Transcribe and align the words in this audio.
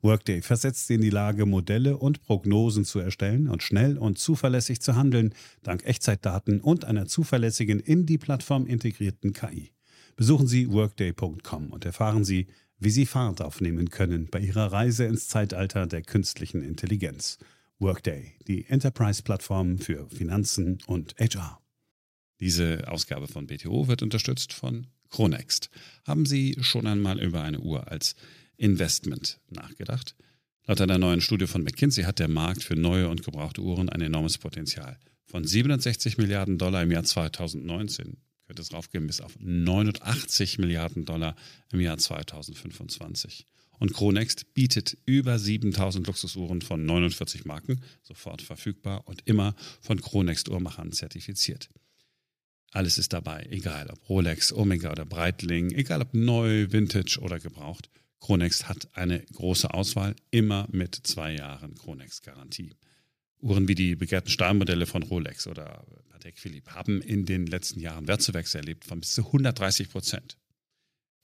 Workday 0.00 0.42
versetzt 0.42 0.86
sie 0.86 0.94
in 0.94 1.00
die 1.00 1.10
Lage, 1.10 1.44
Modelle 1.44 1.96
und 1.96 2.22
Prognosen 2.22 2.84
zu 2.84 3.00
erstellen 3.00 3.48
und 3.48 3.62
schnell 3.62 3.98
und 3.98 4.18
zuverlässig 4.18 4.80
zu 4.80 4.94
handeln, 4.94 5.34
dank 5.62 5.84
Echtzeitdaten 5.84 6.60
und 6.60 6.84
einer 6.84 7.06
zuverlässigen 7.06 7.80
in 7.80 8.06
die 8.06 8.18
Plattform 8.18 8.66
integrierten 8.66 9.32
KI. 9.32 9.72
Besuchen 10.16 10.46
Sie 10.46 10.70
workday.com 10.70 11.72
und 11.72 11.84
erfahren 11.84 12.24
Sie, 12.24 12.46
wie 12.78 12.90
Sie 12.90 13.06
Fahrt 13.06 13.42
aufnehmen 13.42 13.90
können 13.90 14.28
bei 14.30 14.40
Ihrer 14.40 14.72
Reise 14.72 15.04
ins 15.04 15.28
Zeitalter 15.28 15.86
der 15.86 16.02
künstlichen 16.02 16.62
Intelligenz. 16.62 17.38
Workday, 17.80 18.34
die 18.46 18.66
Enterprise-Plattform 18.66 19.78
für 19.78 20.08
Finanzen 20.10 20.78
und 20.86 21.14
HR. 21.18 21.60
Diese 22.40 22.88
Ausgabe 22.88 23.28
von 23.28 23.46
BTO 23.46 23.88
wird 23.88 24.02
unterstützt 24.02 24.52
von 24.52 24.88
Chronext. 25.10 25.70
Haben 26.06 26.26
Sie 26.26 26.56
schon 26.60 26.86
einmal 26.86 27.20
über 27.20 27.42
eine 27.42 27.60
Uhr 27.60 27.88
als 27.88 28.14
Investment 28.58 29.40
nachgedacht. 29.48 30.14
Laut 30.66 30.80
einer 30.82 30.98
neuen 30.98 31.22
Studie 31.22 31.46
von 31.46 31.62
McKinsey 31.62 32.04
hat 32.04 32.18
der 32.18 32.28
Markt 32.28 32.62
für 32.62 32.76
neue 32.76 33.08
und 33.08 33.24
gebrauchte 33.24 33.62
Uhren 33.62 33.88
ein 33.88 34.02
enormes 34.02 34.36
Potenzial. 34.36 34.98
Von 35.24 35.44
67 35.44 36.18
Milliarden 36.18 36.58
Dollar 36.58 36.82
im 36.82 36.90
Jahr 36.90 37.04
2019 37.04 38.18
könnte 38.46 38.62
es 38.62 38.72
raufgehen 38.72 39.06
bis 39.06 39.20
auf 39.20 39.36
89 39.38 40.58
Milliarden 40.58 41.04
Dollar 41.04 41.36
im 41.72 41.80
Jahr 41.80 41.98
2025. 41.98 43.46
Und 43.78 43.94
Chronext 43.94 44.54
bietet 44.54 44.98
über 45.06 45.38
7000 45.38 46.06
Luxusuhren 46.06 46.62
von 46.62 46.84
49 46.84 47.44
Marken, 47.44 47.80
sofort 48.02 48.42
verfügbar 48.42 49.06
und 49.06 49.22
immer 49.26 49.54
von 49.80 50.00
Chronext 50.00 50.48
Uhrmachern 50.48 50.92
zertifiziert. 50.92 51.70
Alles 52.72 52.98
ist 52.98 53.12
dabei, 53.12 53.46
egal 53.50 53.88
ob 53.90 54.08
Rolex, 54.08 54.52
Omega 54.52 54.90
oder 54.90 55.06
Breitling, 55.06 55.70
egal 55.70 56.02
ob 56.02 56.12
neu, 56.12 56.70
Vintage 56.70 57.18
oder 57.20 57.38
gebraucht. 57.38 57.88
Chronext 58.20 58.68
hat 58.68 58.88
eine 58.94 59.20
große 59.20 59.72
Auswahl, 59.72 60.14
immer 60.30 60.66
mit 60.70 60.94
zwei 60.94 61.34
Jahren 61.34 61.74
Chronext-Garantie. 61.74 62.74
Uhren 63.40 63.68
wie 63.68 63.74
die 63.74 63.94
begehrten 63.94 64.30
Stahlmodelle 64.30 64.86
von 64.86 65.02
Rolex 65.02 65.46
oder 65.46 65.86
Patek 66.10 66.38
Philippe 66.38 66.74
haben 66.74 67.00
in 67.00 67.24
den 67.24 67.46
letzten 67.46 67.80
Jahren 67.80 68.08
Wertzuwächse 68.08 68.58
erlebt 68.58 68.84
von 68.84 69.00
bis 69.00 69.14
zu 69.14 69.24
130 69.26 69.90
Prozent. 69.90 70.36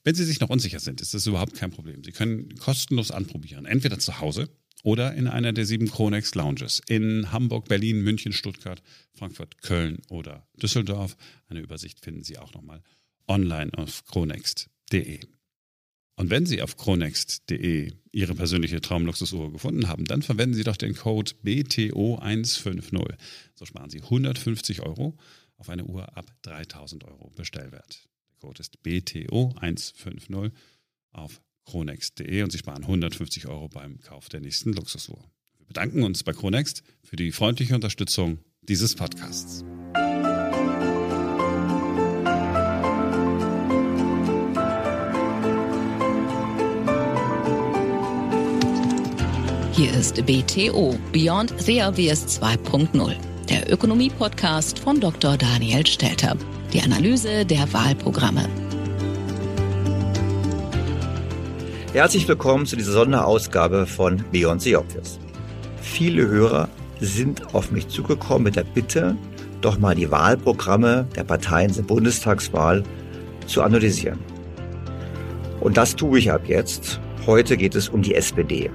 Wenn 0.04 0.14
Sie 0.14 0.24
sich 0.24 0.38
noch 0.38 0.50
unsicher 0.50 0.80
sind, 0.80 1.00
ist 1.00 1.14
das 1.14 1.26
überhaupt 1.26 1.54
kein 1.54 1.70
Problem. 1.70 2.04
Sie 2.04 2.12
können 2.12 2.54
kostenlos 2.56 3.10
anprobieren, 3.10 3.64
entweder 3.64 3.98
zu 3.98 4.20
Hause 4.20 4.48
oder 4.84 5.14
in 5.14 5.26
einer 5.26 5.52
der 5.52 5.64
sieben 5.64 5.90
Chronext 5.90 6.34
Lounges 6.34 6.80
in 6.86 7.32
Hamburg, 7.32 7.68
Berlin, 7.68 8.02
München, 8.02 8.32
Stuttgart, 8.32 8.82
Frankfurt, 9.14 9.62
Köln 9.62 10.02
oder 10.10 10.46
Düsseldorf. 10.62 11.16
Eine 11.48 11.60
Übersicht 11.60 12.00
finden 12.04 12.22
Sie 12.22 12.38
auch 12.38 12.52
nochmal 12.52 12.82
online 13.26 13.72
auf 13.76 14.04
chronext.de. 14.04 15.20
Und 16.16 16.30
wenn 16.30 16.46
Sie 16.46 16.62
auf 16.62 16.76
chronext.de 16.76 17.92
Ihre 18.12 18.34
persönliche 18.34 18.80
Traumluxusuhr 18.80 19.52
gefunden 19.52 19.88
haben, 19.88 20.04
dann 20.04 20.22
verwenden 20.22 20.54
Sie 20.54 20.62
doch 20.62 20.76
den 20.76 20.94
Code 20.94 21.32
BTO150. 21.44 23.14
So 23.54 23.64
sparen 23.64 23.90
Sie 23.90 24.02
150 24.02 24.82
Euro 24.82 25.16
auf 25.56 25.68
eine 25.68 25.84
Uhr 25.84 26.16
ab 26.16 26.26
3000 26.42 27.04
Euro 27.04 27.30
Bestellwert. 27.34 28.08
Der 28.30 28.36
Code 28.38 28.60
ist 28.60 28.78
BTO150 28.84 30.52
auf 31.10 31.40
chronext.de 31.64 32.42
und 32.42 32.52
Sie 32.52 32.58
sparen 32.58 32.82
150 32.82 33.48
Euro 33.48 33.68
beim 33.68 34.00
Kauf 34.00 34.28
der 34.28 34.40
nächsten 34.40 34.72
Luxusuhr. 34.72 35.24
Wir 35.58 35.66
bedanken 35.66 36.04
uns 36.04 36.22
bei 36.22 36.32
Chronext 36.32 36.84
für 37.02 37.16
die 37.16 37.32
freundliche 37.32 37.74
Unterstützung 37.74 38.38
dieses 38.62 38.94
Podcasts. 38.94 39.64
Hier 49.76 49.92
ist 49.92 50.24
BTO 50.24 50.96
Beyond 51.12 51.52
the 51.58 51.82
Obvious 51.82 52.40
2.0, 52.40 53.16
der 53.50 53.72
Ökonomie-Podcast 53.72 54.78
von 54.78 55.00
Dr. 55.00 55.36
Daniel 55.36 55.84
Stelter. 55.84 56.36
Die 56.72 56.80
Analyse 56.80 57.44
der 57.44 57.72
Wahlprogramme. 57.72 58.48
Herzlich 61.92 62.28
willkommen 62.28 62.66
zu 62.66 62.76
dieser 62.76 62.92
Sonderausgabe 62.92 63.86
von 63.86 64.24
Beyond 64.30 64.62
the 64.62 64.76
Obvious. 64.76 65.18
Viele 65.82 66.28
Hörer 66.28 66.68
sind 67.00 67.52
auf 67.52 67.72
mich 67.72 67.88
zugekommen 67.88 68.44
mit 68.44 68.54
der 68.54 68.62
Bitte, 68.62 69.16
doch 69.60 69.80
mal 69.80 69.96
die 69.96 70.08
Wahlprogramme 70.08 71.08
der 71.16 71.24
Parteien 71.24 71.72
zur 71.72 71.84
Bundestagswahl 71.84 72.84
zu 73.48 73.60
analysieren. 73.60 74.20
Und 75.58 75.76
das 75.76 75.96
tue 75.96 76.20
ich 76.20 76.30
ab 76.30 76.42
jetzt. 76.46 77.00
Heute 77.26 77.56
geht 77.56 77.74
es 77.74 77.88
um 77.88 78.02
die 78.02 78.14
SPD. 78.14 78.70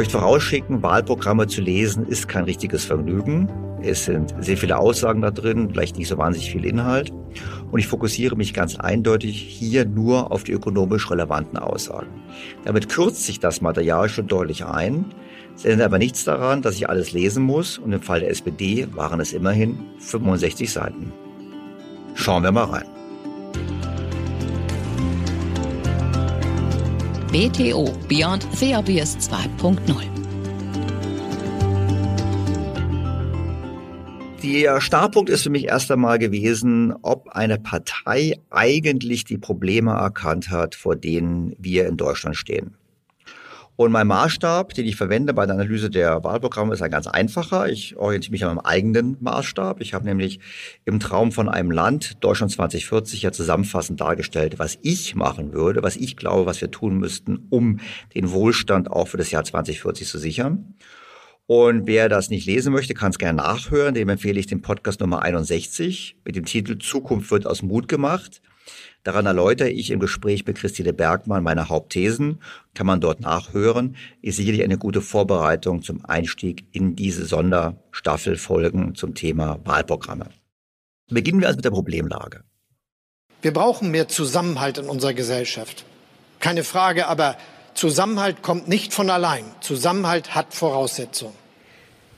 Möchte 0.00 0.18
vorausschicken, 0.18 0.82
Wahlprogramme 0.82 1.46
zu 1.46 1.60
lesen 1.60 2.06
ist 2.06 2.26
kein 2.26 2.44
richtiges 2.44 2.86
Vergnügen. 2.86 3.50
Es 3.82 4.06
sind 4.06 4.34
sehr 4.40 4.56
viele 4.56 4.78
Aussagen 4.78 5.20
da 5.20 5.30
drin, 5.30 5.68
vielleicht 5.70 5.98
nicht 5.98 6.08
so 6.08 6.16
wahnsinnig 6.16 6.50
viel 6.50 6.64
Inhalt. 6.64 7.12
Und 7.70 7.80
ich 7.80 7.86
fokussiere 7.86 8.34
mich 8.34 8.54
ganz 8.54 8.76
eindeutig 8.76 9.36
hier 9.38 9.84
nur 9.84 10.32
auf 10.32 10.44
die 10.44 10.52
ökonomisch 10.52 11.10
relevanten 11.10 11.58
Aussagen. 11.58 12.08
Damit 12.64 12.88
kürzt 12.88 13.26
sich 13.26 13.40
das 13.40 13.60
Material 13.60 14.08
schon 14.08 14.26
deutlich 14.26 14.64
ein. 14.64 15.04
Es 15.54 15.66
ändert 15.66 15.88
aber 15.88 15.98
nichts 15.98 16.24
daran, 16.24 16.62
dass 16.62 16.76
ich 16.76 16.88
alles 16.88 17.12
lesen 17.12 17.42
muss. 17.42 17.76
Und 17.76 17.92
im 17.92 18.00
Fall 18.00 18.20
der 18.20 18.30
SPD 18.30 18.88
waren 18.94 19.20
es 19.20 19.34
immerhin 19.34 19.80
65 19.98 20.72
Seiten. 20.72 21.12
Schauen 22.14 22.42
wir 22.42 22.52
mal 22.52 22.64
rein. 22.64 22.99
BTO 27.32 27.84
Beyond 28.08 28.44
the 28.56 28.74
Obvious 28.74 29.16
2.0. 29.18 29.78
Der 34.42 34.80
Startpunkt 34.80 35.30
ist 35.30 35.44
für 35.44 35.50
mich 35.50 35.66
erst 35.66 35.92
einmal 35.92 36.18
gewesen, 36.18 36.92
ob 37.02 37.28
eine 37.28 37.60
Partei 37.60 38.34
eigentlich 38.50 39.22
die 39.22 39.38
Probleme 39.38 39.92
erkannt 39.92 40.50
hat, 40.50 40.74
vor 40.74 40.96
denen 40.96 41.54
wir 41.56 41.86
in 41.86 41.96
Deutschland 41.96 42.36
stehen. 42.36 42.74
Und 43.80 43.92
mein 43.92 44.08
Maßstab, 44.08 44.74
den 44.74 44.84
ich 44.84 44.96
verwende 44.96 45.32
bei 45.32 45.46
der 45.46 45.54
Analyse 45.54 45.88
der 45.88 46.22
Wahlprogramme, 46.22 46.74
ist 46.74 46.82
ein 46.82 46.90
ganz 46.90 47.06
einfacher. 47.06 47.66
Ich 47.70 47.96
orientiere 47.96 48.32
mich 48.32 48.44
an 48.44 48.54
meinem 48.54 48.66
eigenen 48.66 49.16
Maßstab. 49.20 49.80
Ich 49.80 49.94
habe 49.94 50.04
nämlich 50.04 50.38
im 50.84 51.00
Traum 51.00 51.32
von 51.32 51.48
einem 51.48 51.70
Land, 51.70 52.22
Deutschland 52.22 52.52
2040, 52.52 53.22
ja 53.22 53.32
zusammenfassend 53.32 53.98
dargestellt, 53.98 54.58
was 54.58 54.78
ich 54.82 55.14
machen 55.14 55.54
würde, 55.54 55.82
was 55.82 55.96
ich 55.96 56.18
glaube, 56.18 56.44
was 56.44 56.60
wir 56.60 56.70
tun 56.70 56.98
müssten, 56.98 57.46
um 57.48 57.80
den 58.14 58.30
Wohlstand 58.32 58.90
auch 58.90 59.08
für 59.08 59.16
das 59.16 59.30
Jahr 59.30 59.44
2040 59.44 60.06
zu 60.06 60.18
sichern. 60.18 60.74
Und 61.46 61.86
wer 61.86 62.10
das 62.10 62.28
nicht 62.28 62.44
lesen 62.44 62.74
möchte, 62.74 62.92
kann 62.92 63.12
es 63.12 63.18
gerne 63.18 63.38
nachhören. 63.38 63.94
Dem 63.94 64.10
empfehle 64.10 64.38
ich 64.38 64.46
den 64.46 64.60
Podcast 64.60 65.00
Nummer 65.00 65.22
61 65.22 66.16
mit 66.22 66.36
dem 66.36 66.44
Titel 66.44 66.76
Zukunft 66.76 67.30
wird 67.30 67.46
aus 67.46 67.62
Mut 67.62 67.88
gemacht. 67.88 68.42
Daran 69.02 69.24
erläutere 69.24 69.70
ich 69.70 69.90
im 69.90 69.98
Gespräch 69.98 70.46
mit 70.46 70.58
Christine 70.58 70.92
Bergmann 70.92 71.42
meine 71.42 71.70
Hauptthesen, 71.70 72.40
kann 72.74 72.86
man 72.86 73.00
dort 73.00 73.20
nachhören, 73.20 73.96
ist 74.20 74.36
sicherlich 74.36 74.62
eine 74.62 74.76
gute 74.76 75.00
Vorbereitung 75.00 75.82
zum 75.82 76.04
Einstieg 76.04 76.66
in 76.72 76.96
diese 76.96 77.24
Sonderstaffelfolgen 77.24 78.94
zum 78.94 79.14
Thema 79.14 79.58
Wahlprogramme. 79.64 80.26
Beginnen 81.08 81.40
wir 81.40 81.46
also 81.46 81.56
mit 81.56 81.64
der 81.64 81.70
Problemlage. 81.70 82.44
Wir 83.40 83.54
brauchen 83.54 83.90
mehr 83.90 84.08
Zusammenhalt 84.08 84.76
in 84.76 84.86
unserer 84.86 85.14
Gesellschaft. 85.14 85.86
Keine 86.40 86.62
Frage, 86.62 87.06
aber 87.06 87.36
Zusammenhalt 87.72 88.42
kommt 88.42 88.68
nicht 88.68 88.92
von 88.92 89.08
allein. 89.08 89.44
Zusammenhalt 89.60 90.34
hat 90.34 90.52
Voraussetzungen. 90.52 91.34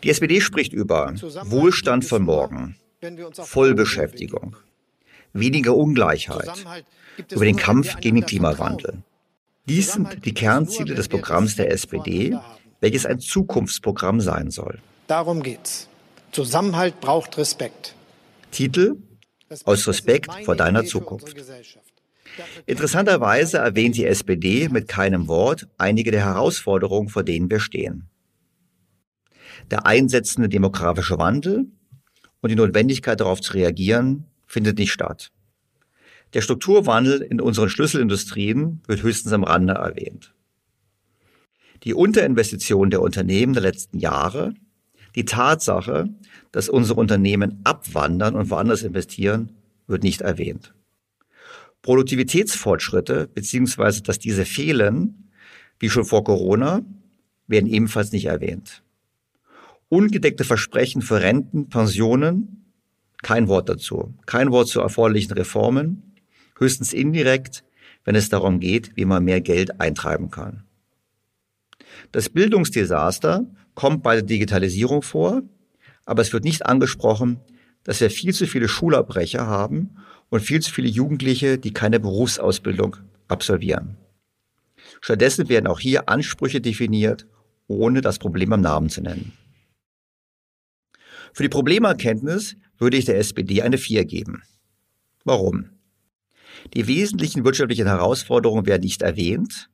Die 0.02 0.10
SPD 0.10 0.40
spricht 0.40 0.72
über 0.72 1.14
Wohlstand 1.44 2.04
von 2.04 2.22
morgen, 2.22 2.76
Vollbeschäftigung, 3.34 4.56
weniger 5.32 5.76
Ungleichheit, 5.76 6.64
über 7.30 7.44
den 7.44 7.56
Kampf 7.56 7.96
gegen 8.00 8.16
den 8.16 8.26
Klimawandel. 8.26 9.02
Dies 9.66 9.92
sind 9.92 10.24
die 10.24 10.34
Kernziele 10.34 10.94
des 10.94 11.08
Programms 11.08 11.56
der 11.56 11.70
SPD, 11.70 12.36
welches 12.80 13.06
ein 13.06 13.20
Zukunftsprogramm 13.20 14.20
sein 14.20 14.50
soll. 14.50 14.78
Darum 15.06 15.42
geht's. 15.42 15.88
Zusammenhalt 16.32 17.00
braucht 17.00 17.38
Respekt. 17.38 17.94
Titel 18.50 18.96
Aus 19.64 19.86
Respekt 19.86 20.30
vor 20.44 20.56
deiner 20.56 20.84
Zukunft. 20.84 21.36
Interessanterweise 22.66 23.58
erwähnt 23.58 23.96
die 23.96 24.06
SPD 24.06 24.68
mit 24.68 24.88
keinem 24.88 25.28
Wort 25.28 25.68
einige 25.76 26.10
der 26.10 26.24
Herausforderungen, 26.24 27.08
vor 27.08 27.22
denen 27.22 27.50
wir 27.50 27.60
stehen. 27.60 28.08
Der 29.70 29.86
einsetzende 29.86 30.48
demografische 30.48 31.18
Wandel 31.18 31.66
und 32.40 32.50
die 32.50 32.56
Notwendigkeit 32.56 33.20
darauf 33.20 33.40
zu 33.40 33.52
reagieren 33.52 34.31
findet 34.52 34.78
nicht 34.78 34.92
statt. 34.92 35.32
Der 36.34 36.42
Strukturwandel 36.42 37.22
in 37.22 37.40
unseren 37.40 37.70
Schlüsselindustrien 37.70 38.82
wird 38.86 39.02
höchstens 39.02 39.32
am 39.32 39.44
Rande 39.44 39.72
erwähnt. 39.72 40.34
Die 41.84 41.94
Unterinvestition 41.94 42.90
der 42.90 43.00
Unternehmen 43.00 43.54
der 43.54 43.62
letzten 43.62 43.98
Jahre, 43.98 44.52
die 45.16 45.24
Tatsache, 45.24 46.10
dass 46.52 46.68
unsere 46.68 47.00
Unternehmen 47.00 47.60
abwandern 47.64 48.34
und 48.34 48.50
woanders 48.50 48.82
investieren, 48.82 49.52
wird 49.86 50.02
nicht 50.02 50.20
erwähnt. 50.20 50.74
Produktivitätsfortschritte, 51.80 53.28
beziehungsweise 53.34 54.02
dass 54.02 54.18
diese 54.18 54.44
fehlen, 54.44 55.30
wie 55.78 55.88
schon 55.88 56.04
vor 56.04 56.24
Corona, 56.24 56.82
werden 57.46 57.68
ebenfalls 57.68 58.12
nicht 58.12 58.26
erwähnt. 58.26 58.82
Ungedeckte 59.88 60.44
Versprechen 60.44 61.00
für 61.00 61.22
Renten, 61.22 61.70
Pensionen 61.70 62.61
kein 63.22 63.48
Wort 63.48 63.68
dazu. 63.68 64.14
Kein 64.26 64.50
Wort 64.50 64.68
zu 64.68 64.80
erforderlichen 64.80 65.32
Reformen. 65.32 66.14
Höchstens 66.58 66.92
indirekt, 66.92 67.64
wenn 68.04 68.14
es 68.14 68.28
darum 68.28 68.60
geht, 68.60 68.96
wie 68.96 69.04
man 69.04 69.24
mehr 69.24 69.40
Geld 69.40 69.80
eintreiben 69.80 70.30
kann. 70.30 70.64
Das 72.10 72.28
Bildungsdesaster 72.28 73.46
kommt 73.74 74.02
bei 74.02 74.14
der 74.16 74.24
Digitalisierung 74.24 75.02
vor, 75.02 75.42
aber 76.04 76.22
es 76.22 76.32
wird 76.32 76.44
nicht 76.44 76.66
angesprochen, 76.66 77.40
dass 77.84 78.00
wir 78.00 78.10
viel 78.10 78.34
zu 78.34 78.46
viele 78.46 78.68
Schulabbrecher 78.68 79.46
haben 79.46 79.96
und 80.28 80.40
viel 80.40 80.60
zu 80.60 80.72
viele 80.72 80.88
Jugendliche, 80.88 81.58
die 81.58 81.72
keine 81.72 82.00
Berufsausbildung 82.00 82.96
absolvieren. 83.28 83.96
Stattdessen 85.00 85.48
werden 85.48 85.66
auch 85.66 85.80
hier 85.80 86.08
Ansprüche 86.08 86.60
definiert, 86.60 87.26
ohne 87.66 88.00
das 88.00 88.18
Problem 88.18 88.52
am 88.52 88.60
Namen 88.60 88.88
zu 88.88 89.00
nennen. 89.00 89.32
Für 91.32 91.42
die 91.42 91.48
Problemerkenntnis 91.48 92.56
würde 92.82 92.96
ich 92.96 93.04
der 93.04 93.18
SPD 93.18 93.62
eine 93.62 93.78
4 93.78 94.04
geben. 94.04 94.42
Warum? 95.24 95.70
Die 96.74 96.86
wesentlichen 96.88 97.44
wirtschaftlichen 97.44 97.86
Herausforderungen 97.86 98.66
werden 98.66 98.82
nicht 98.82 99.02
erwähnt. 99.02 99.70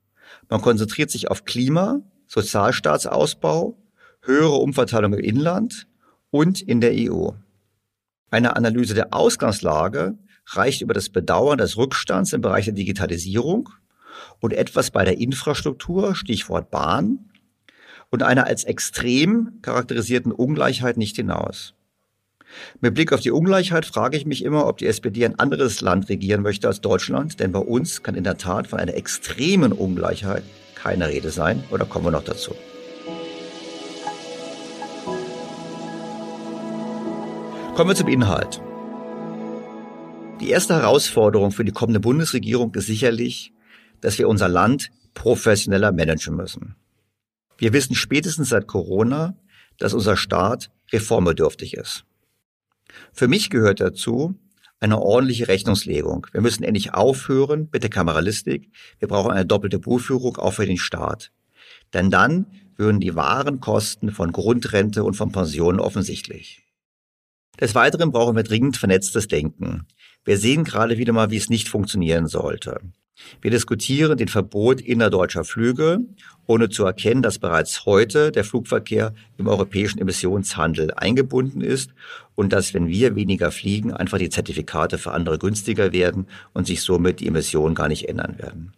Man 0.49 0.61
konzentriert 0.61 1.11
sich 1.11 1.31
auf 1.31 1.45
Klima, 1.45 2.03
Sozialstaatsausbau, 2.27 3.79
höhere 4.23 4.57
Umverteilung 4.57 5.15
im 5.15 5.21
Inland 5.21 5.89
und 6.31 6.61
in 6.61 6.81
der 6.81 6.93
EU. 6.95 7.31
Eine 8.31 8.57
Analyse 8.57 8.95
der 8.95 9.15
Ausgangslage 9.15 10.19
reicht 10.47 10.83
über 10.83 10.93
das 10.93 11.09
Bedauern 11.09 11.59
des 11.59 11.79
Rückstands 11.79 12.35
im 12.35 12.43
Bereich 12.43 12.67
der 12.67 12.75
Digitalisierung 12.75 13.71
und 14.41 14.53
etwas 14.53 14.91
bei 14.91 15.05
der 15.05 15.19
Infrastruktur, 15.19 16.15
Stichwort 16.15 16.71
Bahn, 16.71 17.31
und 18.11 18.23
einer 18.23 18.47
als 18.47 18.65
extrem 18.65 19.61
charakterisierten 19.63 20.33
Ungleichheit 20.33 20.97
nicht 20.97 21.17
hinaus. 21.17 21.75
Mit 22.81 22.95
Blick 22.95 23.13
auf 23.13 23.21
die 23.21 23.31
Ungleichheit 23.31 23.87
frage 23.87 24.17
ich 24.17 24.27
mich 24.27 24.45
immer, 24.45 24.67
ob 24.67 24.79
die 24.79 24.87
SPD 24.87 25.25
ein 25.25 25.39
anderes 25.39 25.81
Land 25.81 26.09
regieren 26.09 26.43
möchte 26.43 26.67
als 26.67 26.81
Deutschland, 26.81 27.41
denn 27.41 27.53
bei 27.53 27.59
uns 27.59 28.03
kann 28.03 28.15
in 28.15 28.25
der 28.25 28.39
Tat 28.39 28.67
von 28.67 28.79
einer 28.79 28.95
extremen 28.95 29.73
Ungleichheit 29.73 30.43
keine 30.75 31.09
Rede 31.09 31.31
sein, 31.31 31.65
oder 31.71 31.85
kommen 31.85 32.07
wir 32.07 32.11
noch 32.13 32.25
dazu? 32.25 32.55
Kommen 37.75 37.91
wir 37.91 37.95
zum 37.95 38.09
Inhalt. 38.09 38.61
Die 40.41 40.51
erste 40.51 40.75
Herausforderung 40.75 41.53
für 41.53 41.65
die 41.65 41.73
kommende 41.73 42.01
Bundesregierung 42.01 42.75
ist 42.75 42.87
sicherlich, 42.87 43.53
dass 44.01 44.19
wir 44.19 44.29
unser 44.29 44.49
Land 44.49 44.91
professioneller 45.15 45.93
managen 45.93 46.37
müssen. 46.37 46.77
Wir 47.57 47.73
wissen 47.73 47.95
spätestens 47.95 48.49
seit 48.51 48.69
Corona, 48.69 49.37
dass 49.79 49.95
unser 49.95 50.17
Staat 50.17 50.71
reformbedürftig 50.93 51.75
ist. 51.75 52.05
Für 53.13 53.29
mich 53.29 53.51
gehört 53.51 53.81
dazu 53.81 54.35
eine 54.81 55.01
ordentliche 55.01 55.49
Rechnungslegung. 55.49 56.27
Wir 56.33 56.41
müssen 56.41 56.63
endlich 56.63 56.95
aufhören 56.95 57.69
mit 57.73 57.83
der 57.83 57.91
Kameralistik. 57.91 58.71
Wir 58.99 59.09
brauchen 59.09 59.33
eine 59.33 59.47
doppelte 59.47 59.79
Buchführung 59.79 60.37
auch 60.37 60.53
für 60.53 60.67
den 60.67 60.79
Staat. 60.79 61.33
Denn 61.93 62.11
dann 62.11 62.47
würden 62.77 63.01
die 63.01 63.15
wahren 63.15 63.61
Kosten 63.61 64.11
von 64.13 64.31
Grundrente 64.31 65.03
und 65.03 65.15
von 65.15 65.33
Pensionen 65.33 65.81
offensichtlich. 65.81 66.63
Des 67.61 67.75
Weiteren 67.75 68.13
brauchen 68.13 68.37
wir 68.37 68.45
dringend 68.45 68.77
vernetztes 68.77 69.27
Denken. 69.27 69.87
Wir 70.25 70.39
sehen 70.39 70.63
gerade 70.63 70.97
wieder 70.97 71.13
mal, 71.13 71.31
wie 71.31 71.37
es 71.37 71.51
nicht 71.51 71.69
funktionieren 71.69 72.29
sollte. 72.29 72.81
Wir 73.41 73.51
diskutieren 73.51 74.19
den 74.19 74.29
Verbot 74.29 74.81
innerdeutscher 74.81 75.45
Flüge, 75.45 76.01
ohne 76.47 76.69
zu 76.69 76.85
erkennen, 76.85 77.23
dass 77.23 77.39
bereits 77.39 77.85
heute 77.85 78.33
der 78.33 78.45
Flugverkehr 78.45 79.15
im 79.37 79.47
europäischen 79.47 80.01
Emissionshandel 80.01 80.93
eingebunden 80.95 81.61
ist 81.61 81.91
und 82.35 82.53
dass, 82.53 82.75
wenn 82.75 82.89
wir 82.89 83.15
weniger 83.15 83.51
fliegen, 83.51 83.93
einfach 83.93 84.19
die 84.19 84.31
Zertifikate 84.31 84.99
für 84.99 85.13
andere 85.13 85.39
günstiger 85.39 85.93
werden 85.93 86.27
und 86.53 86.67
sich 86.67 86.83
somit 86.83 87.21
die 87.21 87.27
Emissionen 87.29 87.75
gar 87.75 87.89
nicht 87.89 88.09
ändern 88.09 88.39
werden. 88.39 88.73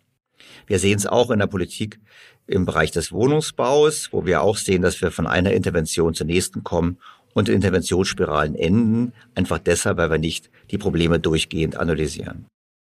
Wir 0.66 0.78
sehen 0.78 0.98
es 0.98 1.06
auch 1.06 1.30
in 1.30 1.38
der 1.38 1.46
Politik 1.46 2.00
im 2.46 2.64
Bereich 2.64 2.90
des 2.90 3.12
Wohnungsbaus, 3.12 4.08
wo 4.12 4.26
wir 4.26 4.42
auch 4.42 4.56
sehen, 4.56 4.82
dass 4.82 5.00
wir 5.00 5.10
von 5.10 5.26
einer 5.26 5.52
Intervention 5.52 6.14
zur 6.14 6.26
nächsten 6.26 6.64
kommen 6.64 6.98
und 7.32 7.48
Interventionsspiralen 7.48 8.54
enden, 8.56 9.12
einfach 9.34 9.58
deshalb, 9.58 9.98
weil 9.98 10.10
wir 10.10 10.18
nicht 10.18 10.50
die 10.70 10.78
Probleme 10.78 11.20
durchgehend 11.20 11.76
analysieren. 11.76 12.46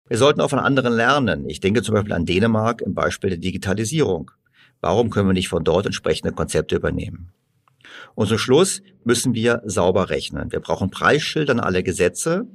Wir 0.08 0.18
sollten 0.20 0.42
auch 0.42 0.52
von 0.52 0.60
anderen 0.60 0.94
lernen. 0.94 1.50
Ich 1.50 1.62
denke 1.62 1.82
zum 1.82 1.96
Beispiel 1.96 2.14
an 2.14 2.26
Dänemark 2.26 2.82
im 2.82 2.94
Beispiel 2.94 3.32
der 3.32 3.40
Digitalisierung. 3.40 4.30
Warum 4.80 5.10
können 5.10 5.28
wir 5.28 5.34
nicht 5.34 5.50
von 5.50 5.64
dort 5.64 5.88
entsprechende 5.88 6.32
Konzepte 6.32 6.76
übernehmen? 6.76 7.32
Und 8.14 8.28
zum 8.28 8.38
Schluss 8.38 8.84
müssen 9.04 9.34
wir 9.34 9.64
sauber 9.66 10.12
rechnen. 10.12 10.52
Wir 10.52 10.60
brauchen 10.60 10.92
Preisschilder 10.92 11.54
an 11.54 11.60
alle 11.60 11.82
Gesetze. 11.82 12.46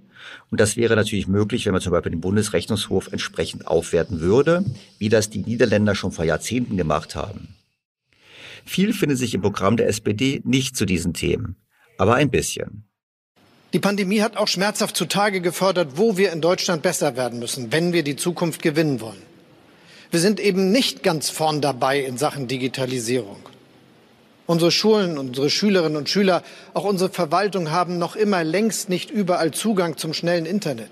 Und 0.51 0.61
das 0.61 0.77
wäre 0.77 0.95
natürlich 0.95 1.27
möglich, 1.27 1.67
wenn 1.67 1.73
man 1.73 1.83
zum 1.83 1.91
Beispiel 1.93 2.13
den 2.13 2.21
Bundesrechnungshof 2.21 3.11
entsprechend 3.11 3.67
aufwerten 3.67 4.21
würde, 4.21 4.65
wie 4.99 5.09
das 5.09 5.29
die 5.29 5.43
Niederländer 5.43 5.97
schon 5.97 6.13
vor 6.13 6.25
Jahrzehnten 6.25 6.77
gemacht 6.77 7.17
haben. 7.17 7.57
Viel 8.65 8.93
findet 8.93 9.19
sich 9.19 9.35
im 9.35 9.41
Programm 9.41 9.77
der 9.77 9.89
SPD 9.89 10.41
nicht 10.45 10.77
zu 10.77 10.85
diesen 10.85 11.15
Themen, 11.15 11.57
aber 11.99 12.15
ein 12.15 12.31
bisschen. 12.31 12.90
Die 13.73 13.79
Pandemie 13.79 14.21
hat 14.21 14.37
auch 14.37 14.49
schmerzhaft 14.49 14.97
zutage 14.97 15.41
gefördert, 15.41 15.91
wo 15.95 16.17
wir 16.17 16.33
in 16.33 16.41
Deutschland 16.41 16.83
besser 16.83 17.17
werden 17.17 17.39
müssen, 17.39 17.71
wenn 17.71 17.93
wir 17.93 18.03
die 18.03 18.17
Zukunft 18.17 18.63
gewinnen 18.63 19.01
wollen. 19.01 19.23
Wir 20.11 20.19
sind 20.19 20.41
eben 20.41 20.73
nicht 20.73 21.05
ganz 21.05 21.31
vorn 21.31 21.61
dabei 21.61 22.01
in 22.01 22.19
Sachen 22.19 22.49
Digitalisierung. 22.49 23.37
Unsere 24.47 24.73
Schulen, 24.73 25.17
unsere 25.19 25.49
Schülerinnen 25.49 25.97
und 25.97 26.09
Schüler, 26.09 26.43
auch 26.75 26.83
unsere 26.83 27.11
Verwaltung 27.11 27.71
haben 27.71 27.99
noch 27.99 28.17
immer 28.17 28.43
längst 28.43 28.89
nicht 28.89 29.09
überall 29.09 29.53
Zugang 29.53 29.97
zum 29.97 30.13
schnellen 30.13 30.47
Internet. 30.47 30.91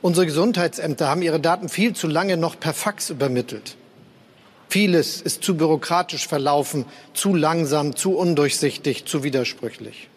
Unsere 0.00 0.26
Gesundheitsämter 0.26 1.08
haben 1.08 1.22
ihre 1.22 1.40
Daten 1.40 1.68
viel 1.68 1.94
zu 1.94 2.06
lange 2.06 2.36
noch 2.36 2.60
per 2.60 2.74
Fax 2.74 3.10
übermittelt. 3.10 3.74
Vieles 4.68 5.20
ist 5.20 5.42
zu 5.42 5.56
bürokratisch 5.56 6.28
verlaufen, 6.28 6.84
zu 7.14 7.34
langsam, 7.34 7.96
zu 7.96 8.16
undurchsichtig, 8.16 9.06
zu 9.06 9.24
widersprüchlich. 9.24 10.08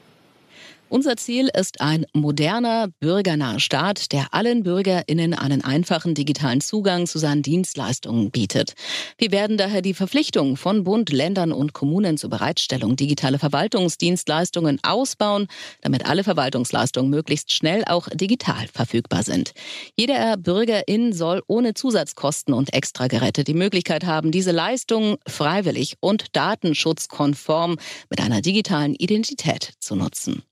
Unser 0.90 1.18
Ziel 1.18 1.50
ist 1.54 1.82
ein 1.82 2.06
moderner, 2.14 2.88
bürgernaher 3.02 3.60
Staat, 3.60 4.14
der 4.14 4.34
allen 4.34 4.64
BürgerInnen 4.64 5.34
einen 5.34 5.62
einfachen 5.62 6.14
digitalen 6.14 6.62
Zugang 6.62 7.08
zu 7.08 7.20
seinen 7.20 7.42
Dienstleistungen 7.42 8.32
bietet. 8.32 8.74
Wir 9.18 9.32
werden 9.32 9.58
daher 9.58 9.82
die 9.82 9.94
Verpflichtung 9.94 10.56
von 10.56 10.86
Bund, 10.86 11.10
Ländern 11.12 11.52
und 11.52 11.74
Kommunen 11.74 12.18
zur 12.18 12.30
Bereitstellung 12.30 12.96
digitaler 12.96 13.38
Verwaltungsdienstleistungen 13.38 14.80
ausbauen, 14.82 15.48
damit 15.82 16.06
alle 16.06 16.24
Verwaltungsleistungen 16.24 17.12
möglichst 17.12 17.52
schnell 17.52 17.84
auch 17.86 18.08
digital 18.14 18.68
verfügbar 18.74 19.24
sind. 19.24 19.52
Jeder 19.98 20.38
BürgerIn 20.38 21.12
soll 21.12 21.44
ohne 21.48 21.74
Zusatzkosten 21.74 22.54
und 22.54 22.74
Extrageräte 22.74 23.44
die 23.44 23.54
Möglichkeit 23.54 24.06
haben, 24.06 24.32
diese 24.32 24.52
Leistungen 24.52 25.18
freiwillig 25.28 25.96
und 26.00 26.28
datenschutzkonform 26.34 27.78
mit 28.10 28.22
einer 28.22 28.42
digitalen 28.42 28.96
Identität 28.96 29.74
zu 29.82 29.98
nutzen. 29.98 30.44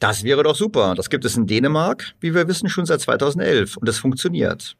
Das 0.00 0.24
wäre 0.24 0.42
doch 0.42 0.56
super. 0.56 0.94
Das 0.94 1.10
gibt 1.10 1.26
es 1.26 1.36
in 1.36 1.46
Dänemark, 1.46 2.14
wie 2.20 2.34
wir 2.34 2.48
wissen, 2.48 2.70
schon 2.70 2.86
seit 2.86 3.02
2011 3.02 3.76
und 3.76 3.88
es 3.88 3.98
funktioniert. 3.98 4.76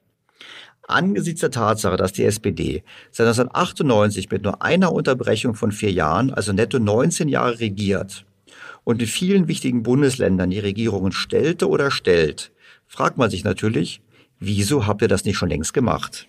Angesichts 0.89 1.43
der 1.43 1.51
Tatsache, 1.51 1.99
dass 1.99 2.13
die 2.13 2.25
SPD 2.25 2.83
seit 3.13 3.27
1998 3.27 4.31
mit 4.31 4.43
nur 4.43 4.63
einer 4.63 4.93
Unterbrechung 4.93 5.55
von 5.55 5.73
vier 5.73 5.93
Jahren, 5.93 6.33
also 6.33 6.53
netto 6.53 6.79
19 6.79 7.29
Jahre 7.29 7.61
regiert 7.61 8.25
und 8.83 9.03
in 9.03 9.07
vielen 9.07 9.47
wichtigen 9.47 9.83
Bundesländern 9.83 10.51
die 10.51 10.59
Regierungen 10.59 11.13
stellte 11.13 11.69
oder 11.69 11.91
stellt, 11.91 12.51
fragt 12.87 13.19
man 13.19 13.31
sich 13.31 13.45
natürlich, 13.45 14.01
wieso 14.39 14.87
habt 14.87 15.03
ihr 15.03 15.09
das 15.09 15.27
nicht 15.27 15.37
schon 15.37 15.51
längst 15.51 15.75
gemacht? 15.75 16.29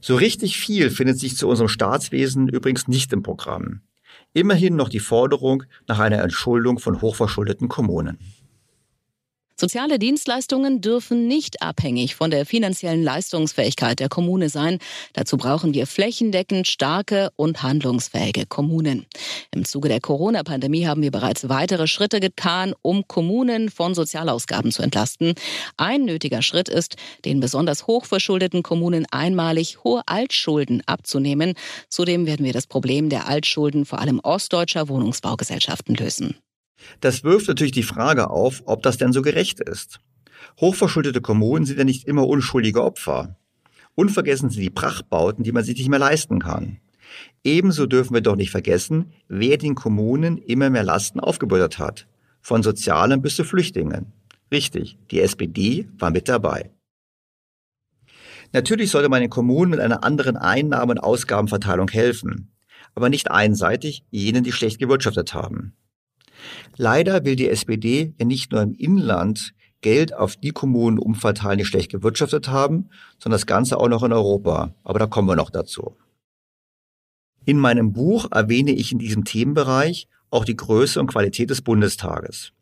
So 0.00 0.16
richtig 0.16 0.58
viel 0.58 0.90
findet 0.90 1.18
sich 1.18 1.36
zu 1.36 1.48
unserem 1.48 1.68
Staatswesen 1.68 2.48
übrigens 2.48 2.88
nicht 2.88 3.12
im 3.12 3.22
Programm 3.22 3.82
immerhin 4.32 4.76
noch 4.76 4.88
die 4.88 5.00
Forderung 5.00 5.64
nach 5.86 5.98
einer 5.98 6.22
Entschuldung 6.22 6.78
von 6.78 7.00
hochverschuldeten 7.00 7.68
Kommunen. 7.68 8.18
Soziale 9.60 9.98
Dienstleistungen 9.98 10.80
dürfen 10.80 11.26
nicht 11.26 11.62
abhängig 11.62 12.14
von 12.14 12.30
der 12.30 12.46
finanziellen 12.46 13.02
Leistungsfähigkeit 13.02 13.98
der 13.98 14.08
Kommune 14.08 14.50
sein. 14.50 14.78
Dazu 15.14 15.36
brauchen 15.36 15.74
wir 15.74 15.88
flächendeckend 15.88 16.68
starke 16.68 17.30
und 17.34 17.60
handlungsfähige 17.60 18.46
Kommunen. 18.46 19.06
Im 19.52 19.64
Zuge 19.64 19.88
der 19.88 20.00
Corona-Pandemie 20.00 20.86
haben 20.86 21.02
wir 21.02 21.10
bereits 21.10 21.48
weitere 21.48 21.88
Schritte 21.88 22.20
getan, 22.20 22.72
um 22.82 23.08
Kommunen 23.08 23.68
von 23.68 23.96
Sozialausgaben 23.96 24.70
zu 24.70 24.82
entlasten. 24.82 25.34
Ein 25.76 26.04
nötiger 26.04 26.42
Schritt 26.42 26.68
ist, 26.68 26.94
den 27.24 27.40
besonders 27.40 27.88
hochverschuldeten 27.88 28.62
Kommunen 28.62 29.06
einmalig 29.10 29.82
hohe 29.82 30.02
Altschulden 30.06 30.84
abzunehmen. 30.86 31.54
Zudem 31.88 32.26
werden 32.26 32.46
wir 32.46 32.52
das 32.52 32.68
Problem 32.68 33.08
der 33.08 33.26
Altschulden 33.26 33.86
vor 33.86 33.98
allem 33.98 34.20
ostdeutscher 34.20 34.88
Wohnungsbaugesellschaften 34.88 35.96
lösen. 35.96 36.36
Das 37.00 37.24
wirft 37.24 37.48
natürlich 37.48 37.72
die 37.72 37.82
Frage 37.82 38.30
auf, 38.30 38.62
ob 38.66 38.82
das 38.82 38.96
denn 38.96 39.12
so 39.12 39.22
gerecht 39.22 39.60
ist. 39.60 40.00
Hochverschuldete 40.60 41.20
Kommunen 41.20 41.66
sind 41.66 41.78
ja 41.78 41.84
nicht 41.84 42.06
immer 42.06 42.26
unschuldige 42.26 42.82
Opfer. 42.82 43.36
Unvergessen 43.94 44.50
sind 44.50 44.62
die 44.62 44.70
Prachtbauten, 44.70 45.44
die 45.44 45.52
man 45.52 45.64
sich 45.64 45.76
nicht 45.76 45.88
mehr 45.88 45.98
leisten 45.98 46.38
kann. 46.38 46.78
Ebenso 47.42 47.86
dürfen 47.86 48.14
wir 48.14 48.20
doch 48.20 48.36
nicht 48.36 48.50
vergessen, 48.50 49.12
wer 49.28 49.56
den 49.56 49.74
Kommunen 49.74 50.38
immer 50.38 50.70
mehr 50.70 50.84
Lasten 50.84 51.20
aufgebürdet 51.20 51.78
hat. 51.78 52.06
Von 52.40 52.62
Sozialen 52.62 53.22
bis 53.22 53.36
zu 53.36 53.44
Flüchtlingen. 53.44 54.12
Richtig, 54.52 54.98
die 55.10 55.20
SPD 55.20 55.88
war 55.98 56.10
mit 56.10 56.28
dabei. 56.28 56.70
Natürlich 58.52 58.90
sollte 58.90 59.08
man 59.08 59.20
den 59.20 59.30
Kommunen 59.30 59.70
mit 59.70 59.80
einer 59.80 60.04
anderen 60.04 60.36
Einnahmen- 60.36 60.92
und 60.92 60.98
Ausgabenverteilung 60.98 61.88
helfen, 61.88 62.50
aber 62.94 63.10
nicht 63.10 63.30
einseitig 63.30 64.04
jenen, 64.10 64.44
die 64.44 64.52
schlecht 64.52 64.78
gewirtschaftet 64.78 65.34
haben. 65.34 65.74
Leider 66.76 67.24
will 67.24 67.36
die 67.36 67.48
SPD 67.48 68.14
ja 68.18 68.24
nicht 68.24 68.52
nur 68.52 68.62
im 68.62 68.74
Inland 68.74 69.54
Geld 69.80 70.14
auf 70.14 70.36
die 70.36 70.50
Kommunen 70.50 70.98
umverteilen, 70.98 71.58
die 71.58 71.64
schlecht 71.64 71.92
gewirtschaftet 71.92 72.48
haben, 72.48 72.90
sondern 73.18 73.36
das 73.36 73.46
Ganze 73.46 73.78
auch 73.78 73.88
noch 73.88 74.02
in 74.02 74.12
Europa. 74.12 74.74
Aber 74.82 74.98
da 74.98 75.06
kommen 75.06 75.28
wir 75.28 75.36
noch 75.36 75.50
dazu. 75.50 75.96
In 77.44 77.58
meinem 77.58 77.92
Buch 77.92 78.26
erwähne 78.30 78.72
ich 78.72 78.92
in 78.92 78.98
diesem 78.98 79.24
Themenbereich 79.24 80.08
auch 80.30 80.44
die 80.44 80.56
Größe 80.56 81.00
und 81.00 81.06
Qualität 81.06 81.50
des 81.50 81.62
Bundestages. 81.62 82.52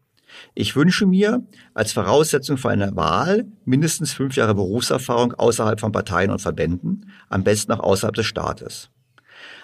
Ich 0.54 0.76
wünsche 0.76 1.06
mir 1.06 1.46
als 1.74 1.92
Voraussetzung 1.92 2.58
für 2.58 2.68
eine 2.68 2.94
Wahl 2.94 3.46
mindestens 3.64 4.12
fünf 4.12 4.36
Jahre 4.36 4.54
Berufserfahrung 4.54 5.32
außerhalb 5.32 5.80
von 5.80 5.92
Parteien 5.92 6.30
und 6.30 6.40
Verbänden, 6.40 7.10
am 7.28 7.42
besten 7.42 7.72
auch 7.72 7.80
außerhalb 7.80 8.14
des 8.14 8.26
Staates. 8.26 8.90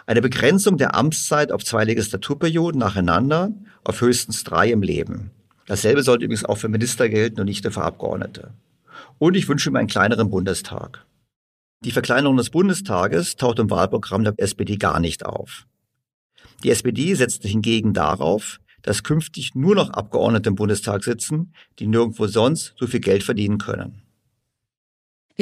Eine 0.07 0.21
Begrenzung 0.21 0.79
der 0.79 0.95
Amtszeit 0.95 1.53
auf 1.53 1.65
zwei 1.65 1.85
Legislaturperioden 1.85 2.79
nacheinander, 2.79 3.53
auf 3.85 4.01
höchstens 4.01 4.45
drei 4.45 4.71
im 4.71 4.83
Leben. 4.83 5.31
Dasselbe 5.67 6.03
sollte 6.03 6.25
übrigens 6.25 6.45
auch 6.45 6.57
für 6.59 6.69
Minister 6.69 7.09
gelten 7.09 7.41
und 7.41 7.47
nicht 7.47 7.67
für 7.67 7.83
Abgeordnete. 7.83 8.53
Und 9.19 9.37
ich 9.37 9.49
wünsche 9.49 9.71
mir 9.71 9.79
einen 9.79 9.89
kleineren 9.89 10.31
Bundestag. 10.31 11.07
Die 11.85 11.93
Verkleinerung 11.93 12.37
des 12.37 12.51
Bundestages 12.51 13.37
taucht 13.37 13.59
im 13.59 13.71
Wahlprogramm 13.71 14.25
der 14.25 14.35
SPD 14.37 14.77
gar 14.77 15.01
nicht 15.01 15.25
auf. 15.25 15.67
Die 16.63 16.71
SPD 16.71 17.15
setzt 17.15 17.45
hingegen 17.45 17.93
darauf, 17.93 18.59
dass 18.83 19.03
künftig 19.03 19.55
nur 19.55 19.75
noch 19.75 19.91
Abgeordnete 19.91 20.49
im 20.49 20.57
Bundestag 20.57 21.05
sitzen, 21.05 21.55
die 21.79 21.87
nirgendwo 21.87 22.27
sonst 22.27 22.75
so 22.79 22.87
viel 22.87 23.01
Geld 23.01 23.23
verdienen 23.23 23.59
können. 23.59 24.02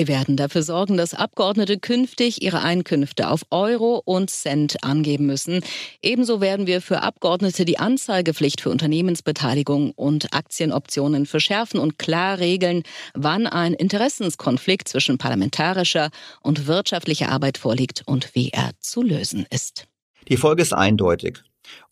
Wir 0.01 0.09
werden 0.09 0.39
dafür 0.39 0.63
sorgen, 0.63 0.97
dass 0.97 1.13
Abgeordnete 1.13 1.79
künftig 1.79 2.41
ihre 2.41 2.63
Einkünfte 2.63 3.29
auf 3.29 3.43
Euro 3.51 4.01
und 4.03 4.31
Cent 4.31 4.83
angeben 4.83 5.27
müssen. 5.27 5.61
Ebenso 6.01 6.41
werden 6.41 6.67
wir 6.67 6.81
für 6.81 7.03
Abgeordnete 7.03 7.67
die 7.67 7.79
Anzeigepflicht 7.79 8.63
für 8.63 8.71
Unternehmensbeteiligung 8.71 9.91
und 9.91 10.33
Aktienoptionen 10.33 11.27
verschärfen 11.27 11.79
und 11.79 11.99
klar 11.99 12.39
regeln, 12.39 12.83
wann 13.13 13.47
ein 13.47 13.75
Interessenskonflikt 13.75 14.89
zwischen 14.89 15.19
parlamentarischer 15.19 16.09
und 16.41 16.67
wirtschaftlicher 16.67 17.29
Arbeit 17.29 17.59
vorliegt 17.59 18.03
und 18.07 18.35
wie 18.35 18.49
er 18.55 18.71
zu 18.81 19.03
lösen 19.03 19.45
ist. 19.51 19.87
Die 20.29 20.39
Folge 20.39 20.63
ist 20.63 20.73
eindeutig. 20.73 21.43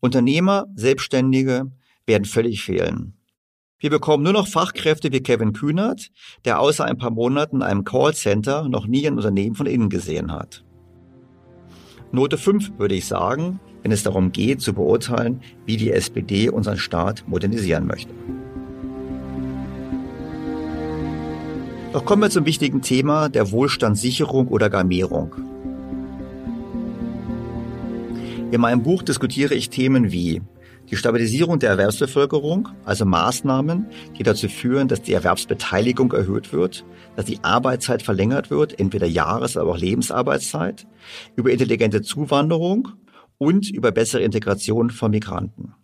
Unternehmer, 0.00 0.64
Selbstständige 0.74 1.72
werden 2.06 2.24
völlig 2.24 2.62
fehlen. 2.62 3.17
Wir 3.80 3.90
bekommen 3.90 4.24
nur 4.24 4.32
noch 4.32 4.48
Fachkräfte 4.48 5.12
wie 5.12 5.20
Kevin 5.20 5.52
Kühnert, 5.52 6.10
der 6.44 6.58
außer 6.58 6.84
ein 6.84 6.98
paar 6.98 7.12
Monaten 7.12 7.56
in 7.56 7.62
einem 7.62 7.84
Callcenter 7.84 8.68
noch 8.68 8.88
nie 8.88 9.06
ein 9.06 9.14
Unternehmen 9.14 9.54
von 9.54 9.66
innen 9.66 9.88
gesehen 9.88 10.32
hat. 10.32 10.64
Note 12.10 12.38
5 12.38 12.76
würde 12.78 12.96
ich 12.96 13.06
sagen, 13.06 13.60
wenn 13.82 13.92
es 13.92 14.02
darum 14.02 14.32
geht 14.32 14.60
zu 14.60 14.72
beurteilen, 14.72 15.42
wie 15.64 15.76
die 15.76 15.92
SPD 15.92 16.50
unseren 16.50 16.78
Staat 16.78 17.22
modernisieren 17.28 17.86
möchte. 17.86 18.12
Doch 21.92 22.04
kommen 22.04 22.22
wir 22.22 22.30
zum 22.30 22.46
wichtigen 22.46 22.82
Thema 22.82 23.28
der 23.28 23.52
Wohlstandssicherung 23.52 24.48
oder 24.48 24.70
gar. 24.70 24.84
In 28.50 28.60
meinem 28.60 28.82
Buch 28.82 29.04
diskutiere 29.04 29.54
ich 29.54 29.70
Themen 29.70 30.10
wie 30.10 30.42
die 30.90 30.96
Stabilisierung 30.96 31.58
der 31.58 31.70
Erwerbsbevölkerung, 31.70 32.68
also 32.84 33.04
Maßnahmen, 33.04 33.86
die 34.18 34.22
dazu 34.22 34.48
führen, 34.48 34.88
dass 34.88 35.02
die 35.02 35.12
Erwerbsbeteiligung 35.12 36.12
erhöht 36.12 36.52
wird, 36.52 36.84
dass 37.16 37.26
die 37.26 37.42
Arbeitszeit 37.42 38.02
verlängert 38.02 38.50
wird, 38.50 38.78
entweder 38.78 39.06
Jahres-, 39.06 39.56
aber 39.56 39.72
auch 39.72 39.78
Lebensarbeitszeit, 39.78 40.86
über 41.36 41.50
intelligente 41.50 42.02
Zuwanderung 42.02 42.88
und 43.36 43.70
über 43.70 43.92
bessere 43.92 44.22
Integration 44.22 44.90
von 44.90 45.10
Migranten. 45.10 45.74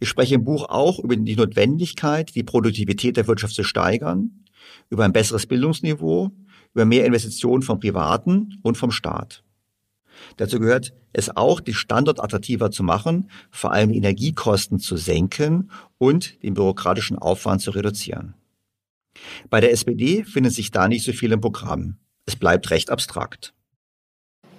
Ich 0.00 0.08
spreche 0.08 0.34
im 0.34 0.44
Buch 0.44 0.68
auch 0.68 0.98
über 0.98 1.16
die 1.16 1.36
Notwendigkeit, 1.36 2.34
die 2.34 2.42
Produktivität 2.42 3.16
der 3.16 3.26
Wirtschaft 3.26 3.54
zu 3.54 3.62
steigern, 3.62 4.44
über 4.90 5.04
ein 5.04 5.12
besseres 5.12 5.46
Bildungsniveau, 5.46 6.30
über 6.74 6.84
mehr 6.84 7.06
Investitionen 7.06 7.62
vom 7.62 7.80
Privaten 7.80 8.58
und 8.62 8.76
vom 8.76 8.90
Staat. 8.90 9.44
Dazu 10.36 10.58
gehört 10.58 10.92
es 11.12 11.36
auch, 11.36 11.60
die 11.60 11.74
Standort 11.74 12.20
attraktiver 12.20 12.70
zu 12.70 12.82
machen, 12.82 13.30
vor 13.50 13.72
allem 13.72 13.92
die 13.92 13.98
Energiekosten 13.98 14.78
zu 14.78 14.96
senken 14.96 15.70
und 15.98 16.42
den 16.42 16.54
bürokratischen 16.54 17.18
Aufwand 17.18 17.60
zu 17.60 17.70
reduzieren. 17.70 18.34
Bei 19.50 19.60
der 19.60 19.72
SPD 19.72 20.24
findet 20.24 20.54
sich 20.54 20.70
da 20.70 20.88
nicht 20.88 21.04
so 21.04 21.12
viel 21.12 21.32
im 21.32 21.40
Programm. 21.40 21.96
Es 22.26 22.36
bleibt 22.36 22.70
recht 22.70 22.90
abstrakt. 22.90 23.52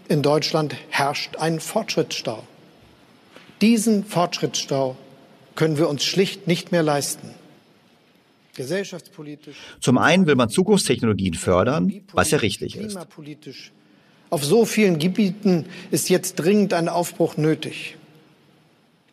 In 0.10 0.22
Deutschland 0.22 0.76
herrscht 0.90 1.38
ein 1.38 1.60
Fortschrittsstau. 1.60 2.46
Diesen 3.62 4.04
Fortschrittsstau 4.04 4.98
können 5.56 5.78
wir 5.78 5.88
uns 5.88 6.04
schlicht 6.04 6.48
nicht 6.48 6.72
mehr 6.72 6.84
leisten. 6.84 7.30
Zum 9.80 9.98
einen 9.98 10.28
will 10.28 10.36
man 10.36 10.50
Zukunftstechnologien 10.50 11.34
fördern, 11.34 11.92
was 12.12 12.32
ja 12.32 12.38
richtig 12.40 12.76
ist. 12.76 12.98
Auf 14.34 14.44
so 14.44 14.66
vielen 14.66 14.98
Gebieten 14.98 15.68
ist 15.92 16.10
jetzt 16.10 16.38
dringend 16.38 16.74
ein 16.74 16.90
Aufbruch 16.90 17.38
nötig. 17.38 17.98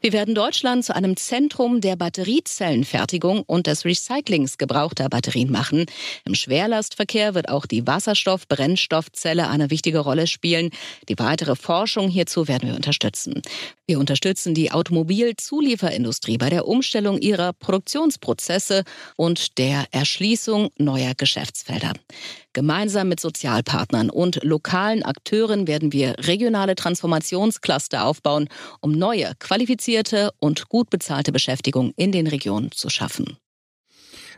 Wir 0.00 0.14
werden 0.14 0.34
Deutschland 0.34 0.82
zu 0.82 0.96
einem 0.96 1.14
Zentrum 1.18 1.82
der 1.82 1.94
Batteriezellenfertigung 1.94 3.42
und 3.42 3.66
des 3.66 3.84
Recyclings 3.84 4.56
gebrauchter 4.56 5.10
Batterien 5.10 5.52
machen. 5.52 5.84
Im 6.24 6.34
Schwerlastverkehr 6.34 7.34
wird 7.34 7.50
auch 7.50 7.66
die 7.66 7.86
Wasserstoff-Brennstoffzelle 7.86 9.46
eine 9.50 9.68
wichtige 9.68 9.98
Rolle 9.98 10.26
spielen. 10.26 10.70
Die 11.10 11.18
weitere 11.18 11.54
Forschung 11.54 12.08
hierzu 12.08 12.48
werden 12.48 12.70
wir 12.70 12.76
unterstützen. 12.76 13.42
Wir 13.86 13.98
unterstützen 13.98 14.54
die 14.54 14.72
Automobilzulieferindustrie 14.72 16.38
bei 16.38 16.48
der 16.48 16.66
Umstellung 16.66 17.18
ihrer 17.18 17.52
Produktionsprozesse 17.52 18.84
und 19.16 19.58
der 19.58 19.84
Erschließung 19.90 20.70
neuer 20.78 21.12
Geschäftsfelder. 21.14 21.92
Gemeinsam 22.52 23.08
mit 23.08 23.20
Sozialpartnern 23.20 24.10
und 24.10 24.42
lokalen 24.42 25.04
Akteuren 25.04 25.68
werden 25.68 25.92
wir 25.92 26.16
regionale 26.18 26.74
Transformationscluster 26.74 28.04
aufbauen, 28.04 28.48
um 28.80 28.90
neue, 28.90 29.34
qualifizierte 29.38 30.32
und 30.40 30.68
gut 30.68 30.90
bezahlte 30.90 31.30
Beschäftigung 31.30 31.92
in 31.94 32.10
den 32.10 32.26
Regionen 32.26 32.72
zu 32.72 32.88
schaffen. 32.88 33.36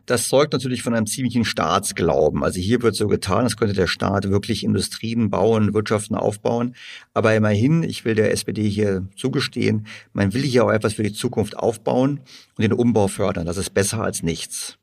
Das 0.05 0.29
zeugt 0.29 0.53
natürlich 0.53 0.83
von 0.83 0.95
einem 0.95 1.07
ziemlichen 1.07 1.47
Staatsglauben. 1.47 2.43
Also 2.45 2.61
hier 2.61 2.83
wird 2.83 2.97
so 2.97 3.07
getan, 3.07 3.45
als 3.45 3.57
könnte 3.57 3.75
der 3.75 3.87
Staat 3.87 4.29
wirklich 4.29 4.63
Industrien 4.63 5.31
bauen, 5.31 5.73
Wirtschaften 5.73 6.15
aufbauen. 6.15 6.75
Aber 7.15 7.35
immerhin, 7.35 7.83
ich 7.83 8.05
will 8.05 8.17
der 8.17 8.33
SPD 8.33 8.69
hier 8.69 9.09
zugestehen, 9.17 9.87
man 10.13 10.35
will 10.35 10.43
hier 10.43 10.65
auch 10.65 10.73
etwas 10.73 10.95
für 10.95 11.05
die 11.05 11.15
Zukunft 11.15 11.57
aufbauen 11.57 12.21
und 12.57 12.63
den 12.63 12.75
Umbau 12.75 13.09
fördern. 13.09 13.47
Das 13.47 13.57
ist 13.57 13.71
besser 13.71 14.03
als 14.03 14.23
nichts. 14.23 14.77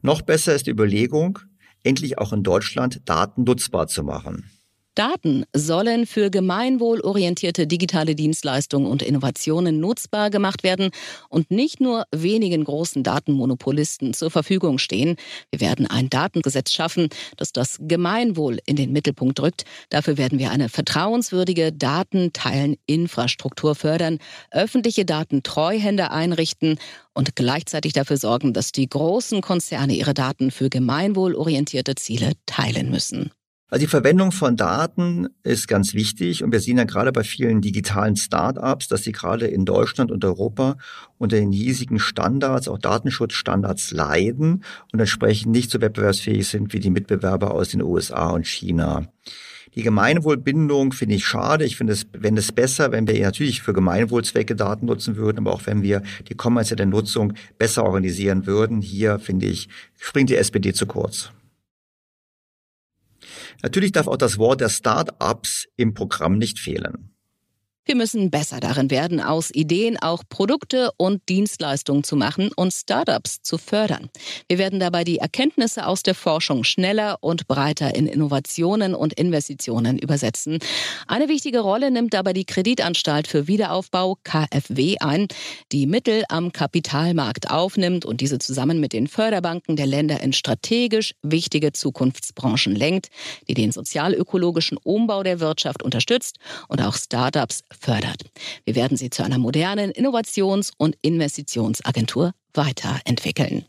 Noch 0.00 0.22
besser 0.22 0.54
ist 0.54 0.66
die 0.66 0.70
Überlegung, 0.70 1.38
endlich 1.86 2.18
auch 2.18 2.32
in 2.32 2.42
Deutschland 2.42 3.00
Daten 3.08 3.44
nutzbar 3.44 3.86
zu 3.86 4.02
machen. 4.02 4.50
Daten 4.96 5.44
sollen 5.54 6.06
für 6.06 6.30
gemeinwohlorientierte 6.30 7.66
digitale 7.66 8.14
Dienstleistungen 8.14 8.90
und 8.90 9.02
Innovationen 9.02 9.78
nutzbar 9.78 10.30
gemacht 10.30 10.62
werden 10.62 10.88
und 11.28 11.50
nicht 11.50 11.80
nur 11.80 12.04
wenigen 12.14 12.64
großen 12.64 13.02
Datenmonopolisten 13.02 14.14
zur 14.14 14.30
Verfügung 14.30 14.78
stehen. 14.78 15.16
Wir 15.50 15.60
werden 15.60 15.86
ein 15.86 16.08
Datengesetz 16.08 16.72
schaffen, 16.72 17.10
das 17.36 17.52
das 17.52 17.76
Gemeinwohl 17.80 18.58
in 18.64 18.76
den 18.76 18.92
Mittelpunkt 18.92 19.38
rückt. 19.40 19.66
Dafür 19.90 20.16
werden 20.16 20.38
wir 20.38 20.50
eine 20.50 20.70
vertrauenswürdige 20.70 21.72
Datenteilen-Infrastruktur 21.72 23.74
fördern, 23.74 24.18
öffentliche 24.50 25.04
Datentreuhände 25.04 26.10
einrichten 26.10 26.78
und 27.12 27.36
gleichzeitig 27.36 27.92
dafür 27.92 28.16
sorgen, 28.16 28.54
dass 28.54 28.72
die 28.72 28.88
großen 28.88 29.42
Konzerne 29.42 29.94
ihre 29.94 30.14
Daten 30.14 30.50
für 30.50 30.70
gemeinwohlorientierte 30.70 31.96
Ziele 31.96 32.32
teilen 32.46 32.90
müssen. 32.90 33.30
Also 33.68 33.84
die 33.84 33.90
Verwendung 33.90 34.30
von 34.30 34.56
Daten 34.56 35.26
ist 35.42 35.66
ganz 35.66 35.92
wichtig 35.92 36.44
und 36.44 36.52
wir 36.52 36.60
sehen 36.60 36.78
ja 36.78 36.84
gerade 36.84 37.10
bei 37.10 37.24
vielen 37.24 37.60
digitalen 37.60 38.14
Start-ups, 38.14 38.86
dass 38.86 39.02
sie 39.02 39.10
gerade 39.10 39.48
in 39.48 39.64
Deutschland 39.64 40.12
und 40.12 40.24
Europa 40.24 40.76
unter 41.18 41.36
den 41.36 41.50
hiesigen 41.50 41.98
Standards, 41.98 42.68
auch 42.68 42.78
Datenschutzstandards 42.78 43.90
leiden 43.90 44.62
und 44.92 45.00
entsprechend 45.00 45.50
nicht 45.50 45.72
so 45.72 45.80
wettbewerbsfähig 45.80 46.46
sind 46.46 46.72
wie 46.74 46.78
die 46.78 46.90
Mitbewerber 46.90 47.50
aus 47.50 47.70
den 47.70 47.82
USA 47.82 48.30
und 48.30 48.46
China. 48.46 49.08
Die 49.74 49.82
Gemeinwohlbindung 49.82 50.92
finde 50.92 51.16
ich 51.16 51.26
schade. 51.26 51.64
Ich 51.64 51.76
finde 51.76 51.94
es, 51.94 52.06
wenn 52.12 52.36
es 52.36 52.52
besser, 52.52 52.92
wenn 52.92 53.08
wir 53.08 53.20
natürlich 53.20 53.62
für 53.62 53.72
Gemeinwohlzwecke 53.72 54.54
Daten 54.54 54.86
nutzen 54.86 55.16
würden, 55.16 55.38
aber 55.38 55.52
auch 55.52 55.66
wenn 55.66 55.82
wir 55.82 56.02
die 56.28 56.36
kommerzielle 56.36 56.86
Nutzung 56.86 57.32
besser 57.58 57.84
organisieren 57.84 58.46
würden. 58.46 58.80
Hier 58.80 59.18
finde 59.18 59.46
ich, 59.46 59.68
springt 59.98 60.30
die 60.30 60.36
SPD 60.36 60.72
zu 60.72 60.86
kurz. 60.86 61.32
Natürlich 63.66 63.90
darf 63.90 64.06
auch 64.06 64.16
das 64.16 64.38
Wort 64.38 64.60
der 64.60 64.68
Start-ups 64.68 65.66
im 65.74 65.92
Programm 65.92 66.38
nicht 66.38 66.60
fehlen. 66.60 67.15
Wir 67.88 67.94
müssen 67.94 68.32
besser 68.32 68.58
darin 68.58 68.90
werden, 68.90 69.20
aus 69.20 69.52
Ideen 69.54 69.96
auch 69.96 70.24
Produkte 70.28 70.90
und 70.96 71.22
Dienstleistungen 71.28 72.02
zu 72.02 72.16
machen 72.16 72.50
und 72.56 72.72
Startups 72.72 73.42
zu 73.42 73.58
fördern. 73.58 74.10
Wir 74.48 74.58
werden 74.58 74.80
dabei 74.80 75.04
die 75.04 75.18
Erkenntnisse 75.18 75.86
aus 75.86 76.02
der 76.02 76.16
Forschung 76.16 76.64
schneller 76.64 77.18
und 77.20 77.46
breiter 77.46 77.94
in 77.94 78.08
Innovationen 78.08 78.92
und 78.92 79.12
Investitionen 79.12 80.00
übersetzen. 80.00 80.58
Eine 81.06 81.28
wichtige 81.28 81.60
Rolle 81.60 81.92
nimmt 81.92 82.12
dabei 82.12 82.32
die 82.32 82.44
Kreditanstalt 82.44 83.28
für 83.28 83.46
Wiederaufbau 83.46 84.18
KfW 84.24 84.96
ein, 84.98 85.28
die 85.70 85.86
Mittel 85.86 86.24
am 86.28 86.50
Kapitalmarkt 86.50 87.52
aufnimmt 87.52 88.04
und 88.04 88.20
diese 88.20 88.40
zusammen 88.40 88.80
mit 88.80 88.94
den 88.94 89.06
Förderbanken 89.06 89.76
der 89.76 89.86
Länder 89.86 90.20
in 90.22 90.32
strategisch 90.32 91.14
wichtige 91.22 91.70
Zukunftsbranchen 91.70 92.74
lenkt, 92.74 93.10
die 93.46 93.54
den 93.54 93.70
sozialökologischen 93.70 94.76
Umbau 94.76 95.22
der 95.22 95.38
Wirtschaft 95.38 95.84
unterstützt 95.84 96.38
und 96.66 96.82
auch 96.82 96.96
Startups 96.96 97.62
fördert. 97.80 98.22
Wir 98.64 98.74
werden 98.74 98.96
sie 98.96 99.10
zu 99.10 99.24
einer 99.24 99.38
modernen 99.38 99.90
Innovations- 99.90 100.72
und 100.76 100.96
Investitionsagentur 101.02 102.32
weiterentwickeln. 102.54 103.66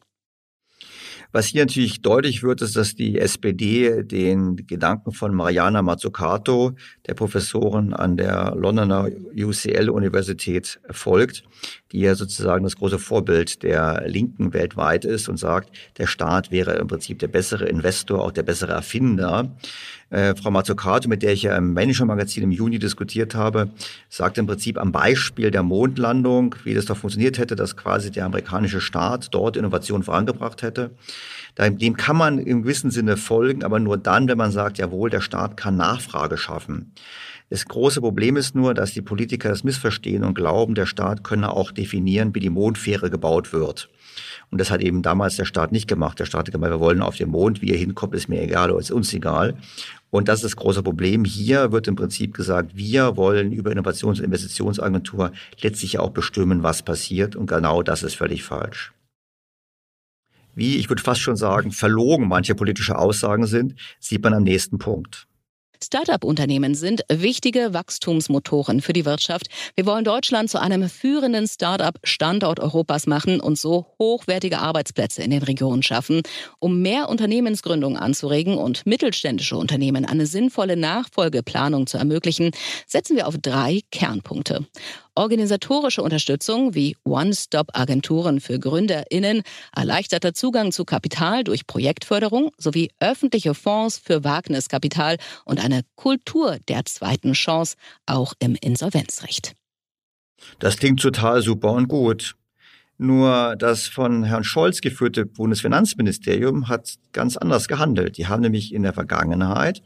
Was 1.33 1.47
hier 1.47 1.63
natürlich 1.63 2.01
deutlich 2.01 2.41
wird, 2.41 2.61
ist, 2.61 2.75
dass 2.77 2.95
die 2.95 3.19
SPD 3.19 4.03
den 4.03 4.55
Gedanken 4.55 5.11
von 5.11 5.35
Mariana 5.35 5.81
Mazzucato, 5.81 6.73
der 7.05 7.15
Professorin 7.15 7.93
an 7.93 8.15
der 8.15 8.55
Londoner 8.55 9.09
UCL-Universität, 9.35 10.79
folgt, 10.89 11.43
die 11.91 11.99
ja 11.99 12.15
sozusagen 12.15 12.63
das 12.63 12.77
große 12.77 12.97
Vorbild 12.97 13.61
der 13.63 14.03
Linken 14.07 14.53
weltweit 14.53 15.03
ist 15.03 15.27
und 15.27 15.37
sagt, 15.37 15.69
der 15.97 16.07
Staat 16.07 16.51
wäre 16.51 16.75
im 16.75 16.87
Prinzip 16.87 17.19
der 17.19 17.27
bessere 17.27 17.65
Investor, 17.65 18.23
auch 18.23 18.31
der 18.31 18.43
bessere 18.43 18.71
Erfinder. 18.71 19.55
Äh, 20.09 20.35
Frau 20.35 20.51
Mazzucato, 20.51 21.09
mit 21.09 21.21
der 21.21 21.33
ich 21.33 21.43
ja 21.43 21.57
im 21.57 21.73
Manager-Magazin 21.73 22.43
im 22.43 22.51
Juni 22.51 22.79
diskutiert 22.79 23.35
habe, 23.35 23.69
sagt 24.09 24.37
im 24.37 24.47
Prinzip 24.47 24.77
am 24.77 24.91
Beispiel 24.91 25.51
der 25.51 25.63
Mondlandung, 25.63 26.55
wie 26.63 26.73
das 26.73 26.85
doch 26.85 26.97
funktioniert 26.97 27.37
hätte, 27.37 27.55
dass 27.55 27.75
quasi 27.75 28.09
der 28.09 28.25
amerikanische 28.25 28.79
Staat 28.79 29.27
dort 29.31 29.57
Innovation 29.57 30.03
vorangebracht 30.03 30.61
hätte. 30.61 30.91
Dem 31.57 31.97
kann 31.97 32.15
man 32.15 32.39
im 32.39 32.61
gewissen 32.61 32.91
Sinne 32.91 33.17
folgen, 33.17 33.63
aber 33.63 33.79
nur 33.79 33.97
dann, 33.97 34.27
wenn 34.27 34.37
man 34.37 34.51
sagt, 34.51 34.77
jawohl, 34.77 35.09
der 35.09 35.21
Staat 35.21 35.57
kann 35.57 35.75
Nachfrage 35.75 36.37
schaffen. 36.37 36.93
Das 37.49 37.65
große 37.65 38.01
Problem 38.01 38.35
ist 38.35 38.55
nur, 38.55 38.73
dass 38.73 38.91
die 38.91 39.01
Politiker 39.01 39.49
das 39.49 39.63
missverstehen 39.63 40.23
und 40.23 40.35
glauben, 40.35 40.75
der 40.75 40.85
Staat 40.85 41.23
könne 41.23 41.51
auch 41.51 41.71
definieren, 41.71 42.35
wie 42.35 42.41
die 42.41 42.49
Mondfähre 42.49 43.09
gebaut 43.09 43.53
wird. 43.53 43.89
Und 44.51 44.59
das 44.59 44.69
hat 44.69 44.81
eben 44.81 45.01
damals 45.01 45.35
der 45.35 45.45
Staat 45.45 45.71
nicht 45.71 45.87
gemacht. 45.87 46.19
Der 46.19 46.25
Staat 46.25 46.47
hat 46.47 46.51
gemeint, 46.51 46.73
wir 46.73 46.79
wollen 46.79 47.01
auf 47.01 47.15
den 47.15 47.29
Mond, 47.29 47.61
wie 47.61 47.71
er 47.71 47.77
hinkommt, 47.77 48.15
ist 48.15 48.29
mir 48.29 48.41
egal 48.41 48.71
oder 48.71 48.79
ist 48.79 48.91
uns 48.91 49.13
egal. 49.13 49.55
Und 50.09 50.29
das 50.29 50.39
ist 50.39 50.45
das 50.45 50.55
große 50.55 50.83
Problem. 50.83 51.25
Hier 51.25 51.71
wird 51.71 51.87
im 51.87 51.95
Prinzip 51.95 52.33
gesagt, 52.33 52.75
wir 52.75 53.17
wollen 53.17 53.51
über 53.51 53.71
Innovations- 53.71 54.19
und 54.19 54.25
Investitionsagentur 54.25 55.31
letztlich 55.61 55.99
auch 55.99 56.11
bestimmen, 56.11 56.63
was 56.63 56.81
passiert. 56.81 57.35
Und 57.35 57.47
genau 57.47 57.83
das 57.83 58.03
ist 58.03 58.15
völlig 58.15 58.43
falsch. 58.43 58.93
Wie, 60.55 60.77
ich 60.77 60.89
würde 60.89 61.03
fast 61.03 61.21
schon 61.21 61.35
sagen, 61.35 61.71
verlogen 61.71 62.27
manche 62.27 62.55
politische 62.55 62.97
Aussagen 62.97 63.45
sind, 63.45 63.75
sieht 63.99 64.23
man 64.23 64.33
am 64.33 64.43
nächsten 64.43 64.79
Punkt. 64.79 65.27
Start-up-Unternehmen 65.83 66.75
sind 66.75 67.03
wichtige 67.09 67.73
Wachstumsmotoren 67.73 68.81
für 68.81 68.93
die 68.93 69.05
Wirtschaft. 69.05 69.47
Wir 69.75 69.85
wollen 69.85 70.03
Deutschland 70.03 70.49
zu 70.49 70.59
einem 70.59 70.89
führenden 70.89 71.47
Start-up-Standort 71.47 72.59
Europas 72.59 73.07
machen 73.07 73.39
und 73.39 73.57
so 73.57 73.87
hochwertige 73.99 74.59
Arbeitsplätze 74.59 75.23
in 75.23 75.31
den 75.31 75.43
Regionen 75.43 75.83
schaffen. 75.83 76.21
Um 76.59 76.81
mehr 76.81 77.09
Unternehmensgründung 77.09 77.97
anzuregen 77.97 78.57
und 78.57 78.85
mittelständische 78.85 79.57
Unternehmen 79.57 80.05
eine 80.05 80.25
sinnvolle 80.25 80.77
Nachfolgeplanung 80.77 81.87
zu 81.87 81.97
ermöglichen, 81.97 82.51
setzen 82.85 83.15
wir 83.15 83.27
auf 83.27 83.37
drei 83.41 83.81
Kernpunkte. 83.91 84.65
Organisatorische 85.17 86.03
Unterstützung 86.03 86.75
wie 86.75 86.95
One-Stop-Agenturen 87.03 88.39
für 88.39 88.59
GründerInnen, 88.59 89.41
erleichterter 89.75 90.35
Zugang 90.35 90.71
zu 90.71 90.85
Kapital 90.85 91.43
durch 91.43 91.65
Projektförderung 91.65 92.51
sowie 92.59 92.91
öffentliche 92.99 93.55
Fonds 93.55 93.97
für 93.97 94.23
Wagniskapital 94.23 95.17
und 95.43 95.59
eine 95.59 95.81
Kultur 95.95 96.57
der 96.67 96.85
zweiten 96.85 97.33
Chance 97.33 97.77
auch 98.05 98.33
im 98.37 98.55
Insolvenzrecht. 98.61 99.55
Das 100.59 100.77
klingt 100.77 101.01
total 101.01 101.41
super 101.41 101.71
und 101.71 101.87
gut. 101.87 102.36
Nur 102.99 103.55
das 103.57 103.87
von 103.87 104.23
Herrn 104.23 104.43
Scholz 104.43 104.81
geführte 104.81 105.25
Bundesfinanzministerium 105.25 106.67
hat 106.67 106.95
ganz 107.13 107.37
anders 107.37 107.67
gehandelt. 107.67 108.17
Die 108.17 108.25
haben 108.25 108.41
nämlich 108.41 108.73
in 108.73 108.81
der 108.81 108.93
Vergangenheit 108.93 109.83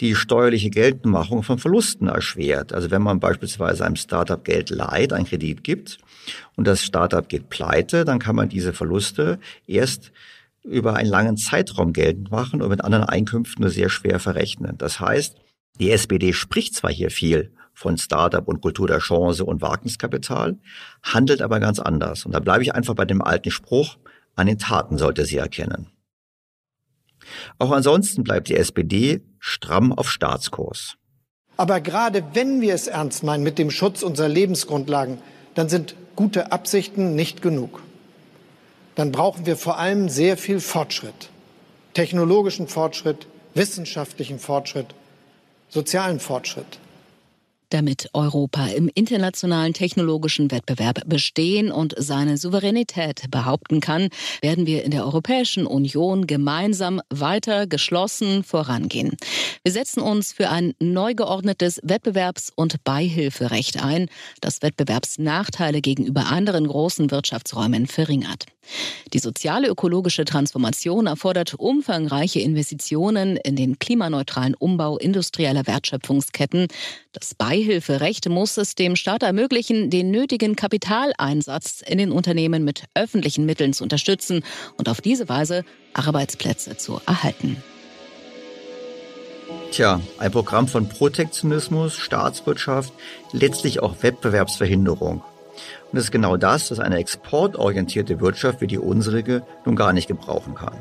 die 0.00 0.14
steuerliche 0.14 0.70
Geltendmachung 0.70 1.42
von 1.42 1.58
Verlusten 1.58 2.08
erschwert. 2.08 2.72
Also 2.72 2.90
wenn 2.90 3.02
man 3.02 3.20
beispielsweise 3.20 3.84
einem 3.84 3.96
Startup 3.96 4.42
Geld 4.42 4.70
leiht, 4.70 5.12
einen 5.12 5.26
Kredit 5.26 5.62
gibt 5.62 5.98
und 6.56 6.66
das 6.66 6.82
Startup 6.82 7.28
geht 7.28 7.50
pleite, 7.50 8.06
dann 8.06 8.18
kann 8.18 8.36
man 8.36 8.48
diese 8.48 8.72
Verluste 8.72 9.38
erst 9.66 10.10
über 10.64 10.96
einen 10.96 11.10
langen 11.10 11.36
Zeitraum 11.36 11.92
geltend 11.92 12.30
machen 12.30 12.62
und 12.62 12.70
mit 12.70 12.82
anderen 12.82 13.04
Einkünften 13.04 13.62
nur 13.62 13.70
sehr 13.70 13.90
schwer 13.90 14.20
verrechnen. 14.20 14.76
Das 14.78 15.00
heißt, 15.00 15.36
die 15.80 15.90
SPD 15.90 16.32
spricht 16.32 16.74
zwar 16.74 16.90
hier 16.90 17.10
viel 17.10 17.52
von 17.78 17.96
Startup 17.96 18.46
und 18.48 18.60
Kultur 18.60 18.88
der 18.88 18.98
Chance 18.98 19.44
und 19.44 19.62
Wagniskapital, 19.62 20.58
handelt 21.04 21.40
aber 21.40 21.60
ganz 21.60 21.78
anders. 21.78 22.26
Und 22.26 22.32
da 22.32 22.40
bleibe 22.40 22.64
ich 22.64 22.74
einfach 22.74 22.94
bei 22.94 23.04
dem 23.04 23.22
alten 23.22 23.52
Spruch, 23.52 23.98
an 24.34 24.48
den 24.48 24.58
Taten 24.58 24.98
sollte 24.98 25.24
sie 25.24 25.36
erkennen. 25.36 25.86
Auch 27.58 27.70
ansonsten 27.70 28.24
bleibt 28.24 28.48
die 28.48 28.56
SPD 28.56 29.22
stramm 29.38 29.92
auf 29.92 30.10
Staatskurs. 30.10 30.96
Aber 31.56 31.80
gerade 31.80 32.24
wenn 32.34 32.60
wir 32.60 32.74
es 32.74 32.88
ernst 32.88 33.22
meinen 33.22 33.44
mit 33.44 33.58
dem 33.58 33.70
Schutz 33.70 34.02
unserer 34.02 34.28
Lebensgrundlagen, 34.28 35.18
dann 35.54 35.68
sind 35.68 35.94
gute 36.16 36.50
Absichten 36.50 37.14
nicht 37.14 37.42
genug. 37.42 37.80
Dann 38.96 39.12
brauchen 39.12 39.46
wir 39.46 39.56
vor 39.56 39.78
allem 39.78 40.08
sehr 40.08 40.36
viel 40.36 40.58
Fortschritt. 40.58 41.30
Technologischen 41.94 42.66
Fortschritt, 42.66 43.28
wissenschaftlichen 43.54 44.40
Fortschritt, 44.40 44.94
sozialen 45.68 46.18
Fortschritt 46.18 46.80
damit 47.70 48.08
Europa 48.12 48.66
im 48.66 48.90
internationalen 48.94 49.74
technologischen 49.74 50.50
Wettbewerb 50.50 51.02
bestehen 51.06 51.70
und 51.70 51.94
seine 51.96 52.36
Souveränität 52.36 53.30
behaupten 53.30 53.80
kann, 53.80 54.08
werden 54.42 54.66
wir 54.66 54.84
in 54.84 54.90
der 54.90 55.04
Europäischen 55.04 55.66
Union 55.66 56.26
gemeinsam 56.26 57.00
weiter 57.10 57.66
geschlossen 57.66 58.44
vorangehen. 58.44 59.16
Wir 59.62 59.72
setzen 59.72 60.00
uns 60.00 60.32
für 60.32 60.50
ein 60.50 60.74
neu 60.80 61.14
geordnetes 61.14 61.80
Wettbewerbs- 61.82 62.52
und 62.54 62.84
Beihilferecht 62.84 63.82
ein, 63.82 64.08
das 64.40 64.62
Wettbewerbsnachteile 64.62 65.80
gegenüber 65.80 66.26
anderen 66.26 66.66
großen 66.66 67.10
Wirtschaftsräumen 67.10 67.86
verringert. 67.86 68.46
Die 69.12 69.18
soziale 69.18 69.68
ökologische 69.68 70.24
Transformation 70.24 71.06
erfordert 71.06 71.54
umfangreiche 71.54 72.40
Investitionen 72.40 73.36
in 73.36 73.56
den 73.56 73.78
klimaneutralen 73.78 74.54
Umbau 74.54 74.98
industrieller 74.98 75.66
Wertschöpfungsketten. 75.66 76.68
Das 77.12 77.34
Beihilferecht 77.34 78.28
muss 78.28 78.56
es 78.56 78.74
dem 78.74 78.96
Staat 78.96 79.22
ermöglichen, 79.22 79.90
den 79.90 80.10
nötigen 80.10 80.56
Kapitaleinsatz 80.56 81.82
in 81.86 81.98
den 81.98 82.12
Unternehmen 82.12 82.64
mit 82.64 82.84
öffentlichen 82.94 83.46
Mitteln 83.46 83.72
zu 83.72 83.82
unterstützen 83.82 84.44
und 84.76 84.88
auf 84.88 85.00
diese 85.00 85.28
Weise 85.28 85.64
Arbeitsplätze 85.94 86.76
zu 86.76 87.00
erhalten. 87.06 87.62
Tja, 89.70 90.00
ein 90.18 90.30
Programm 90.30 90.68
von 90.68 90.88
Protektionismus, 90.88 91.96
Staatswirtschaft, 91.96 92.92
letztlich 93.32 93.80
auch 93.80 94.02
Wettbewerbsverhinderung. 94.02 95.22
Und 95.90 95.96
das 95.96 96.04
ist 96.04 96.10
genau 96.10 96.36
das, 96.36 96.70
was 96.70 96.80
eine 96.80 96.98
exportorientierte 96.98 98.20
Wirtschaft 98.20 98.60
wie 98.60 98.66
die 98.66 98.78
unsrige 98.78 99.42
nun 99.64 99.74
gar 99.74 99.94
nicht 99.94 100.06
gebrauchen 100.06 100.54
kann. 100.54 100.74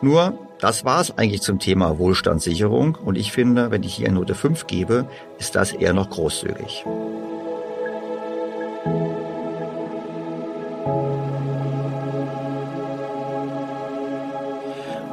Nur, 0.00 0.38
das 0.58 0.86
war 0.86 1.02
es 1.02 1.18
eigentlich 1.18 1.42
zum 1.42 1.58
Thema 1.58 1.98
Wohlstandssicherung 1.98 2.94
und 2.94 3.18
ich 3.18 3.32
finde, 3.32 3.70
wenn 3.70 3.82
ich 3.82 3.94
hier 3.94 4.06
eine 4.06 4.16
Note 4.16 4.34
5 4.34 4.66
gebe, 4.66 5.06
ist 5.38 5.54
das 5.54 5.72
eher 5.72 5.92
noch 5.92 6.08
großzügig. 6.08 6.84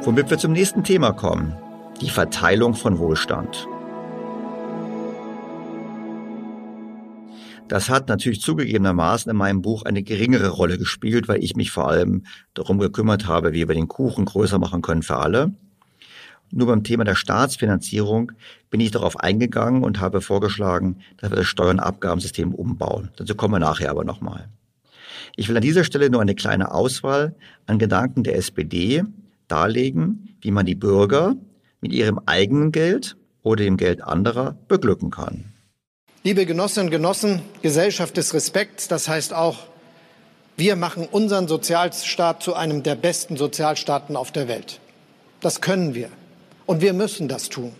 Womit 0.02 0.30
wir 0.30 0.38
zum 0.38 0.52
nächsten 0.52 0.84
Thema 0.84 1.12
kommen, 1.12 1.54
die 2.00 2.08
Verteilung 2.08 2.72
von 2.72 2.98
Wohlstand. 2.98 3.66
Das 7.68 7.90
hat 7.90 8.08
natürlich 8.08 8.40
zugegebenermaßen 8.40 9.30
in 9.30 9.36
meinem 9.36 9.60
Buch 9.60 9.82
eine 9.82 10.02
geringere 10.02 10.48
Rolle 10.48 10.78
gespielt, 10.78 11.28
weil 11.28 11.44
ich 11.44 11.54
mich 11.54 11.70
vor 11.70 11.88
allem 11.88 12.24
darum 12.54 12.78
gekümmert 12.78 13.26
habe, 13.26 13.52
wie 13.52 13.68
wir 13.68 13.74
den 13.74 13.88
Kuchen 13.88 14.24
größer 14.24 14.58
machen 14.58 14.80
können 14.80 15.02
für 15.02 15.16
alle. 15.16 15.52
Nur 16.50 16.66
beim 16.66 16.82
Thema 16.82 17.04
der 17.04 17.14
Staatsfinanzierung 17.14 18.32
bin 18.70 18.80
ich 18.80 18.90
darauf 18.90 19.20
eingegangen 19.20 19.84
und 19.84 20.00
habe 20.00 20.22
vorgeschlagen, 20.22 21.00
dass 21.18 21.30
wir 21.30 21.36
das 21.36 21.46
Steuern- 21.46 21.78
und 21.78 21.84
Abgabensystem 21.84 22.54
umbauen. 22.54 23.10
Dazu 23.16 23.34
kommen 23.34 23.54
wir 23.54 23.58
nachher 23.58 23.90
aber 23.90 24.04
nochmal. 24.04 24.48
Ich 25.36 25.50
will 25.50 25.56
an 25.56 25.62
dieser 25.62 25.84
Stelle 25.84 26.08
nur 26.08 26.22
eine 26.22 26.34
kleine 26.34 26.72
Auswahl 26.72 27.34
an 27.66 27.78
Gedanken 27.78 28.24
der 28.24 28.36
SPD 28.36 29.04
darlegen, 29.46 30.36
wie 30.40 30.50
man 30.50 30.64
die 30.64 30.74
Bürger 30.74 31.36
mit 31.82 31.92
ihrem 31.92 32.18
eigenen 32.24 32.72
Geld 32.72 33.16
oder 33.42 33.62
dem 33.62 33.76
Geld 33.76 34.02
anderer 34.02 34.56
beglücken 34.68 35.10
kann. 35.10 35.52
Liebe 36.28 36.44
Genossinnen 36.44 36.88
und 36.88 36.90
Genossen, 36.90 37.40
Gesellschaft 37.62 38.18
des 38.18 38.34
Respekts, 38.34 38.86
das 38.86 39.08
heißt 39.08 39.32
auch, 39.32 39.60
wir 40.58 40.76
machen 40.76 41.08
unseren 41.10 41.48
Sozialstaat 41.48 42.42
zu 42.42 42.52
einem 42.52 42.82
der 42.82 42.96
besten 42.96 43.38
Sozialstaaten 43.38 44.14
auf 44.14 44.30
der 44.30 44.46
Welt. 44.46 44.78
Das 45.40 45.62
können 45.62 45.94
wir. 45.94 46.10
Und 46.66 46.82
wir 46.82 46.92
müssen 46.92 47.28
das 47.28 47.48
tun, 47.48 47.72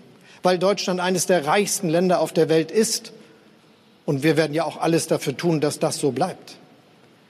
weil 0.42 0.58
Deutschland 0.58 0.98
eines 0.98 1.26
der 1.26 1.44
reichsten 1.44 1.90
Länder 1.90 2.20
auf 2.20 2.32
der 2.32 2.48
Welt 2.48 2.70
ist. 2.70 3.12
Und 4.06 4.22
wir 4.22 4.38
werden 4.38 4.54
ja 4.54 4.64
auch 4.64 4.78
alles 4.78 5.08
dafür 5.08 5.36
tun, 5.36 5.60
dass 5.60 5.78
das 5.78 5.98
so 5.98 6.12
bleibt. 6.12 6.56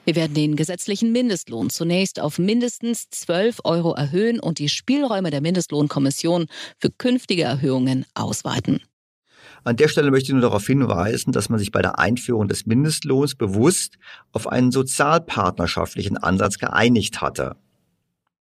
Wir 0.05 0.15
werden 0.15 0.33
den 0.33 0.55
gesetzlichen 0.55 1.11
Mindestlohn 1.11 1.69
zunächst 1.69 2.21
auf 2.21 2.39
mindestens 2.39 3.09
12 3.09 3.59
Euro 3.65 3.93
erhöhen 3.93 4.39
und 4.39 4.57
die 4.57 4.69
Spielräume 4.69 5.31
der 5.31 5.41
Mindestlohnkommission 5.41 6.45
für 6.77 6.91
künftige 6.91 7.43
Erhöhungen 7.43 8.05
ausweiten. 8.13 8.79
An 9.63 9.75
der 9.75 9.87
Stelle 9.87 10.11
möchte 10.11 10.27
ich 10.27 10.33
nur 10.33 10.41
darauf 10.41 10.65
hinweisen, 10.65 11.31
dass 11.31 11.49
man 11.49 11.59
sich 11.59 11.71
bei 11.71 11.81
der 11.81 11.99
Einführung 11.99 12.47
des 12.47 12.65
Mindestlohns 12.65 13.35
bewusst 13.35 13.97
auf 14.31 14.47
einen 14.47 14.71
sozialpartnerschaftlichen 14.71 16.17
Ansatz 16.17 16.57
geeinigt 16.57 17.21
hatte. 17.21 17.55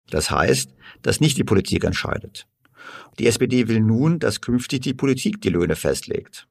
Das 0.09 0.31
heißt, 0.31 0.73
dass 1.01 1.19
nicht 1.19 1.37
die 1.37 1.43
Politik 1.43 1.83
entscheidet. 1.83 2.47
Die 3.19 3.27
SPD 3.27 3.67
will 3.67 3.81
nun, 3.81 4.19
dass 4.19 4.41
künftig 4.41 4.81
die 4.81 4.93
Politik 4.93 5.41
die 5.41 5.49
Löhne 5.49 5.75
festlegt. 5.75 6.47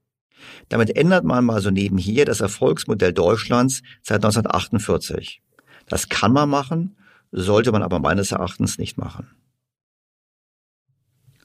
Damit 0.69 0.97
ändert 0.97 1.25
man 1.25 1.45
mal 1.45 1.61
so 1.61 1.71
nebenher 1.71 2.25
das 2.25 2.41
Erfolgsmodell 2.41 3.13
Deutschlands 3.13 3.83
seit 4.03 4.17
1948. 4.17 5.41
Das 5.87 6.09
kann 6.09 6.33
man 6.33 6.51
machen, 6.51 6.97
sollte 7.33 7.73
man 7.73 7.83
aber 7.83 7.99
meines 7.99 8.33
Erachtens 8.33 8.79
nicht 8.79 8.99
machen. 8.99 9.31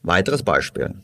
Weiteres 0.02 0.44
Beispiel. 0.44 0.96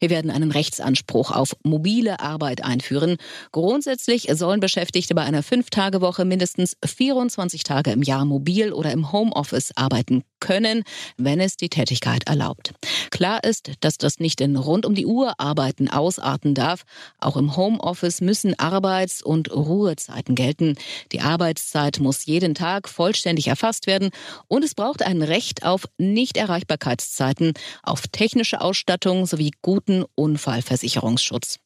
Wir 0.00 0.08
werden 0.08 0.30
einen 0.30 0.50
Rechtsanspruch 0.50 1.30
auf 1.30 1.54
mobile 1.62 2.20
Arbeit 2.20 2.64
einführen. 2.64 3.18
Grundsätzlich 3.52 4.28
sollen 4.32 4.60
Beschäftigte 4.60 5.14
bei 5.14 5.22
einer 5.22 5.42
Fünf-Tage-Woche 5.42 6.24
mindestens 6.24 6.78
24 6.82 7.64
Tage 7.64 7.90
im 7.90 8.02
Jahr 8.02 8.24
mobil 8.24 8.72
oder 8.72 8.92
im 8.92 9.12
Homeoffice 9.12 9.72
arbeiten 9.76 10.24
können, 10.40 10.84
wenn 11.18 11.38
es 11.38 11.58
die 11.58 11.68
Tätigkeit 11.68 12.26
erlaubt. 12.26 12.72
Klar 13.10 13.44
ist, 13.44 13.72
dass 13.80 13.98
das 13.98 14.20
nicht 14.20 14.40
in 14.40 14.56
rund 14.56 14.86
um 14.86 14.94
die 14.94 15.04
Uhr 15.04 15.34
Arbeiten 15.38 15.90
ausarten 15.90 16.54
darf. 16.54 16.84
Auch 17.18 17.36
im 17.36 17.56
Homeoffice 17.56 18.22
müssen 18.22 18.58
Arbeits- 18.58 19.22
und 19.22 19.54
Ruhezeiten 19.54 20.34
gelten. 20.34 20.76
Die 21.12 21.20
Arbeitszeit 21.20 22.00
muss 22.00 22.24
jeden 22.24 22.54
Tag 22.54 22.88
vollständig 22.88 23.48
erfasst 23.48 23.86
werden 23.86 24.10
und 24.48 24.64
es 24.64 24.74
braucht 24.74 25.02
ein 25.02 25.20
Recht 25.20 25.66
auf 25.66 25.84
Nichterreichbarkeitszeiten, 25.98 27.52
auf 27.82 28.08
technische 28.08 28.62
Ausstattung 28.62 29.26
sowie 29.26 29.50
guten 29.60 29.89
guten 29.90 30.04
Unfallversicherungsschutz. 30.14 31.58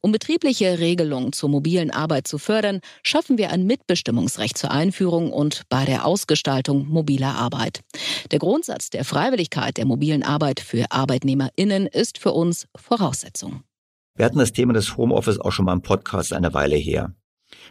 Um 0.00 0.12
betriebliche 0.12 0.78
Regelungen 0.78 1.32
zur 1.32 1.48
mobilen 1.48 1.90
Arbeit 1.90 2.28
zu 2.28 2.38
fördern, 2.38 2.80
schaffen 3.02 3.38
wir 3.38 3.50
ein 3.50 3.66
Mitbestimmungsrecht 3.66 4.56
zur 4.56 4.70
Einführung 4.70 5.32
und 5.32 5.62
bei 5.68 5.84
der 5.84 6.04
Ausgestaltung 6.04 6.86
mobiler 6.86 7.34
Arbeit. 7.34 7.80
Der 8.30 8.38
Grundsatz 8.38 8.90
der 8.90 9.04
Freiwilligkeit 9.04 9.78
der 9.78 9.86
mobilen 9.86 10.22
Arbeit 10.22 10.60
für 10.60 10.84
Arbeitnehmerinnen 10.90 11.86
ist 11.86 12.18
für 12.18 12.32
uns 12.32 12.68
Voraussetzung. 12.76 13.62
Wir 14.14 14.26
hatten 14.26 14.38
das 14.38 14.52
Thema 14.52 14.72
des 14.72 14.96
Homeoffice 14.96 15.40
auch 15.40 15.50
schon 15.50 15.64
mal 15.64 15.72
im 15.72 15.82
Podcast 15.82 16.32
eine 16.32 16.54
Weile 16.54 16.76
her. 16.76 17.14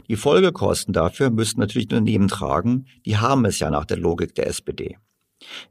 Die 0.09 0.15
Folgekosten 0.15 0.93
dafür 0.93 1.29
müssten 1.29 1.59
natürlich 1.61 1.85
Unternehmen 1.85 2.27
tragen, 2.27 2.87
die 3.05 3.17
haben 3.17 3.45
es 3.45 3.59
ja 3.59 3.69
nach 3.69 3.85
der 3.85 3.97
Logik 3.97 4.35
der 4.35 4.47
SPD. 4.47 4.97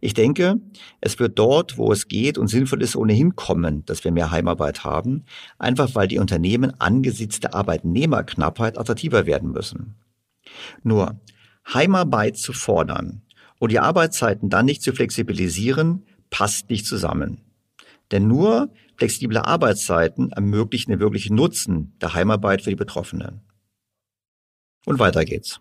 Ich 0.01 0.15
denke, 0.15 0.61
es 1.01 1.19
wird 1.19 1.39
dort, 1.39 1.79
wo 1.79 1.93
es 1.93 2.09
geht 2.09 2.39
und 2.39 2.49
sinnvoll 2.49 2.83
ist, 2.83 2.97
ohnehin 2.97 3.37
kommen, 3.37 3.85
dass 3.87 4.05
wir 4.05 4.13
mehr 4.13 4.31
Heimarbeit 4.31 4.85
haben, 4.85 5.25
einfach 5.59 5.95
weil 5.95 6.09
die 6.09 6.19
Unternehmen 6.19 6.73
angesichts 6.81 7.41
der 7.41 7.55
Arbeitnehmerknappheit 7.55 8.79
attraktiver 8.79 9.27
werden 9.27 9.51
müssen. 9.51 9.97
Nur 10.83 11.21
Heimarbeit 11.73 12.37
zu 12.37 12.53
fordern 12.53 13.23
und 13.59 13.73
die 13.73 13.79
Arbeitszeiten 13.79 14.51
dann 14.51 14.67
nicht 14.67 14.83
zu 14.83 14.93
flexibilisieren, 14.93 16.05
passt 16.31 16.71
nicht 16.71 16.87
zusammen. 16.87 17.41
Denn 18.11 18.29
nur 18.29 18.71
flexible 18.97 19.39
Arbeitszeiten 19.39 20.31
ermöglichen 20.33 20.91
den 20.91 21.01
wirklichen 21.01 21.37
Nutzen 21.37 21.97
der 22.01 22.15
Heimarbeit 22.15 22.63
für 22.63 22.71
die 22.71 22.77
Betroffenen. 22.77 23.41
Und 24.85 24.99
weiter 24.99 25.25
geht's. 25.25 25.61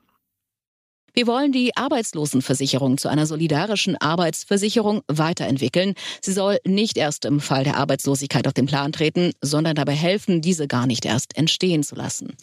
Wir 1.15 1.27
wollen 1.27 1.51
die 1.51 1.77
Arbeitslosenversicherung 1.77 2.97
zu 2.97 3.07
einer 3.07 3.27
solidarischen 3.27 3.95
Arbeitsversicherung 4.01 5.03
weiterentwickeln. 5.07 5.93
Sie 6.21 6.31
soll 6.31 6.57
nicht 6.65 6.97
erst 6.97 7.25
im 7.25 7.39
Fall 7.39 7.63
der 7.63 7.77
Arbeitslosigkeit 7.77 8.47
auf 8.47 8.53
den 8.53 8.65
Plan 8.65 8.91
treten, 8.91 9.31
sondern 9.39 9.75
dabei 9.75 9.93
helfen, 9.93 10.41
diese 10.41 10.67
gar 10.67 10.87
nicht 10.87 11.05
erst 11.05 11.37
entstehen 11.37 11.83
zu 11.83 11.93
lassen. 11.93 12.35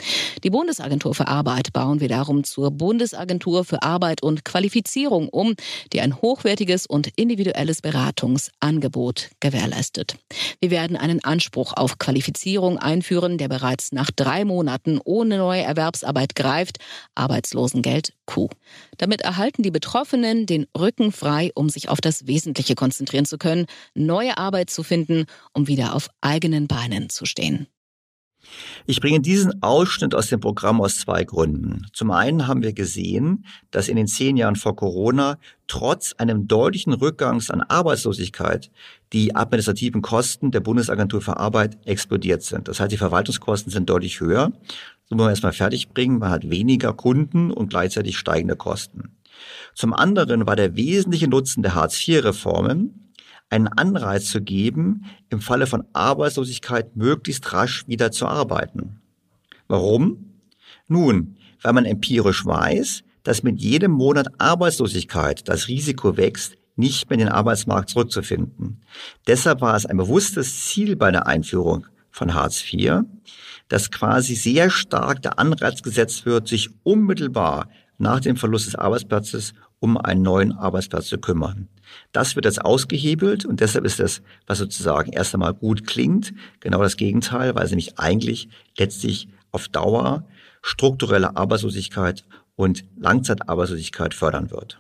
Die 0.44 0.50
Bundesagentur 0.50 1.16
für 1.16 1.26
Arbeit 1.26 1.72
bauen 1.72 1.98
wir 1.98 2.06
darum 2.06 2.44
zur 2.44 2.70
Bundesagentur 2.70 3.64
für 3.64 3.82
Arbeit 3.82 4.22
und 4.22 4.44
Qualifizierung 4.44 5.28
um, 5.30 5.56
die 5.92 6.00
ein 6.00 6.22
hochwertiges 6.22 6.86
und 6.86 7.08
individuelles 7.16 7.82
Beratungsangebot 7.82 9.30
gewährleistet. 9.40 10.14
Wir 10.60 10.70
werden 10.70 10.96
einen 10.96 11.24
Anspruch 11.24 11.72
auf 11.72 11.98
Qualifizierung 11.98 12.78
einführen, 12.78 13.36
der 13.36 13.48
bereits 13.48 13.90
nach 13.90 14.12
drei 14.14 14.44
Monaten 14.44 15.00
ohne 15.02 15.38
neue 15.38 15.62
Erwerbsarbeit 15.62 16.36
greift. 16.36 16.78
Arbeitslosengeld 17.16 18.12
Q. 18.26 18.48
Damit 18.98 19.22
erhalten 19.22 19.62
die 19.62 19.70
Betroffenen 19.70 20.46
den 20.46 20.66
Rücken 20.76 21.12
frei, 21.12 21.50
um 21.54 21.68
sich 21.68 21.88
auf 21.88 22.00
das 22.00 22.26
Wesentliche 22.26 22.74
konzentrieren 22.74 23.24
zu 23.24 23.38
können, 23.38 23.66
neue 23.94 24.38
Arbeit 24.38 24.70
zu 24.70 24.82
finden, 24.82 25.26
um 25.52 25.66
wieder 25.66 25.94
auf 25.94 26.08
eigenen 26.20 26.66
Beinen 26.66 27.08
zu 27.10 27.26
stehen. 27.26 27.66
Ich 28.86 29.00
bringe 29.00 29.20
diesen 29.20 29.62
Ausschnitt 29.62 30.14
aus 30.14 30.28
dem 30.28 30.40
Programm 30.40 30.80
aus 30.80 30.98
zwei 30.98 31.24
Gründen. 31.24 31.86
Zum 31.92 32.10
einen 32.10 32.46
haben 32.46 32.62
wir 32.62 32.72
gesehen, 32.72 33.44
dass 33.70 33.88
in 33.88 33.96
den 33.96 34.06
zehn 34.06 34.36
Jahren 34.36 34.56
vor 34.56 34.76
Corona 34.76 35.38
trotz 35.66 36.14
einem 36.14 36.48
deutlichen 36.48 36.92
Rückgangs 36.92 37.50
an 37.50 37.60
Arbeitslosigkeit 37.60 38.70
die 39.12 39.36
administrativen 39.36 40.02
Kosten 40.02 40.50
der 40.50 40.60
Bundesagentur 40.60 41.20
für 41.20 41.36
Arbeit 41.36 41.78
explodiert 41.86 42.42
sind. 42.42 42.68
Das 42.68 42.80
heißt, 42.80 42.92
die 42.92 42.96
Verwaltungskosten 42.96 43.70
sind 43.70 43.88
deutlich 43.90 44.20
höher. 44.20 44.52
Das 45.10 45.16
muss 45.16 45.24
man 45.24 45.30
erstmal 45.30 45.52
fertigbringen. 45.52 46.20
Man 46.20 46.30
hat 46.30 46.48
weniger 46.50 46.92
Kunden 46.92 47.50
und 47.50 47.70
gleichzeitig 47.70 48.16
steigende 48.16 48.54
Kosten. 48.54 49.16
Zum 49.74 49.92
anderen 49.92 50.46
war 50.46 50.54
der 50.54 50.76
wesentliche 50.76 51.26
Nutzen 51.26 51.64
der 51.64 51.74
Hartz-IV-Reformen, 51.74 53.12
einen 53.48 53.66
Anreiz 53.66 54.26
zu 54.26 54.40
geben, 54.40 55.06
im 55.28 55.40
Falle 55.40 55.66
von 55.66 55.84
Arbeitslosigkeit 55.92 56.94
möglichst 56.94 57.52
rasch 57.52 57.88
wieder 57.88 58.12
zu 58.12 58.26
arbeiten. 58.26 59.00
Warum? 59.66 60.42
Nun, 60.86 61.36
weil 61.60 61.72
man 61.72 61.86
empirisch 61.86 62.46
weiß, 62.46 63.02
dass 63.24 63.42
mit 63.42 63.60
jedem 63.60 63.90
Monat 63.90 64.28
Arbeitslosigkeit 64.38 65.48
das 65.48 65.66
Risiko 65.66 66.16
wächst, 66.16 66.56
nicht 66.76 67.10
mehr 67.10 67.18
in 67.18 67.26
den 67.26 67.34
Arbeitsmarkt 67.34 67.90
zurückzufinden. 67.90 68.82
Deshalb 69.26 69.60
war 69.60 69.74
es 69.74 69.86
ein 69.86 69.96
bewusstes 69.96 70.66
Ziel 70.66 70.94
bei 70.94 71.10
der 71.10 71.26
Einführung 71.26 71.86
von 72.12 72.34
Hartz 72.34 72.64
IV, 72.72 73.02
dass 73.70 73.90
quasi 73.90 74.34
sehr 74.34 74.68
stark 74.68 75.22
der 75.22 75.38
Anreiz 75.38 75.82
gesetzt 75.82 76.26
wird, 76.26 76.48
sich 76.48 76.68
unmittelbar 76.82 77.68
nach 77.96 78.20
dem 78.20 78.36
Verlust 78.36 78.66
des 78.66 78.74
Arbeitsplatzes 78.74 79.54
um 79.78 79.96
einen 79.96 80.22
neuen 80.22 80.52
Arbeitsplatz 80.52 81.06
zu 81.06 81.18
kümmern. 81.18 81.68
Das 82.12 82.36
wird 82.36 82.44
jetzt 82.44 82.62
ausgehebelt 82.62 83.46
und 83.46 83.60
deshalb 83.60 83.84
ist 83.86 83.98
das, 83.98 84.22
was 84.46 84.58
sozusagen 84.58 85.12
erst 85.12 85.34
einmal 85.34 85.54
gut 85.54 85.86
klingt, 85.86 86.34
genau 86.60 86.82
das 86.82 86.96
Gegenteil, 86.96 87.54
weil 87.54 87.64
es 87.64 87.70
nämlich 87.70 87.98
eigentlich 87.98 88.48
letztlich 88.76 89.28
auf 89.52 89.68
Dauer 89.68 90.24
strukturelle 90.62 91.36
Arbeitslosigkeit 91.36 92.24
und 92.56 92.84
Langzeitarbeitslosigkeit 92.98 94.12
fördern 94.12 94.50
wird. 94.50 94.78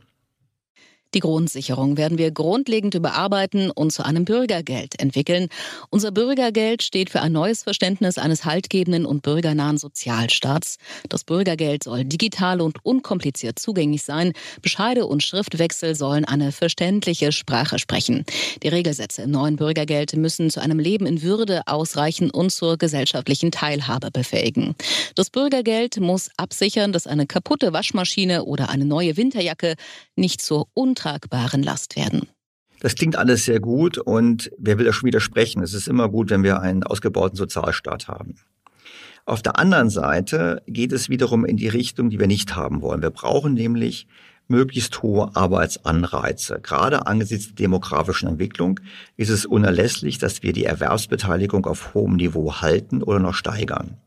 Die 1.14 1.20
Grundsicherung 1.20 1.96
werden 1.96 2.18
wir 2.18 2.30
grundlegend 2.30 2.94
überarbeiten 2.94 3.70
und 3.72 3.92
zu 3.92 4.04
einem 4.04 4.24
Bürgergeld 4.24 5.00
entwickeln. 5.00 5.48
Unser 5.90 6.12
Bürgergeld 6.12 6.84
steht 6.84 7.10
für 7.10 7.20
ein 7.20 7.32
neues 7.32 7.64
Verständnis 7.64 8.16
eines 8.16 8.44
haltgebenden 8.44 9.06
und 9.06 9.22
bürgernahen 9.22 9.76
Sozialstaats. 9.76 10.76
Das 11.08 11.24
Bürgergeld 11.24 11.82
soll 11.82 12.04
digital 12.04 12.60
und 12.60 12.84
unkompliziert 12.84 13.58
zugänglich 13.58 14.04
sein. 14.04 14.32
Bescheide 14.62 15.06
und 15.06 15.24
Schriftwechsel 15.24 15.96
sollen 15.96 16.24
eine 16.24 16.52
verständliche 16.52 17.32
Sprache 17.32 17.80
sprechen. 17.80 18.24
Die 18.62 18.68
Regelsätze 18.68 19.22
im 19.22 19.32
neuen 19.32 19.56
Bürgergeld 19.56 20.14
müssen 20.14 20.48
zu 20.48 20.60
einem 20.60 20.78
Leben 20.78 21.06
in 21.06 21.22
Würde 21.22 21.62
ausreichen 21.66 22.30
und 22.30 22.50
zur 22.50 22.78
gesellschaftlichen 22.78 23.50
Teilhabe 23.50 24.12
befähigen. 24.12 24.76
Das 25.16 25.30
Bürgergeld 25.30 25.98
muss 25.98 26.30
absichern, 26.36 26.92
dass 26.92 27.08
eine 27.08 27.26
kaputte 27.26 27.72
Waschmaschine 27.72 28.44
oder 28.44 28.68
eine 28.68 28.84
neue 28.84 29.16
Winterjacke 29.16 29.74
nicht 30.14 30.40
zur 30.40 30.68
untragbaren 31.00 31.62
Last 31.62 31.96
werden. 31.96 32.28
Das 32.80 32.94
klingt 32.94 33.16
alles 33.16 33.44
sehr 33.44 33.60
gut 33.60 33.98
und 33.98 34.50
wer 34.58 34.78
will 34.78 34.86
das 34.86 34.94
schon 34.94 35.06
widersprechen? 35.06 35.62
Es 35.62 35.74
ist 35.74 35.86
immer 35.88 36.08
gut, 36.08 36.30
wenn 36.30 36.42
wir 36.42 36.60
einen 36.60 36.82
ausgebauten 36.82 37.36
Sozialstaat 37.36 38.08
haben. 38.08 38.36
Auf 39.26 39.42
der 39.42 39.58
anderen 39.58 39.90
Seite 39.90 40.62
geht 40.66 40.92
es 40.92 41.08
wiederum 41.08 41.44
in 41.44 41.56
die 41.56 41.68
Richtung, 41.68 42.08
die 42.08 42.18
wir 42.18 42.26
nicht 42.26 42.56
haben 42.56 42.80
wollen. 42.80 43.02
Wir 43.02 43.10
brauchen 43.10 43.54
nämlich 43.54 44.08
möglichst 44.48 45.02
hohe 45.02 45.30
Arbeitsanreize. 45.36 46.58
Gerade 46.62 47.06
angesichts 47.06 47.48
der 47.48 47.56
demografischen 47.56 48.28
Entwicklung 48.28 48.80
ist 49.16 49.28
es 49.28 49.46
unerlässlich, 49.46 50.18
dass 50.18 50.42
wir 50.42 50.52
die 50.52 50.64
Erwerbsbeteiligung 50.64 51.66
auf 51.66 51.94
hohem 51.94 52.16
Niveau 52.16 52.60
halten 52.60 53.02
oder 53.02 53.20
noch 53.20 53.34
steigern. 53.34 53.98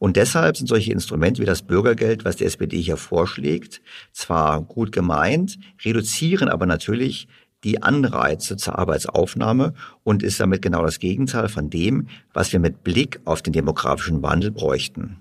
Und 0.00 0.16
deshalb 0.16 0.56
sind 0.56 0.66
solche 0.66 0.92
Instrumente 0.92 1.42
wie 1.42 1.46
das 1.46 1.60
Bürgergeld, 1.60 2.24
was 2.24 2.36
die 2.36 2.46
SPD 2.46 2.80
hier 2.80 2.96
vorschlägt, 2.96 3.82
zwar 4.12 4.62
gut 4.62 4.92
gemeint, 4.92 5.58
reduzieren 5.84 6.48
aber 6.48 6.64
natürlich 6.64 7.28
die 7.64 7.82
Anreize 7.82 8.56
zur 8.56 8.78
Arbeitsaufnahme 8.78 9.74
und 10.02 10.22
ist 10.22 10.40
damit 10.40 10.62
genau 10.62 10.82
das 10.82 11.00
Gegenteil 11.00 11.50
von 11.50 11.68
dem, 11.68 12.08
was 12.32 12.50
wir 12.50 12.60
mit 12.60 12.82
Blick 12.82 13.20
auf 13.26 13.42
den 13.42 13.52
demografischen 13.52 14.22
Wandel 14.22 14.50
bräuchten. 14.50 15.18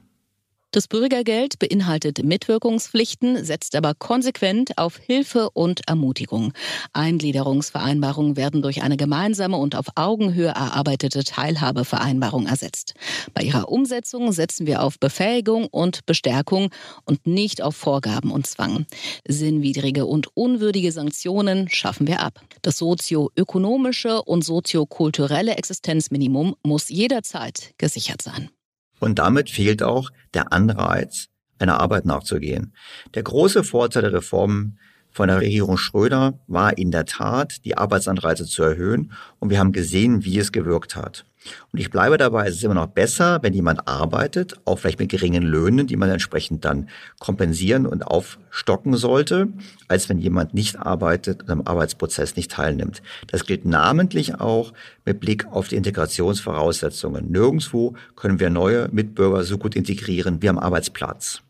Das 0.72 0.88
Bürgergeld 0.88 1.58
beinhaltet 1.58 2.24
Mitwirkungspflichten, 2.24 3.44
setzt 3.44 3.76
aber 3.76 3.96
konsequent 3.96 4.78
auf 4.78 4.98
Hilfe 4.98 5.50
und 5.50 5.82
Ermutigung. 5.88 6.54
Eingliederungsvereinbarungen 6.94 8.38
werden 8.38 8.62
durch 8.62 8.84
eine 8.84 8.96
gemeinsame 8.96 9.58
und 9.58 9.76
auf 9.76 9.88
Augenhöhe 9.96 10.50
erarbeitete 10.50 11.24
Teilhabevereinbarung 11.24 12.46
ersetzt. 12.46 12.94
Bei 13.34 13.42
ihrer 13.42 13.70
Umsetzung 13.70 14.32
setzen 14.32 14.68
wir 14.68 14.84
auf 14.84 15.00
Befähigung 15.00 15.66
und 15.66 16.06
Bestärkung 16.06 16.70
und 17.04 17.26
nicht 17.26 17.64
auf 17.64 17.76
Vorgaben 17.76 18.30
und 18.30 18.46
Zwang. 18.46 18.86
Sinnwidrige 19.28 20.06
und 20.06 20.38
unwürdige 20.38 20.92
Sanktionen 20.92 21.68
schaffen 21.70 22.06
wir 22.06 22.20
ab. 22.20 22.42
Das 22.62 22.78
sozioökonomische 22.78 24.22
und 24.22 24.44
soziokulturelle 24.44 25.56
Existenzminimum 25.56 26.56
muss 26.62 26.90
jederzeit 26.90 27.74
gesichert 27.80 28.22
sein. 28.22 28.52
Und 29.00 29.20
damit 29.20 29.50
fehlt 29.50 29.84
auch 29.84 30.12
der 30.34 30.52
Anreiz, 30.54 31.30
einer 31.58 31.80
Arbeit 31.80 32.06
nachzugehen. 32.06 32.74
Der 33.16 33.24
große 33.24 33.64
Vorteil 33.64 34.04
der 34.04 34.14
Reformen 34.14 34.80
von 35.12 35.28
der 35.28 35.42
Regierung 35.42 35.78
Schröder 35.78 36.34
war 36.48 36.78
in 36.78 36.92
der 36.92 37.06
Tat, 37.06 37.66
die 37.66 37.78
Arbeitsanreize 37.78 38.46
zu 38.46 38.64
erhöhen. 38.64 39.12
Und 39.40 39.50
wir 39.50 39.60
haben 39.60 39.72
gesehen, 39.72 40.24
wie 40.24 40.38
es 40.38 40.52
gewirkt 40.52 40.96
hat. 40.96 41.26
Und 41.72 41.80
ich 41.80 41.90
bleibe 41.90 42.18
dabei, 42.18 42.48
es 42.48 42.56
ist 42.56 42.64
immer 42.64 42.74
noch 42.74 42.88
besser, 42.88 43.40
wenn 43.42 43.54
jemand 43.54 43.88
arbeitet, 43.88 44.60
auch 44.66 44.78
vielleicht 44.78 45.00
mit 45.00 45.10
geringen 45.10 45.44
Löhnen, 45.44 45.88
die 45.88 45.96
man 45.96 46.10
entsprechend 46.10 46.66
dann 46.66 46.90
kompensieren 47.20 47.86
und 47.86 48.06
aufstocken 48.06 48.96
sollte, 48.98 49.48
als 49.88 50.10
wenn 50.10 50.20
jemand 50.20 50.54
nicht 50.54 50.78
arbeitet 50.78 51.44
und 51.44 51.50
am 51.50 51.62
Arbeitsprozess 51.62 52.36
nicht 52.36 52.52
teilnimmt. 52.52 53.02
Das 53.28 53.46
gilt 53.46 53.66
namentlich 53.66 54.40
auch 54.40 54.74
mit 55.06 55.22
Blick 55.22 55.48
auf 55.48 55.70
die 55.70 55.78
Integrationsvoraussetzungen. 55.78 57.32
Nirgendwo 57.32 57.96
können 58.16 58.40
wir 58.40 58.50
neue 58.50 58.90
Mitbürger 58.92 59.44
so 59.44 59.58
gut 59.58 59.76
integrieren 59.76 60.42
wie 60.42 60.50
am 60.50 60.60
Arbeitsplatz. 60.60 61.42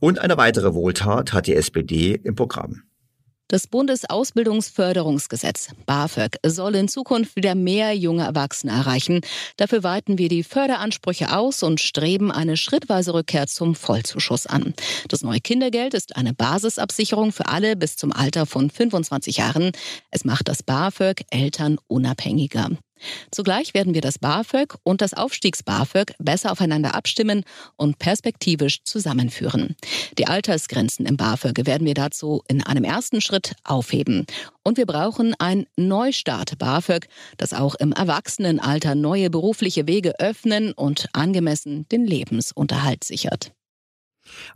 Und 0.00 0.18
eine 0.18 0.36
weitere 0.36 0.74
Wohltat 0.74 1.32
hat 1.32 1.46
die 1.46 1.54
SPD 1.54 2.20
im 2.22 2.34
Programm. 2.34 2.82
Das 3.48 3.66
Bundesausbildungsförderungsgesetz 3.66 5.68
BAföG 5.84 6.38
soll 6.46 6.76
in 6.76 6.88
Zukunft 6.88 7.36
wieder 7.36 7.54
mehr 7.54 7.94
junge 7.94 8.24
Erwachsene 8.24 8.72
erreichen. 8.72 9.20
Dafür 9.58 9.82
weiten 9.82 10.16
wir 10.16 10.30
die 10.30 10.42
Förderansprüche 10.42 11.36
aus 11.36 11.62
und 11.62 11.78
streben 11.78 12.32
eine 12.32 12.56
schrittweise 12.56 13.12
Rückkehr 13.12 13.46
zum 13.46 13.74
Vollzuschuss 13.74 14.46
an. 14.46 14.72
Das 15.08 15.22
neue 15.22 15.40
Kindergeld 15.40 15.92
ist 15.92 16.16
eine 16.16 16.32
Basisabsicherung 16.32 17.32
für 17.32 17.46
alle 17.46 17.76
bis 17.76 17.96
zum 17.96 18.12
Alter 18.12 18.46
von 18.46 18.70
25 18.70 19.36
Jahren. 19.36 19.72
Es 20.10 20.24
macht 20.24 20.48
das 20.48 20.62
BAföG 20.62 21.26
Eltern 21.30 21.76
unabhängiger. 21.86 22.70
Zugleich 23.30 23.74
werden 23.74 23.94
wir 23.94 24.00
das 24.00 24.18
BAföG 24.18 24.76
und 24.82 25.00
das 25.00 25.14
Aufstiegs-BAföG 25.14 26.14
besser 26.18 26.52
aufeinander 26.52 26.94
abstimmen 26.94 27.44
und 27.76 27.98
perspektivisch 27.98 28.82
zusammenführen. 28.84 29.76
Die 30.18 30.26
Altersgrenzen 30.26 31.06
im 31.06 31.16
BAföG 31.16 31.66
werden 31.66 31.86
wir 31.86 31.94
dazu 31.94 32.42
in 32.48 32.62
einem 32.62 32.84
ersten 32.84 33.20
Schritt 33.20 33.54
aufheben. 33.64 34.26
Und 34.62 34.78
wir 34.78 34.86
brauchen 34.86 35.34
ein 35.38 35.66
Neustart 35.76 36.58
BAföG, 36.58 37.08
das 37.36 37.52
auch 37.52 37.74
im 37.74 37.92
Erwachsenenalter 37.92 38.94
neue 38.94 39.30
berufliche 39.30 39.86
Wege 39.86 40.18
öffnen 40.18 40.72
und 40.72 41.08
angemessen 41.12 41.86
den 41.88 42.06
Lebensunterhalt 42.06 43.04
sichert. 43.04 43.52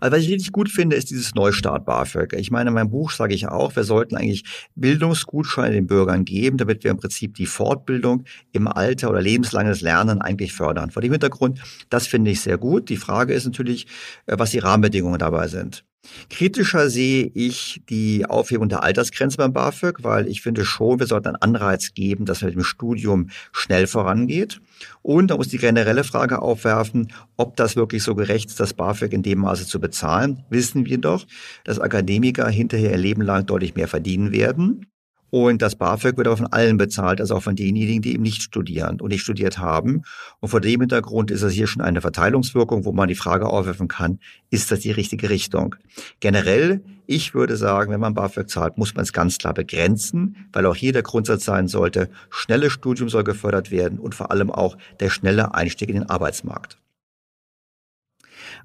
Also 0.00 0.16
was 0.16 0.24
ich 0.24 0.30
richtig 0.30 0.52
gut 0.52 0.70
finde, 0.70 0.96
ist 0.96 1.10
dieses 1.10 1.34
Neustart 1.34 1.84
BAföG. 1.84 2.32
Ich 2.34 2.50
meine, 2.50 2.68
in 2.68 2.74
meinem 2.74 2.90
Buch 2.90 3.10
sage 3.10 3.34
ich 3.34 3.48
auch, 3.48 3.76
wir 3.76 3.84
sollten 3.84 4.16
eigentlich 4.16 4.44
Bildungsgutscheine 4.74 5.74
den 5.74 5.86
Bürgern 5.86 6.24
geben, 6.24 6.56
damit 6.56 6.84
wir 6.84 6.90
im 6.90 6.98
Prinzip 6.98 7.34
die 7.34 7.46
Fortbildung 7.46 8.24
im 8.52 8.68
Alter 8.68 9.10
oder 9.10 9.20
lebenslanges 9.20 9.80
Lernen 9.80 10.20
eigentlich 10.22 10.52
fördern. 10.52 10.90
Vor 10.90 11.02
dem 11.02 11.12
Hintergrund, 11.12 11.60
das 11.90 12.06
finde 12.06 12.30
ich 12.30 12.40
sehr 12.40 12.58
gut. 12.58 12.88
Die 12.88 12.96
Frage 12.96 13.34
ist 13.34 13.44
natürlich, 13.44 13.86
äh, 14.26 14.36
was 14.38 14.50
die 14.50 14.58
Rahmenbedingungen 14.58 15.18
dabei 15.18 15.48
sind. 15.48 15.84
Kritischer 16.30 16.90
sehe 16.90 17.30
ich 17.34 17.82
die 17.88 18.24
Aufhebung 18.26 18.68
der 18.68 18.82
Altersgrenze 18.82 19.36
beim 19.36 19.52
BAföG, 19.52 20.02
weil 20.02 20.28
ich 20.28 20.42
finde 20.42 20.64
schon, 20.64 20.98
wir 21.00 21.06
sollten 21.06 21.28
einen 21.28 21.36
Anreiz 21.36 21.92
geben, 21.92 22.24
dass 22.24 22.42
mit 22.42 22.54
dem 22.54 22.64
Studium 22.64 23.30
schnell 23.52 23.86
vorangeht. 23.86 24.60
Und 25.02 25.28
da 25.28 25.36
muss 25.36 25.48
die 25.48 25.58
generelle 25.58 26.04
Frage 26.04 26.42
aufwerfen, 26.42 27.12
ob 27.36 27.56
das 27.56 27.76
wirklich 27.76 28.02
so 28.02 28.14
gerecht 28.14 28.50
ist, 28.50 28.60
das 28.60 28.74
BAföG 28.74 29.12
in 29.12 29.22
dem 29.22 29.40
Maße 29.40 29.66
zu 29.66 29.80
bezahlen. 29.80 30.44
Wissen 30.50 30.86
wir 30.86 30.98
doch, 30.98 31.26
dass 31.64 31.78
Akademiker 31.78 32.48
hinterher 32.48 32.92
ihr 32.92 32.98
Leben 32.98 33.22
lang 33.22 33.46
deutlich 33.46 33.74
mehr 33.74 33.88
verdienen 33.88 34.32
werden. 34.32 34.86
Und 35.30 35.60
das 35.60 35.76
BAföG 35.76 36.16
wird 36.16 36.26
aber 36.26 36.36
von 36.36 36.46
allen 36.46 36.78
bezahlt, 36.78 37.20
also 37.20 37.36
auch 37.36 37.42
von 37.42 37.56
denjenigen, 37.56 38.02
die 38.02 38.14
eben 38.14 38.22
nicht 38.22 38.42
studieren 38.42 39.00
und 39.00 39.10
nicht 39.10 39.22
studiert 39.22 39.58
haben. 39.58 40.02
Und 40.40 40.48
vor 40.48 40.60
dem 40.60 40.80
Hintergrund 40.80 41.30
ist 41.30 41.42
das 41.42 41.52
hier 41.52 41.66
schon 41.66 41.82
eine 41.82 42.00
Verteilungswirkung, 42.00 42.84
wo 42.84 42.92
man 42.92 43.08
die 43.08 43.14
Frage 43.14 43.46
aufwerfen 43.46 43.88
kann, 43.88 44.20
ist 44.50 44.70
das 44.70 44.80
die 44.80 44.90
richtige 44.90 45.28
Richtung? 45.28 45.74
Generell, 46.20 46.82
ich 47.06 47.34
würde 47.34 47.56
sagen, 47.56 47.92
wenn 47.92 48.00
man 48.00 48.14
BAföG 48.14 48.48
zahlt, 48.48 48.78
muss 48.78 48.94
man 48.94 49.02
es 49.02 49.12
ganz 49.12 49.38
klar 49.38 49.54
begrenzen, 49.54 50.48
weil 50.52 50.66
auch 50.66 50.76
hier 50.76 50.92
der 50.92 51.02
Grundsatz 51.02 51.44
sein 51.44 51.68
sollte, 51.68 52.08
schnelles 52.30 52.72
Studium 52.72 53.08
soll 53.08 53.24
gefördert 53.24 53.70
werden 53.70 53.98
und 53.98 54.14
vor 54.14 54.30
allem 54.30 54.50
auch 54.50 54.76
der 55.00 55.10
schnelle 55.10 55.54
Einstieg 55.54 55.88
in 55.88 55.96
den 55.96 56.08
Arbeitsmarkt. 56.08 56.78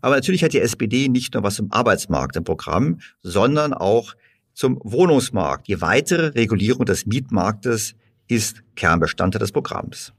Aber 0.02 0.16
natürlich 0.16 0.44
hat 0.44 0.54
die 0.54 0.60
SPD 0.60 1.08
nicht 1.08 1.34
nur 1.34 1.44
was 1.44 1.60
im 1.60 1.72
Arbeitsmarkt 1.72 2.36
im 2.36 2.44
Programm, 2.44 3.00
sondern 3.22 3.74
auch 3.74 4.16
zum 4.54 4.80
Wohnungsmarkt. 4.84 5.68
Die 5.68 5.82
weitere 5.82 6.28
Regulierung 6.28 6.86
des 6.86 7.06
Mietmarktes 7.06 7.96
ist 8.28 8.64
Kernbestandteil 8.76 9.40
des 9.40 9.52
Programms. 9.52 10.14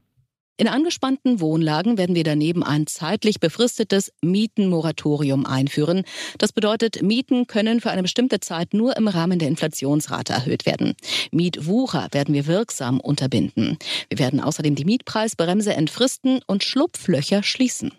In 0.57 0.69
angespannten 0.69 1.41
Wohnlagen 1.41 1.97
werden 1.97 2.15
wir 2.15 2.23
daneben 2.23 2.63
ein 2.63 2.87
zeitlich 2.87 3.41
befristetes 3.41 4.13
Mietenmoratorium 4.21 5.45
einführen. 5.45 6.03
Das 6.37 6.53
bedeutet, 6.53 7.01
Mieten 7.01 7.45
können 7.45 7.81
für 7.81 7.91
eine 7.91 8.03
bestimmte 8.03 8.39
Zeit 8.39 8.73
nur 8.73 8.95
im 8.95 9.09
Rahmen 9.09 9.37
der 9.37 9.49
Inflationsrate 9.49 10.31
erhöht 10.31 10.65
werden. 10.65 10.95
Mietwucher 11.31 12.07
werden 12.11 12.33
wir 12.33 12.47
wirksam 12.47 13.01
unterbinden. 13.01 13.77
Wir 14.07 14.17
werden 14.17 14.39
außerdem 14.39 14.75
die 14.75 14.85
Mietpreisbremse 14.85 15.73
entfristen 15.73 16.39
und 16.47 16.63
Schlupflöcher 16.63 17.43
schließen. 17.43 17.91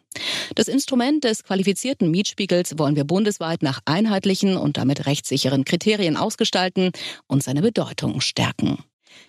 Das 0.54 0.68
Instrument 0.68 1.24
des 1.24 1.44
qualifizierten 1.44 2.10
Mietspiegels 2.10 2.78
wollen 2.78 2.96
wir 2.96 3.04
bundesweit 3.04 3.62
nach 3.62 3.80
einheitlichen 3.84 4.56
und 4.56 4.78
damit 4.78 5.04
rechtssicheren 5.04 5.66
Kriterien 5.66 6.16
ausgestalten 6.16 6.92
und 7.26 7.42
seine 7.42 7.60
Bedeutung 7.60 8.22
stärken. 8.22 8.78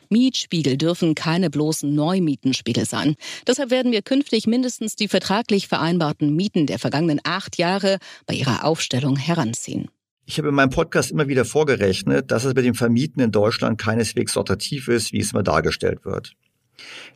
Mietspiegel 0.09 0.77
dürfen 0.77 1.15
keine 1.15 1.49
bloßen 1.49 1.93
Neumietenspiegel 1.93 2.85
sein. 2.85 3.15
Deshalb 3.45 3.71
werden 3.71 3.91
wir 3.91 4.01
künftig 4.01 4.47
mindestens 4.47 4.95
die 4.95 5.07
vertraglich 5.07 5.67
vereinbarten 5.67 6.35
Mieten 6.35 6.65
der 6.65 6.79
vergangenen 6.79 7.19
acht 7.23 7.57
Jahre 7.57 7.97
bei 8.25 8.33
ihrer 8.33 8.63
Aufstellung 8.63 9.15
heranziehen. 9.15 9.89
Ich 10.25 10.37
habe 10.37 10.49
in 10.49 10.55
meinem 10.55 10.71
Podcast 10.71 11.09
immer 11.11 11.29
wieder 11.29 11.45
vorgerechnet, 11.45 12.31
dass 12.31 12.43
es 12.43 12.53
mit 12.53 12.65
dem 12.65 12.75
Vermieten 12.75 13.21
in 13.21 13.31
Deutschland 13.31 13.77
keineswegs 13.77 14.33
so 14.33 14.41
attraktiv 14.41 14.89
ist, 14.89 15.13
wie 15.13 15.19
es 15.19 15.31
immer 15.31 15.43
dargestellt 15.43 16.03
wird. 16.03 16.33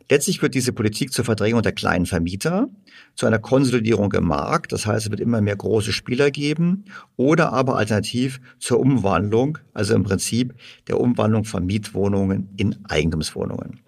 Letztlich 0.08 0.42
wird 0.42 0.54
diese 0.54 0.72
Politik 0.72 1.12
zur 1.12 1.24
Verdrängung 1.24 1.62
der 1.62 1.72
kleinen 1.72 2.06
Vermieter, 2.06 2.68
zu 3.14 3.26
einer 3.26 3.38
Konsolidierung 3.38 4.12
im 4.12 4.24
Markt, 4.24 4.72
das 4.72 4.86
heißt, 4.86 5.06
es 5.06 5.10
wird 5.10 5.20
immer 5.20 5.40
mehr 5.40 5.56
große 5.56 5.92
Spieler 5.92 6.30
geben, 6.30 6.84
oder 7.16 7.52
aber 7.52 7.76
alternativ 7.76 8.40
zur 8.58 8.80
Umwandlung, 8.80 9.58
also 9.72 9.94
im 9.94 10.02
Prinzip 10.02 10.54
der 10.88 11.00
Umwandlung 11.00 11.44
von 11.44 11.64
Mietwohnungen 11.64 12.50
in 12.56 12.84
Eigentumswohnungen. 12.84 13.80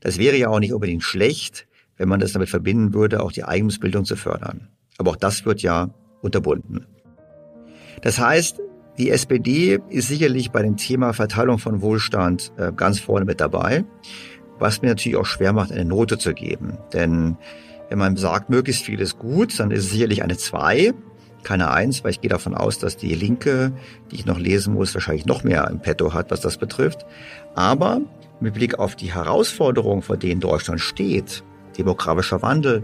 Das 0.00 0.18
wäre 0.18 0.36
ja 0.36 0.48
auch 0.48 0.60
nicht 0.60 0.72
unbedingt 0.72 1.02
schlecht, 1.02 1.66
wenn 1.96 2.08
man 2.08 2.20
das 2.20 2.32
damit 2.32 2.48
verbinden 2.48 2.92
würde, 2.92 3.22
auch 3.22 3.32
die 3.32 3.44
Eigentumsbildung 3.44 4.04
zu 4.04 4.16
fördern. 4.16 4.68
Aber 4.98 5.12
auch 5.12 5.16
das 5.16 5.46
wird 5.46 5.62
ja 5.62 5.94
unterbunden. 6.20 6.86
Das 8.02 8.18
heißt, 8.18 8.60
die 8.98 9.10
SPD 9.10 9.78
ist 9.90 10.08
sicherlich 10.08 10.50
bei 10.50 10.62
dem 10.62 10.76
Thema 10.76 11.12
Verteilung 11.12 11.58
von 11.58 11.82
Wohlstand 11.82 12.52
äh, 12.56 12.72
ganz 12.74 12.98
vorne 12.98 13.26
mit 13.26 13.40
dabei 13.40 13.84
was 14.58 14.82
mir 14.82 14.88
natürlich 14.88 15.16
auch 15.16 15.26
schwer 15.26 15.52
macht, 15.52 15.72
eine 15.72 15.84
Note 15.84 16.18
zu 16.18 16.34
geben. 16.34 16.78
Denn 16.92 17.36
wenn 17.88 17.98
man 17.98 18.16
sagt, 18.16 18.50
möglichst 18.50 18.84
viel 18.84 19.00
ist 19.00 19.18
gut, 19.18 19.58
dann 19.58 19.70
ist 19.70 19.84
es 19.84 19.90
sicherlich 19.90 20.22
eine 20.22 20.36
2, 20.36 20.92
keine 21.42 21.70
1, 21.70 22.02
weil 22.02 22.10
ich 22.10 22.20
gehe 22.20 22.30
davon 22.30 22.54
aus, 22.54 22.78
dass 22.78 22.96
die 22.96 23.14
Linke, 23.14 23.72
die 24.10 24.16
ich 24.16 24.26
noch 24.26 24.38
lesen 24.38 24.74
muss, 24.74 24.94
wahrscheinlich 24.94 25.26
noch 25.26 25.44
mehr 25.44 25.68
im 25.70 25.80
Petto 25.80 26.12
hat, 26.12 26.30
was 26.30 26.40
das 26.40 26.56
betrifft. 26.56 27.06
Aber 27.54 28.00
mit 28.40 28.54
Blick 28.54 28.78
auf 28.78 28.96
die 28.96 29.14
Herausforderungen, 29.14 30.02
vor 30.02 30.16
denen 30.16 30.40
Deutschland 30.40 30.80
steht, 30.80 31.44
demografischer 31.78 32.42
Wandel, 32.42 32.82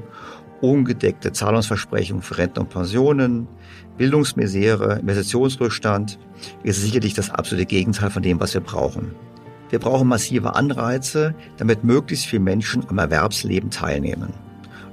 ungedeckte 0.61 1.33
Zahlungsversprechungen 1.33 2.23
für 2.23 2.39
Renten 2.39 2.61
und 2.61 2.71
Pensionen, 2.71 3.49
Bildungsmisere, 3.99 5.01
Investitionsrückstand, 5.01 6.19
ist 6.63 6.81
sicherlich 6.81 7.15
das 7.15 7.31
absolute 7.31 7.67
Gegenteil 7.67 8.11
von 8.11 8.23
dem, 8.23 8.39
was 8.39 8.55
wir 8.55 8.61
brauchen. 8.61 9.15
Wir 9.73 9.79
brauchen 9.79 10.07
massive 10.07 10.55
Anreize, 10.55 11.35
damit 11.57 11.83
möglichst 11.83 12.27
viele 12.27 12.43
Menschen 12.43 12.87
am 12.91 12.99
Erwerbsleben 12.99 13.71
teilnehmen. 13.71 14.35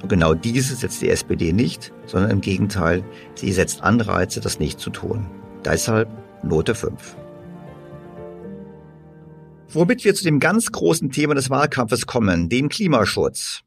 Und 0.02 0.08
genau 0.08 0.34
diese 0.34 0.74
setzt 0.74 1.02
die 1.02 1.10
SPD 1.10 1.52
nicht, 1.52 1.92
sondern 2.06 2.32
im 2.32 2.40
Gegenteil, 2.40 3.04
sie 3.36 3.52
setzt 3.52 3.84
Anreize, 3.84 4.40
das 4.40 4.58
nicht 4.58 4.80
zu 4.80 4.90
tun. 4.90 5.28
Deshalb 5.66 6.08
Note 6.44 6.76
5. 6.76 7.18
Womit 9.68 10.06
wir 10.06 10.16
zu 10.16 10.24
dem 10.24 10.40
ganz 10.40 10.72
großen 10.72 11.12
Thema 11.12 11.36
des 11.36 11.50
Wahlkampfes 11.50 12.06
kommen, 12.06 12.48
dem 12.48 12.70
Klimaschutz. 12.70 13.64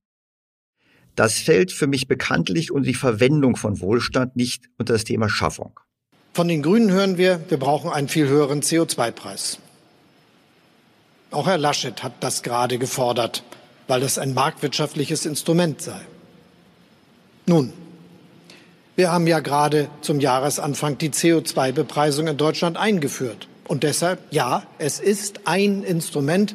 Das 1.14 1.34
fällt 1.34 1.72
für 1.72 1.88
mich 1.88 2.08
bekanntlich 2.08 2.72
unter 2.72 2.86
die 2.86 2.94
Verwendung 2.94 3.56
von 3.56 3.82
Wohlstand 3.82 4.34
nicht 4.34 4.70
unter 4.78 4.94
das 4.94 5.04
Thema 5.04 5.28
Schaffung. 5.28 5.78
Von 6.32 6.48
den 6.48 6.62
Grünen 6.62 6.90
hören 6.90 7.18
wir, 7.18 7.44
wir 7.50 7.58
brauchen 7.58 7.90
einen 7.90 8.08
viel 8.08 8.28
höheren 8.28 8.62
CO2-Preis. 8.62 9.58
Auch 11.32 11.46
Herr 11.46 11.58
Laschet 11.58 12.02
hat 12.02 12.12
das 12.20 12.42
gerade 12.42 12.78
gefordert, 12.78 13.42
weil 13.88 14.00
das 14.00 14.18
ein 14.18 14.34
marktwirtschaftliches 14.34 15.24
Instrument 15.24 15.80
sei. 15.80 16.00
Nun, 17.46 17.72
wir 18.96 19.10
haben 19.10 19.26
ja 19.26 19.40
gerade 19.40 19.88
zum 20.02 20.20
Jahresanfang 20.20 20.98
die 20.98 21.10
CO2-Bepreisung 21.10 22.26
in 22.26 22.36
Deutschland 22.36 22.76
eingeführt. 22.76 23.48
Und 23.66 23.82
deshalb, 23.82 24.20
ja, 24.30 24.64
es 24.78 25.00
ist 25.00 25.40
ein 25.46 25.82
Instrument, 25.82 26.54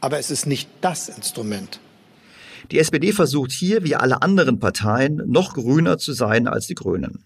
aber 0.00 0.18
es 0.18 0.30
ist 0.30 0.46
nicht 0.46 0.68
das 0.80 1.10
Instrument. 1.10 1.80
Die 2.70 2.78
SPD 2.78 3.12
versucht 3.12 3.52
hier, 3.52 3.84
wie 3.84 3.94
alle 3.94 4.22
anderen 4.22 4.58
Parteien, 4.58 5.20
noch 5.26 5.52
grüner 5.52 5.98
zu 5.98 6.14
sein 6.14 6.48
als 6.48 6.66
die 6.66 6.74
Grünen. 6.74 7.24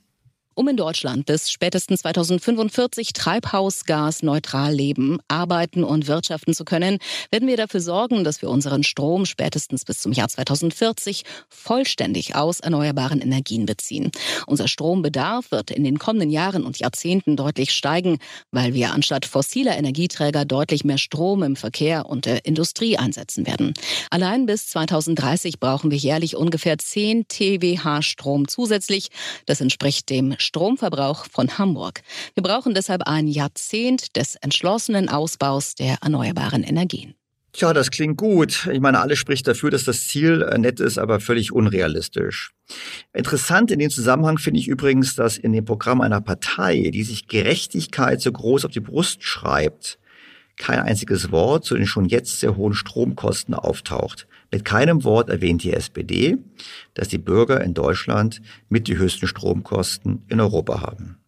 Um 0.58 0.66
in 0.66 0.76
Deutschland 0.76 1.24
bis 1.24 1.52
spätestens 1.52 2.00
2045 2.00 3.12
treibhausgasneutral 3.12 4.74
leben, 4.74 5.20
arbeiten 5.28 5.84
und 5.84 6.08
wirtschaften 6.08 6.52
zu 6.52 6.64
können, 6.64 6.98
werden 7.30 7.46
wir 7.46 7.56
dafür 7.56 7.80
sorgen, 7.80 8.24
dass 8.24 8.42
wir 8.42 8.50
unseren 8.50 8.82
Strom 8.82 9.24
spätestens 9.24 9.84
bis 9.84 10.00
zum 10.00 10.10
Jahr 10.10 10.28
2040 10.28 11.22
vollständig 11.48 12.34
aus 12.34 12.58
erneuerbaren 12.58 13.20
Energien 13.20 13.66
beziehen. 13.66 14.10
Unser 14.48 14.66
Strombedarf 14.66 15.52
wird 15.52 15.70
in 15.70 15.84
den 15.84 16.00
kommenden 16.00 16.28
Jahren 16.28 16.64
und 16.64 16.80
Jahrzehnten 16.80 17.36
deutlich 17.36 17.70
steigen, 17.70 18.18
weil 18.50 18.74
wir 18.74 18.92
anstatt 18.92 19.26
fossiler 19.26 19.78
Energieträger 19.78 20.44
deutlich 20.44 20.82
mehr 20.82 20.98
Strom 20.98 21.44
im 21.44 21.54
Verkehr 21.54 22.06
und 22.06 22.26
der 22.26 22.46
Industrie 22.46 22.98
einsetzen 22.98 23.46
werden. 23.46 23.74
Allein 24.10 24.46
bis 24.46 24.66
2030 24.70 25.60
brauchen 25.60 25.92
wir 25.92 25.98
jährlich 25.98 26.34
ungefähr 26.34 26.78
10 26.78 27.28
TWh 27.28 28.02
Strom 28.02 28.48
zusätzlich. 28.48 29.10
Das 29.46 29.60
entspricht 29.60 30.10
dem 30.10 30.34
Stromverbrauch 30.48 31.26
von 31.30 31.58
Hamburg. 31.58 32.00
Wir 32.34 32.42
brauchen 32.42 32.74
deshalb 32.74 33.02
ein 33.06 33.28
Jahrzehnt 33.28 34.16
des 34.16 34.34
entschlossenen 34.36 35.10
Ausbaus 35.10 35.74
der 35.74 35.98
erneuerbaren 36.02 36.62
Energien. 36.64 37.14
Tja, 37.52 37.74
das 37.74 37.90
klingt 37.90 38.16
gut. 38.16 38.66
Ich 38.72 38.80
meine, 38.80 39.00
alles 39.00 39.18
spricht 39.18 39.46
dafür, 39.46 39.70
dass 39.70 39.84
das 39.84 40.06
Ziel 40.06 40.42
äh, 40.42 40.58
nett 40.58 40.80
ist, 40.80 40.98
aber 40.98 41.20
völlig 41.20 41.52
unrealistisch. 41.52 42.52
Interessant 43.12 43.70
in 43.70 43.78
dem 43.78 43.90
Zusammenhang 43.90 44.38
finde 44.38 44.60
ich 44.60 44.68
übrigens, 44.68 45.14
dass 45.14 45.36
in 45.36 45.52
dem 45.52 45.64
Programm 45.64 46.00
einer 46.00 46.20
Partei, 46.20 46.90
die 46.92 47.02
sich 47.02 47.26
Gerechtigkeit 47.28 48.20
so 48.20 48.32
groß 48.32 48.64
auf 48.64 48.70
die 48.70 48.80
Brust 48.80 49.24
schreibt, 49.24 49.98
kein 50.56 50.80
einziges 50.80 51.30
Wort 51.30 51.64
zu 51.64 51.76
den 51.76 51.86
schon 51.86 52.06
jetzt 52.06 52.40
sehr 52.40 52.56
hohen 52.56 52.74
Stromkosten 52.74 53.54
auftaucht. 53.54 54.26
Mit 54.50 54.64
keinem 54.64 55.04
Wort 55.04 55.28
erwähnt 55.28 55.62
die 55.62 55.72
SPD, 55.72 56.38
dass 56.94 57.08
die 57.08 57.18
Bürger 57.18 57.62
in 57.62 57.74
Deutschland 57.74 58.40
mit 58.68 58.88
die 58.88 58.96
höchsten 58.96 59.26
Stromkosten 59.26 60.24
in 60.28 60.40
Europa 60.40 60.80
haben. 60.80 61.18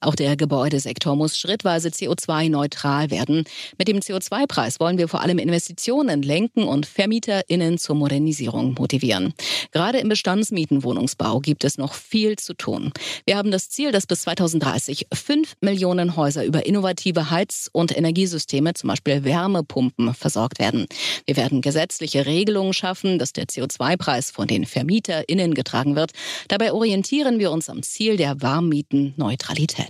Auch 0.00 0.14
der 0.14 0.36
Gebäudesektor 0.36 1.16
muss 1.16 1.36
schrittweise 1.36 1.88
CO2-neutral 1.88 3.10
werden. 3.10 3.44
Mit 3.78 3.88
dem 3.88 3.98
CO2-Preis 3.98 4.78
wollen 4.78 4.96
wir 4.96 5.08
vor 5.08 5.22
allem 5.22 5.38
Investitionen 5.38 6.22
lenken 6.22 6.62
und 6.62 6.86
VermieterInnen 6.86 7.78
zur 7.78 7.96
Modernisierung 7.96 8.74
motivieren. 8.78 9.34
Gerade 9.72 9.98
im 9.98 10.08
Bestandsmietenwohnungsbau 10.08 11.40
gibt 11.40 11.64
es 11.64 11.78
noch 11.78 11.94
viel 11.94 12.36
zu 12.36 12.54
tun. 12.54 12.92
Wir 13.26 13.36
haben 13.36 13.50
das 13.50 13.70
Ziel, 13.70 13.90
dass 13.90 14.06
bis 14.06 14.22
2030 14.22 15.08
fünf 15.12 15.54
Millionen 15.60 16.14
Häuser 16.14 16.44
über 16.44 16.64
innovative 16.64 17.30
Heiz- 17.30 17.68
und 17.72 17.96
Energiesysteme, 17.96 18.74
zum 18.74 18.88
Beispiel 18.90 19.24
Wärmepumpen, 19.24 20.14
versorgt 20.14 20.60
werden. 20.60 20.86
Wir 21.26 21.36
werden 21.36 21.60
gesetzliche 21.60 22.24
Regelungen 22.24 22.72
schaffen, 22.72 23.18
dass 23.18 23.32
der 23.32 23.46
CO2-Preis 23.46 24.30
von 24.30 24.46
den 24.46 24.64
VermieterInnen 24.64 25.54
getragen 25.54 25.96
wird. 25.96 26.12
Dabei 26.46 26.72
orientieren 26.72 27.40
wir 27.40 27.50
uns 27.50 27.68
am 27.68 27.82
Ziel 27.82 28.16
der 28.16 28.40
Warmmietenneutralität. 28.40 29.87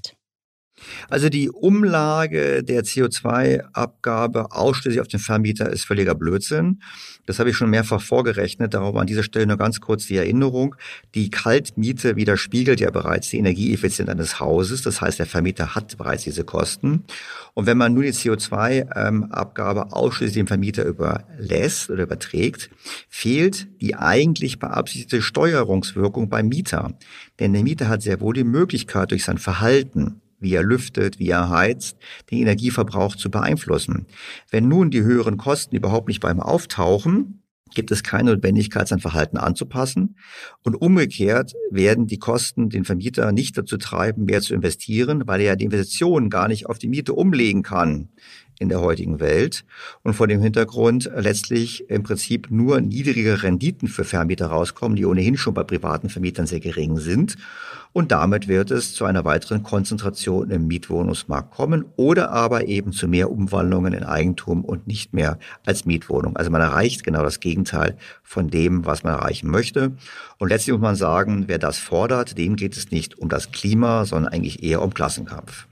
Also 1.08 1.28
die 1.28 1.50
Umlage 1.50 2.62
der 2.62 2.82
CO2-Abgabe 2.82 4.52
ausschließlich 4.52 5.00
auf 5.00 5.08
den 5.08 5.20
Vermieter 5.20 5.70
ist 5.70 5.84
völliger 5.84 6.14
Blödsinn. 6.14 6.80
Das 7.26 7.38
habe 7.38 7.50
ich 7.50 7.56
schon 7.56 7.70
mehrfach 7.70 8.00
vorgerechnet. 8.00 8.74
Darum 8.74 8.96
an 8.96 9.06
dieser 9.06 9.22
Stelle 9.22 9.46
nur 9.46 9.58
ganz 9.58 9.80
kurz 9.80 10.06
die 10.06 10.16
Erinnerung. 10.16 10.76
Die 11.14 11.30
Kaltmiete 11.30 12.16
widerspiegelt 12.16 12.80
ja 12.80 12.90
bereits 12.90 13.28
die 13.28 13.38
Energieeffizienz 13.38 14.08
eines 14.08 14.40
Hauses. 14.40 14.82
Das 14.82 15.00
heißt, 15.00 15.18
der 15.18 15.26
Vermieter 15.26 15.74
hat 15.74 15.96
bereits 15.98 16.24
diese 16.24 16.44
Kosten. 16.44 17.04
Und 17.54 17.66
wenn 17.66 17.76
man 17.76 17.92
nur 17.92 18.02
die 18.02 18.12
CO2-Abgabe 18.12 19.92
ausschließlich 19.92 20.36
dem 20.36 20.46
Vermieter 20.46 20.84
überlässt 20.84 21.90
oder 21.90 22.04
überträgt, 22.04 22.70
fehlt 23.08 23.68
die 23.80 23.94
eigentlich 23.94 24.58
beabsichtigte 24.58 25.20
Steuerungswirkung 25.22 26.28
beim 26.28 26.48
Mieter. 26.48 26.94
Denn 27.40 27.52
der 27.52 27.62
Mieter 27.62 27.88
hat 27.88 28.02
sehr 28.02 28.20
wohl 28.20 28.34
die 28.34 28.44
Möglichkeit, 28.44 29.10
durch 29.10 29.24
sein 29.24 29.38
Verhalten 29.38 30.20
wie 30.40 30.54
er 30.54 30.62
lüftet, 30.62 31.18
wie 31.18 31.28
er 31.28 31.50
heizt, 31.50 31.96
den 32.30 32.38
Energieverbrauch 32.38 33.16
zu 33.16 33.30
beeinflussen. 33.30 34.06
Wenn 34.50 34.68
nun 34.68 34.90
die 34.90 35.02
höheren 35.02 35.36
Kosten 35.36 35.76
überhaupt 35.76 36.08
nicht 36.08 36.20
beim 36.20 36.40
Auftauchen, 36.40 37.42
gibt 37.74 37.90
es 37.90 38.02
keine 38.02 38.30
Notwendigkeit, 38.30 38.88
sein 38.88 39.00
Verhalten 39.00 39.36
anzupassen. 39.36 40.16
Und 40.62 40.74
umgekehrt 40.74 41.52
werden 41.70 42.06
die 42.06 42.18
Kosten 42.18 42.70
den 42.70 42.84
Vermieter 42.84 43.32
nicht 43.32 43.56
dazu 43.58 43.76
treiben, 43.76 44.24
mehr 44.24 44.40
zu 44.40 44.54
investieren, 44.54 45.24
weil 45.26 45.40
er 45.40 45.48
ja 45.48 45.56
die 45.56 45.66
Investitionen 45.66 46.30
gar 46.30 46.48
nicht 46.48 46.66
auf 46.66 46.78
die 46.78 46.88
Miete 46.88 47.14
umlegen 47.14 47.62
kann 47.62 48.08
in 48.58 48.68
der 48.68 48.80
heutigen 48.80 49.20
Welt 49.20 49.64
und 50.02 50.14
vor 50.14 50.26
dem 50.26 50.40
Hintergrund 50.40 51.08
letztlich 51.14 51.88
im 51.88 52.02
Prinzip 52.02 52.50
nur 52.50 52.80
niedrige 52.80 53.42
Renditen 53.42 53.86
für 53.86 54.04
Vermieter 54.04 54.46
rauskommen, 54.46 54.96
die 54.96 55.06
ohnehin 55.06 55.36
schon 55.36 55.54
bei 55.54 55.62
privaten 55.62 56.08
Vermietern 56.08 56.46
sehr 56.46 56.60
gering 56.60 56.98
sind 56.98 57.36
und 57.92 58.12
damit 58.12 58.48
wird 58.48 58.70
es 58.70 58.94
zu 58.94 59.04
einer 59.04 59.24
weiteren 59.24 59.62
Konzentration 59.62 60.50
im 60.50 60.66
Mietwohnungsmarkt 60.66 61.50
kommen 61.50 61.84
oder 61.96 62.30
aber 62.30 62.66
eben 62.66 62.92
zu 62.92 63.08
mehr 63.08 63.30
Umwandlungen 63.30 63.92
in 63.92 64.04
Eigentum 64.04 64.64
und 64.64 64.86
nicht 64.86 65.14
mehr 65.14 65.38
als 65.64 65.84
Mietwohnung. 65.84 66.36
Also 66.36 66.50
man 66.50 66.60
erreicht 66.60 67.04
genau 67.04 67.22
das 67.22 67.40
Gegenteil 67.40 67.96
von 68.22 68.48
dem, 68.48 68.84
was 68.84 69.04
man 69.04 69.14
erreichen 69.14 69.50
möchte. 69.50 69.92
Und 70.38 70.48
letztlich 70.50 70.74
muss 70.74 70.82
man 70.82 70.96
sagen, 70.96 71.44
wer 71.46 71.58
das 71.58 71.78
fordert, 71.78 72.38
dem 72.38 72.56
geht 72.56 72.76
es 72.76 72.90
nicht 72.90 73.18
um 73.18 73.28
das 73.28 73.52
Klima, 73.52 74.04
sondern 74.04 74.32
eigentlich 74.32 74.62
eher 74.62 74.82
um 74.82 74.92
Klassenkampf. 74.92 75.66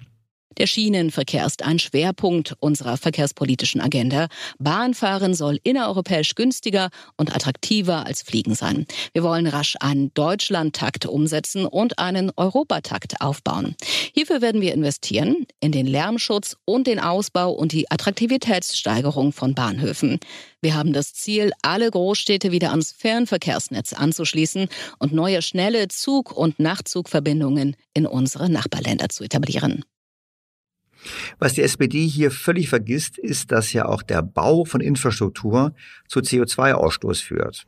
Der 0.58 0.66
Schienenverkehr 0.66 1.44
ist 1.44 1.62
ein 1.62 1.78
Schwerpunkt 1.78 2.54
unserer 2.60 2.96
verkehrspolitischen 2.96 3.80
Agenda. 3.80 4.28
Bahnfahren 4.58 5.34
soll 5.34 5.58
innereuropäisch 5.62 6.34
günstiger 6.34 6.88
und 7.18 7.34
attraktiver 7.34 8.06
als 8.06 8.22
Fliegen 8.22 8.54
sein. 8.54 8.86
Wir 9.12 9.22
wollen 9.22 9.46
rasch 9.46 9.76
einen 9.80 10.14
Deutschlandtakt 10.14 11.04
umsetzen 11.04 11.66
und 11.66 11.98
einen 11.98 12.32
Europatakt 12.36 13.20
aufbauen. 13.20 13.76
Hierfür 14.14 14.40
werden 14.40 14.62
wir 14.62 14.72
investieren 14.72 15.46
in 15.60 15.72
den 15.72 15.86
Lärmschutz 15.86 16.56
und 16.64 16.86
den 16.86 17.00
Ausbau 17.00 17.52
und 17.52 17.72
die 17.72 17.90
Attraktivitätssteigerung 17.90 19.32
von 19.32 19.54
Bahnhöfen. 19.54 20.18
Wir 20.62 20.74
haben 20.74 20.94
das 20.94 21.12
Ziel, 21.12 21.52
alle 21.60 21.90
Großstädte 21.90 22.50
wieder 22.50 22.70
ans 22.70 22.92
Fernverkehrsnetz 22.92 23.92
anzuschließen 23.92 24.68
und 24.98 25.12
neue 25.12 25.42
schnelle 25.42 25.88
Zug- 25.88 26.34
und 26.34 26.58
Nachtzugverbindungen 26.58 27.76
in 27.92 28.06
unsere 28.06 28.48
Nachbarländer 28.48 29.10
zu 29.10 29.22
etablieren. 29.22 29.84
Was 31.38 31.54
die 31.54 31.62
SPD 31.62 32.06
hier 32.06 32.30
völlig 32.30 32.68
vergisst, 32.68 33.18
ist, 33.18 33.52
dass 33.52 33.72
ja 33.72 33.86
auch 33.86 34.02
der 34.02 34.22
Bau 34.22 34.64
von 34.64 34.80
Infrastruktur 34.80 35.74
zu 36.08 36.20
CO2-Ausstoß 36.20 37.22
führt. 37.22 37.66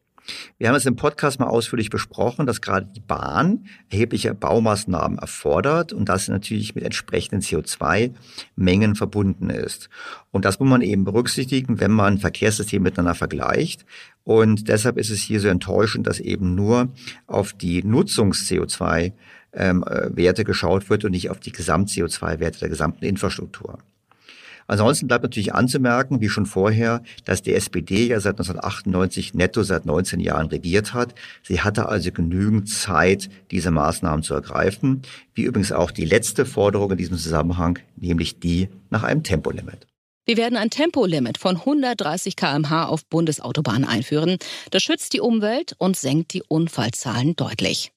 Wir 0.58 0.68
haben 0.68 0.74
es 0.74 0.86
im 0.86 0.96
Podcast 0.96 1.40
mal 1.40 1.46
ausführlich 1.46 1.90
besprochen, 1.90 2.46
dass 2.46 2.60
gerade 2.60 2.86
die 2.94 3.00
Bahn 3.00 3.66
erhebliche 3.90 4.34
Baumaßnahmen 4.34 5.18
erfordert 5.18 5.92
und 5.92 6.08
das 6.08 6.28
natürlich 6.28 6.74
mit 6.74 6.84
entsprechenden 6.84 7.40
CO2-Mengen 7.40 8.94
verbunden 8.94 9.50
ist. 9.50 9.88
Und 10.30 10.44
das 10.44 10.58
muss 10.58 10.68
man 10.68 10.82
eben 10.82 11.04
berücksichtigen, 11.04 11.80
wenn 11.80 11.92
man 11.92 12.18
Verkehrssysteme 12.18 12.84
miteinander 12.84 13.14
vergleicht. 13.14 13.86
Und 14.24 14.68
deshalb 14.68 14.98
ist 14.98 15.10
es 15.10 15.20
hier 15.20 15.40
so 15.40 15.48
enttäuschend, 15.48 16.06
dass 16.06 16.20
eben 16.20 16.54
nur 16.54 16.92
auf 17.26 17.54
die 17.54 17.82
Nutzungs-CO2 17.82 19.12
ähm, 19.52 19.84
äh, 19.84 20.14
Werte 20.16 20.44
geschaut 20.44 20.90
wird 20.90 21.04
und 21.04 21.12
nicht 21.12 21.30
auf 21.30 21.40
die 21.40 21.52
Gesamt-CO2-Werte 21.52 22.60
der 22.60 22.68
gesamten 22.68 23.04
Infrastruktur. 23.04 23.78
Ansonsten 24.68 25.08
bleibt 25.08 25.22
natürlich 25.22 25.54
anzumerken, 25.54 26.20
wie 26.20 26.28
schon 26.28 26.44
vorher, 26.44 27.02
dass 27.24 27.40
die 27.40 27.54
SPD 27.54 28.08
ja 28.08 28.20
seit 28.20 28.34
1998 28.34 29.32
netto 29.32 29.62
seit 29.62 29.86
19 29.86 30.20
Jahren 30.20 30.48
regiert 30.48 30.92
hat. 30.92 31.14
Sie 31.42 31.62
hatte 31.62 31.88
also 31.88 32.12
genügend 32.12 32.68
Zeit, 32.68 33.30
diese 33.50 33.70
Maßnahmen 33.70 34.22
zu 34.22 34.34
ergreifen, 34.34 35.00
wie 35.32 35.44
übrigens 35.44 35.72
auch 35.72 35.90
die 35.90 36.04
letzte 36.04 36.44
Forderung 36.44 36.90
in 36.90 36.98
diesem 36.98 37.16
Zusammenhang, 37.16 37.78
nämlich 37.96 38.40
die 38.40 38.68
nach 38.90 39.04
einem 39.04 39.22
Tempolimit. 39.22 39.86
Wir 40.26 40.36
werden 40.36 40.58
ein 40.58 40.68
Tempolimit 40.68 41.38
von 41.38 41.56
130 41.56 42.36
km/h 42.36 42.88
auf 42.88 43.06
Bundesautobahnen 43.06 43.88
einführen. 43.88 44.36
Das 44.70 44.82
schützt 44.82 45.14
die 45.14 45.20
Umwelt 45.20 45.74
und 45.78 45.96
senkt 45.96 46.34
die 46.34 46.42
Unfallzahlen 46.46 47.34
deutlich. 47.34 47.92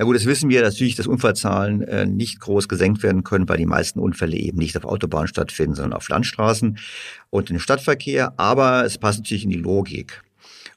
Ja 0.00 0.06
gut, 0.06 0.16
das 0.16 0.24
wissen 0.24 0.48
wir 0.48 0.62
natürlich, 0.62 0.94
dass 0.94 1.06
Unfallzahlen 1.06 1.82
äh, 1.82 2.06
nicht 2.06 2.40
groß 2.40 2.68
gesenkt 2.68 3.02
werden 3.02 3.22
können, 3.22 3.46
weil 3.50 3.58
die 3.58 3.66
meisten 3.66 3.98
Unfälle 4.00 4.34
eben 4.34 4.56
nicht 4.56 4.74
auf 4.78 4.86
Autobahnen 4.86 5.28
stattfinden, 5.28 5.74
sondern 5.74 5.92
auf 5.92 6.08
Landstraßen 6.08 6.78
und 7.28 7.50
im 7.50 7.58
Stadtverkehr. 7.58 8.32
Aber 8.38 8.86
es 8.86 8.96
passt 8.96 9.18
natürlich 9.18 9.44
in 9.44 9.50
die 9.50 9.58
Logik. 9.58 10.22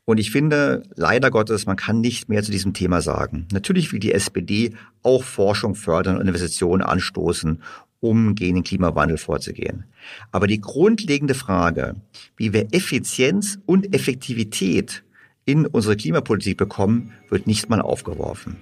Und 0.04 0.20
ich 0.20 0.30
finde, 0.30 0.84
leider 0.96 1.32
Gottes, 1.32 1.66
man 1.66 1.78
kann 1.78 2.02
nicht 2.02 2.28
mehr 2.28 2.44
zu 2.44 2.52
diesem 2.52 2.74
Thema 2.74 3.00
sagen. 3.00 3.48
Natürlich 3.54 3.94
will 3.94 4.02
die 4.02 4.12
SPD 4.12 4.74
auch 5.04 5.24
Forschung 5.24 5.76
fördern 5.76 6.18
und 6.18 6.28
Investitionen 6.28 6.82
anstoßen, 6.82 7.64
um 8.02 8.36
gegen 8.36 8.56
den 8.56 8.66
Klimawandel 8.66 9.18
vorzugehen. 9.18 9.86
Aber 10.34 10.48
die 10.48 10.60
grundlegende 10.60 11.34
Frage, 11.34 11.96
wie 12.36 12.52
wir 12.52 12.68
Effizienz 12.74 13.58
und 13.66 13.96
Effektivität 13.96 15.06
in 15.46 15.66
unsere 15.66 15.96
Klimapolitik 15.96 16.58
bekommen, 16.58 17.14
wird 17.30 17.48
nicht 17.48 17.70
mal 17.70 17.80
aufgeworfen. 17.80 18.58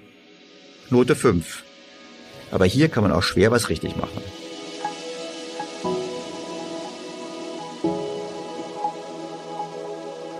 Note 0.92 1.16
5. 1.16 1.64
Aber 2.52 2.66
hier 2.66 2.89
kann 2.89 3.04
man 3.04 3.14
auch 3.14 3.24
schwer 3.24 3.50
was 3.50 3.70
richtig 3.70 3.96
machen. 3.96 4.22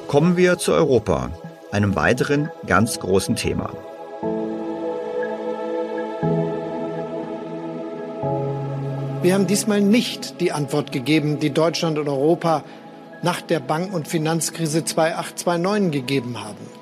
Kommen 0.08 0.36
wir 0.36 0.58
zu 0.58 0.74
Europa, 0.74 1.32
einem 1.72 1.95
weiteren 1.95 2.49
ganz 2.68 2.99
großen 2.99 3.38
Thema. 3.38 3.70
Wir 9.22 9.36
haben 9.36 9.47
diesmal 9.47 9.80
nicht 9.80 10.41
die 10.41 10.52
Antwort 10.52 10.91
gegeben, 10.91 11.39
die 11.39 11.52
Deutschland 11.54 11.97
und 11.97 12.10
Europa 12.10 12.66
nach 13.22 13.39
der 13.39 13.62
Bank- 13.62 13.93
und 13.93 14.10
Finanzkrise 14.10 14.80
2008-2009 14.80 15.91
gegeben 15.91 16.43
haben. 16.43 16.81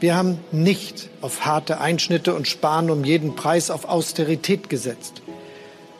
Wir 0.00 0.14
haben 0.14 0.38
nicht 0.52 1.10
auf 1.20 1.44
harte 1.44 1.80
Einschnitte 1.80 2.34
und 2.34 2.46
Sparen 2.46 2.90
um 2.90 3.04
jeden 3.04 3.34
Preis 3.34 3.70
auf 3.70 3.84
Austerität 3.84 4.68
gesetzt. 4.68 5.22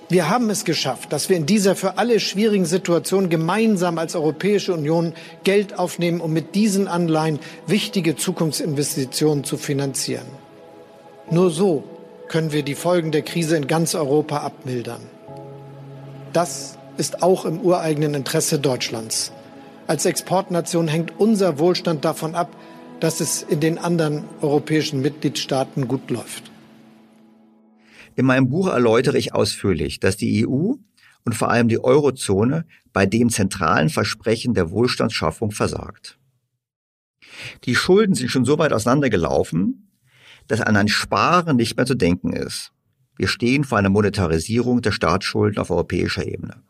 Wir 0.09 0.31
haben 0.31 0.49
es 0.49 0.65
geschafft, 0.65 1.13
dass 1.13 1.29
wir 1.29 1.37
in 1.37 1.45
dieser 1.45 1.75
für 1.75 1.99
alle 1.99 2.19
schwierigen 2.21 2.65
Situation 2.65 3.29
gemeinsam 3.29 3.99
als 3.99 4.15
Europäische 4.15 4.73
Union 4.73 5.13
Geld 5.45 5.79
aufnehmen, 5.79 6.21
um 6.21 6.33
mit 6.33 6.55
diesen 6.55 6.89
Anleihen 6.89 7.41
wichtige 7.67 8.17
Zukunftsinvestitionen 8.17 9.45
zu 9.45 9.59
finanzieren. 9.59 10.27
Nur 11.31 11.51
so 11.51 11.85
können 12.29 12.53
wir 12.53 12.63
die 12.63 12.75
Folgen 12.75 13.13
der 13.13 13.23
Krise 13.23 13.57
in 13.57 13.67
ganz 13.67 13.95
Europa 13.95 14.39
abmildern. 14.39 15.03
Das 16.33 16.79
ist 16.97 17.23
auch 17.23 17.45
im 17.45 17.61
ureigenen 17.61 18.15
Interesse 18.15 18.59
Deutschlands. 18.59 19.33
Als 19.87 20.07
Exportnation 20.07 20.89
hängt 20.89 21.19
unser 21.19 21.59
Wohlstand 21.59 22.05
davon 22.05 22.35
ab, 22.35 22.49
dass 23.01 23.21
es 23.21 23.43
in 23.43 23.61
den 23.61 23.79
anderen 23.79 24.25
europäischen 24.41 25.01
Mitgliedstaaten 25.01 25.89
gut 25.89 26.11
läuft. 26.11 26.51
In 28.17 28.27
meinem 28.27 28.49
Buch 28.49 28.69
erläutere 28.69 29.17
ich 29.17 29.35
ausführlich, 29.35 30.01
dass 30.01 30.17
die 30.17 30.47
EU 30.47 30.73
und 31.25 31.35
vor 31.35 31.51
allem 31.51 31.69
die 31.69 31.83
Eurozone 31.83 32.67
bei 32.93 33.07
dem 33.07 33.31
zentralen 33.31 33.91
Versprechen 33.91 34.55
der 34.55 34.71
Wohlstandsschaffung 34.71 35.53
versagt. 35.53 36.19
Die 37.65 37.75
Schulden 37.75 38.15
sind 38.15 38.31
schon 38.31 38.45
so 38.45 38.59
weit 38.59 38.73
auseinandergelaufen, 38.73 39.93
dass 40.49 40.61
an 40.61 40.77
ein 40.77 40.89
Sparen 40.89 41.57
nicht 41.57 41.77
mehr 41.77 41.87
zu 41.87 41.95
denken 41.95 42.33
ist. 42.33 42.73
Wir 43.17 43.29
stehen 43.29 43.65
vor 43.65 43.79
einer 43.79 43.91
Monetarisierung 43.91 44.81
der 44.83 44.93
Staatsschulden 44.93 45.59
auf 45.59 45.71
europäischer 45.71 46.27
Ebene. 46.27 46.63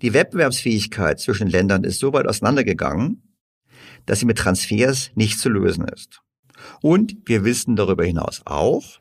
Die 0.00 0.14
Wettbewerbsfähigkeit 0.14 1.20
zwischen 1.20 1.46
den 1.48 1.52
Ländern 1.52 1.84
ist 1.84 1.98
so 1.98 2.12
weit 2.12 2.26
auseinandergegangen, 2.26 3.22
dass 4.06 4.20
sie 4.20 4.26
mit 4.26 4.38
Transfers 4.38 5.10
nicht 5.14 5.38
zu 5.38 5.48
lösen 5.48 5.86
ist. 5.88 6.22
Und 6.80 7.16
wir 7.24 7.44
wissen 7.44 7.76
darüber 7.76 8.04
hinaus 8.04 8.42
auch, 8.44 9.00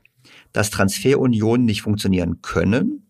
dass 0.52 0.70
Transferunionen 0.70 1.66
nicht 1.66 1.82
funktionieren 1.82 2.42
können, 2.42 3.08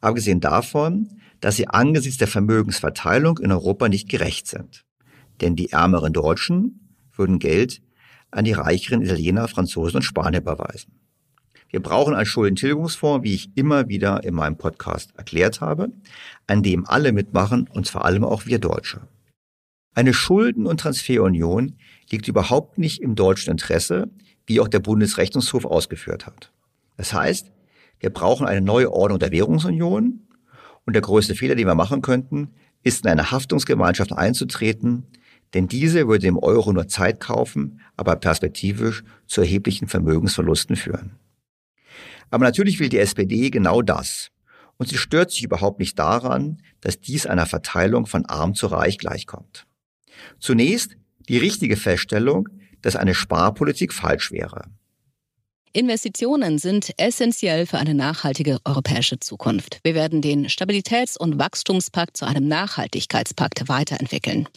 abgesehen 0.00 0.40
davon, 0.40 1.20
dass 1.40 1.56
sie 1.56 1.68
angesichts 1.68 2.18
der 2.18 2.28
Vermögensverteilung 2.28 3.38
in 3.38 3.52
Europa 3.52 3.88
nicht 3.88 4.08
gerecht 4.08 4.46
sind. 4.46 4.84
Denn 5.40 5.56
die 5.56 5.72
ärmeren 5.72 6.12
Deutschen 6.12 6.96
würden 7.16 7.38
Geld 7.38 7.82
an 8.30 8.44
die 8.44 8.52
reicheren 8.52 9.02
Italiener, 9.02 9.48
Franzosen 9.48 9.96
und 9.96 10.02
Spanier 10.02 10.40
überweisen. 10.40 10.92
Wir 11.70 11.80
brauchen 11.80 12.14
einen 12.14 12.26
Schuldentilgungsfonds, 12.26 13.24
wie 13.24 13.34
ich 13.34 13.50
immer 13.54 13.88
wieder 13.88 14.24
in 14.24 14.34
meinem 14.34 14.56
Podcast 14.56 15.12
erklärt 15.16 15.60
habe, 15.60 15.92
an 16.46 16.62
dem 16.62 16.86
alle 16.86 17.12
mitmachen 17.12 17.68
und 17.68 17.88
vor 17.88 18.04
allem 18.04 18.24
auch 18.24 18.46
wir 18.46 18.58
Deutsche. 18.58 19.02
Eine 19.94 20.14
Schulden- 20.14 20.66
und 20.66 20.80
Transferunion 20.80 21.76
liegt 22.10 22.28
überhaupt 22.28 22.78
nicht 22.78 23.02
im 23.02 23.14
deutschen 23.16 23.50
Interesse, 23.50 24.08
wie 24.46 24.60
auch 24.60 24.68
der 24.68 24.78
Bundesrechnungshof 24.78 25.64
ausgeführt 25.64 26.26
hat. 26.26 26.52
Das 26.96 27.12
heißt, 27.12 27.50
wir 27.98 28.10
brauchen 28.10 28.46
eine 28.46 28.60
neue 28.60 28.92
Ordnung 28.92 29.18
der 29.18 29.32
Währungsunion 29.32 30.26
und 30.86 30.92
der 30.92 31.02
größte 31.02 31.34
Fehler, 31.34 31.54
den 31.54 31.66
wir 31.66 31.74
machen 31.74 32.02
könnten, 32.02 32.50
ist 32.82 33.04
in 33.04 33.10
eine 33.10 33.30
Haftungsgemeinschaft 33.30 34.12
einzutreten, 34.12 35.06
denn 35.54 35.66
diese 35.66 36.06
würde 36.06 36.26
dem 36.26 36.38
Euro 36.38 36.72
nur 36.72 36.88
Zeit 36.88 37.20
kaufen, 37.20 37.80
aber 37.96 38.16
perspektivisch 38.16 39.02
zu 39.26 39.40
erheblichen 39.40 39.88
Vermögensverlusten 39.88 40.76
führen. 40.76 41.16
Aber 42.30 42.44
natürlich 42.44 42.78
will 42.78 42.88
die 42.88 42.98
SPD 42.98 43.50
genau 43.50 43.82
das. 43.82 44.30
Und 44.76 44.88
sie 44.88 44.96
stört 44.96 45.30
sich 45.30 45.42
überhaupt 45.42 45.80
nicht 45.80 45.98
daran, 45.98 46.62
dass 46.80 47.00
dies 47.00 47.26
einer 47.26 47.44
Verteilung 47.44 48.06
von 48.06 48.24
arm 48.24 48.54
zu 48.54 48.68
reich 48.68 48.96
gleichkommt. 48.96 49.66
Zunächst 50.38 50.96
die 51.28 51.38
richtige 51.38 51.76
Feststellung, 51.76 52.48
dass 52.82 52.96
eine 52.96 53.14
Sparpolitik 53.14 53.92
falsch 53.92 54.32
wäre. 54.32 54.64
Investitionen 55.72 56.58
sind 56.58 56.90
essentiell 56.96 57.64
für 57.64 57.78
eine 57.78 57.94
nachhaltige 57.94 58.58
europäische 58.64 59.20
Zukunft. 59.20 59.78
Wir 59.84 59.94
werden 59.94 60.20
den 60.20 60.48
Stabilitäts- 60.48 61.16
und 61.16 61.38
Wachstumspakt 61.38 62.16
zu 62.16 62.26
einem 62.26 62.48
Nachhaltigkeitspakt 62.48 63.68
weiterentwickeln. 63.68 64.48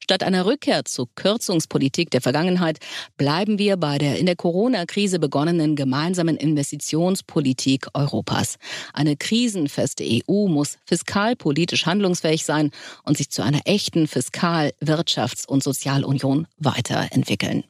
Statt 0.00 0.22
einer 0.22 0.46
Rückkehr 0.46 0.84
zur 0.84 1.08
Kürzungspolitik 1.16 2.12
der 2.12 2.20
Vergangenheit 2.20 2.78
bleiben 3.16 3.58
wir 3.58 3.78
bei 3.78 3.98
der 3.98 4.20
in 4.20 4.26
der 4.26 4.36
Corona-Krise 4.36 5.18
begonnenen 5.18 5.74
gemeinsamen 5.74 6.36
Investitionspolitik 6.36 7.88
Europas. 7.94 8.56
Eine 8.92 9.16
krisenfeste 9.16 10.04
EU 10.04 10.46
muss 10.46 10.78
fiskalpolitisch 10.86 11.84
handlungsfähig 11.84 12.44
sein 12.44 12.70
und 13.02 13.16
sich 13.16 13.30
zu 13.30 13.42
einer 13.42 13.62
echten 13.64 14.06
Fiskal-, 14.06 14.72
Wirtschafts- 14.80 15.48
und 15.48 15.64
Sozialunion 15.64 16.46
weiterentwickeln. 16.58 17.64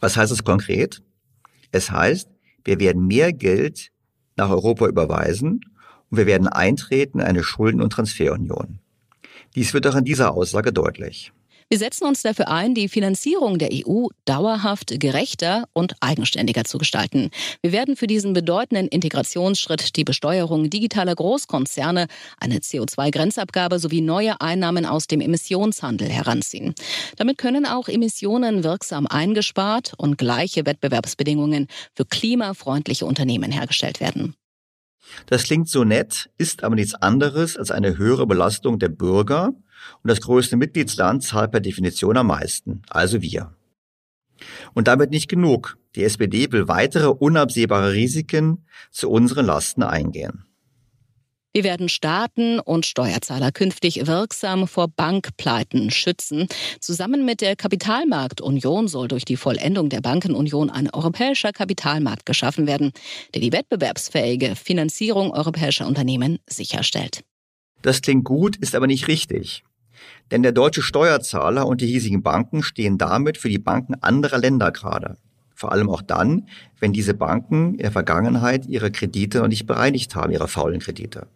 Was 0.00 0.16
heißt 0.16 0.30
es 0.30 0.44
konkret? 0.44 1.02
Es 1.76 1.90
heißt, 1.90 2.30
wir 2.64 2.80
werden 2.80 3.06
mehr 3.06 3.34
Geld 3.34 3.92
nach 4.34 4.48
Europa 4.48 4.86
überweisen 4.86 5.60
und 6.10 6.16
wir 6.16 6.24
werden 6.24 6.48
eintreten 6.48 7.20
in 7.20 7.26
eine 7.26 7.44
Schulden- 7.44 7.82
und 7.82 7.90
Transferunion. 7.90 8.78
Dies 9.54 9.74
wird 9.74 9.86
auch 9.86 9.94
in 9.94 10.06
dieser 10.06 10.32
Aussage 10.32 10.72
deutlich. 10.72 11.32
Wir 11.68 11.78
setzen 11.78 12.06
uns 12.06 12.22
dafür 12.22 12.46
ein, 12.46 12.74
die 12.74 12.88
Finanzierung 12.88 13.58
der 13.58 13.70
EU 13.72 14.06
dauerhaft 14.24 15.00
gerechter 15.00 15.64
und 15.72 15.96
eigenständiger 16.00 16.62
zu 16.62 16.78
gestalten. 16.78 17.30
Wir 17.60 17.72
werden 17.72 17.96
für 17.96 18.06
diesen 18.06 18.34
bedeutenden 18.34 18.86
Integrationsschritt 18.86 19.96
die 19.96 20.04
Besteuerung 20.04 20.70
digitaler 20.70 21.16
Großkonzerne, 21.16 22.06
eine 22.38 22.58
CO2-Grenzabgabe 22.58 23.80
sowie 23.80 24.00
neue 24.00 24.40
Einnahmen 24.40 24.86
aus 24.86 25.08
dem 25.08 25.20
Emissionshandel 25.20 26.08
heranziehen. 26.08 26.72
Damit 27.16 27.36
können 27.36 27.66
auch 27.66 27.88
Emissionen 27.88 28.62
wirksam 28.62 29.08
eingespart 29.08 29.92
und 29.98 30.18
gleiche 30.18 30.66
Wettbewerbsbedingungen 30.66 31.66
für 31.96 32.04
klimafreundliche 32.04 33.06
Unternehmen 33.06 33.50
hergestellt 33.50 33.98
werden. 33.98 34.36
Das 35.26 35.42
klingt 35.42 35.68
so 35.68 35.82
nett, 35.82 36.30
ist 36.38 36.62
aber 36.62 36.76
nichts 36.76 36.94
anderes 36.94 37.56
als 37.56 37.72
eine 37.72 37.98
höhere 37.98 38.26
Belastung 38.26 38.78
der 38.78 38.88
Bürger 38.88 39.52
und 40.02 40.10
das 40.10 40.20
größte 40.20 40.56
Mitgliedsland 40.56 41.22
zahlt 41.22 41.52
per 41.52 41.60
Definition 41.60 42.16
am 42.16 42.28
meisten, 42.28 42.82
also 42.88 43.22
wir. 43.22 43.54
Und 44.74 44.88
damit 44.88 45.10
nicht 45.10 45.28
genug. 45.28 45.78
Die 45.94 46.04
SPD 46.04 46.52
will 46.52 46.68
weitere 46.68 47.08
unabsehbare 47.08 47.92
Risiken 47.92 48.66
zu 48.90 49.10
unseren 49.10 49.46
Lasten 49.46 49.82
eingehen. 49.82 50.46
Wir 51.56 51.64
werden 51.64 51.88
Staaten 51.88 52.60
und 52.60 52.84
Steuerzahler 52.84 53.50
künftig 53.50 54.06
wirksam 54.06 54.68
vor 54.68 54.88
Bankpleiten 54.88 55.90
schützen. 55.90 56.48
Zusammen 56.80 57.24
mit 57.24 57.40
der 57.40 57.56
Kapitalmarktunion 57.56 58.88
soll 58.88 59.08
durch 59.08 59.24
die 59.24 59.38
Vollendung 59.38 59.88
der 59.88 60.02
Bankenunion 60.02 60.68
ein 60.68 60.90
europäischer 60.92 61.52
Kapitalmarkt 61.52 62.26
geschaffen 62.26 62.66
werden, 62.66 62.92
der 63.32 63.40
die 63.40 63.52
wettbewerbsfähige 63.52 64.54
Finanzierung 64.54 65.30
europäischer 65.30 65.86
Unternehmen 65.86 66.40
sicherstellt. 66.46 67.24
Das 67.80 68.02
klingt 68.02 68.24
gut, 68.24 68.56
ist 68.56 68.74
aber 68.74 68.86
nicht 68.86 69.08
richtig. 69.08 69.64
Denn 70.30 70.42
der 70.42 70.52
deutsche 70.52 70.82
Steuerzahler 70.82 71.66
und 71.66 71.80
die 71.80 71.86
hiesigen 71.86 72.22
Banken 72.22 72.62
stehen 72.62 72.98
damit 72.98 73.38
für 73.38 73.48
die 73.48 73.58
Banken 73.58 73.94
anderer 74.02 74.38
Länder 74.38 74.72
gerade. 74.72 75.16
Vor 75.54 75.72
allem 75.72 75.88
auch 75.88 76.02
dann, 76.02 76.48
wenn 76.80 76.92
diese 76.92 77.14
Banken 77.14 77.74
in 77.74 77.82
der 77.82 77.92
Vergangenheit 77.92 78.66
ihre 78.66 78.90
Kredite 78.90 79.38
noch 79.38 79.48
nicht 79.48 79.66
bereinigt 79.66 80.14
haben, 80.14 80.32
ihre 80.32 80.48
faulen 80.48 80.80
Kredite. 80.80 81.28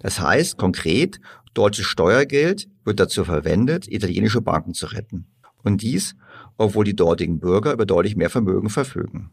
Das 0.00 0.20
heißt 0.20 0.58
konkret, 0.58 1.20
deutsches 1.54 1.86
Steuergeld 1.86 2.68
wird 2.84 3.00
dazu 3.00 3.24
verwendet, 3.24 3.90
italienische 3.90 4.40
Banken 4.40 4.74
zu 4.74 4.86
retten. 4.86 5.26
Und 5.62 5.82
dies, 5.82 6.14
obwohl 6.56 6.84
die 6.84 6.96
dortigen 6.96 7.40
Bürger 7.40 7.72
über 7.72 7.86
deutlich 7.86 8.16
mehr 8.16 8.30
Vermögen 8.30 8.70
verfügen. 8.70 9.30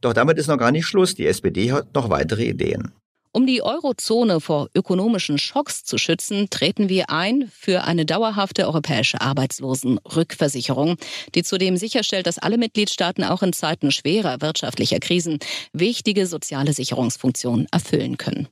Doch 0.00 0.12
damit 0.12 0.38
ist 0.38 0.48
noch 0.48 0.58
gar 0.58 0.72
nicht 0.72 0.86
Schluss. 0.86 1.14
Die 1.14 1.26
SPD 1.26 1.72
hat 1.72 1.94
noch 1.94 2.10
weitere 2.10 2.44
Ideen. 2.44 2.92
Um 3.32 3.46
die 3.46 3.62
Eurozone 3.62 4.40
vor 4.40 4.68
ökonomischen 4.74 5.38
Schocks 5.38 5.84
zu 5.84 5.98
schützen, 5.98 6.48
treten 6.50 6.88
wir 6.88 7.10
ein 7.10 7.50
für 7.52 7.84
eine 7.84 8.06
dauerhafte 8.06 8.66
europäische 8.66 9.20
Arbeitslosenrückversicherung, 9.20 10.96
die 11.34 11.42
zudem 11.42 11.76
sicherstellt, 11.76 12.26
dass 12.26 12.38
alle 12.38 12.56
Mitgliedstaaten 12.56 13.24
auch 13.24 13.42
in 13.42 13.52
Zeiten 13.52 13.90
schwerer 13.90 14.40
wirtschaftlicher 14.40 14.98
Krisen 14.98 15.38
wichtige 15.72 16.26
soziale 16.26 16.72
Sicherungsfunktionen 16.72 17.66
erfüllen 17.70 18.16
können. 18.16 18.48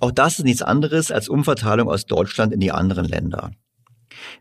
Auch 0.00 0.12
das 0.12 0.38
ist 0.38 0.44
nichts 0.44 0.62
anderes 0.62 1.10
als 1.10 1.28
Umverteilung 1.28 1.88
aus 1.88 2.06
Deutschland 2.06 2.52
in 2.52 2.60
die 2.60 2.72
anderen 2.72 3.06
Länder. 3.06 3.52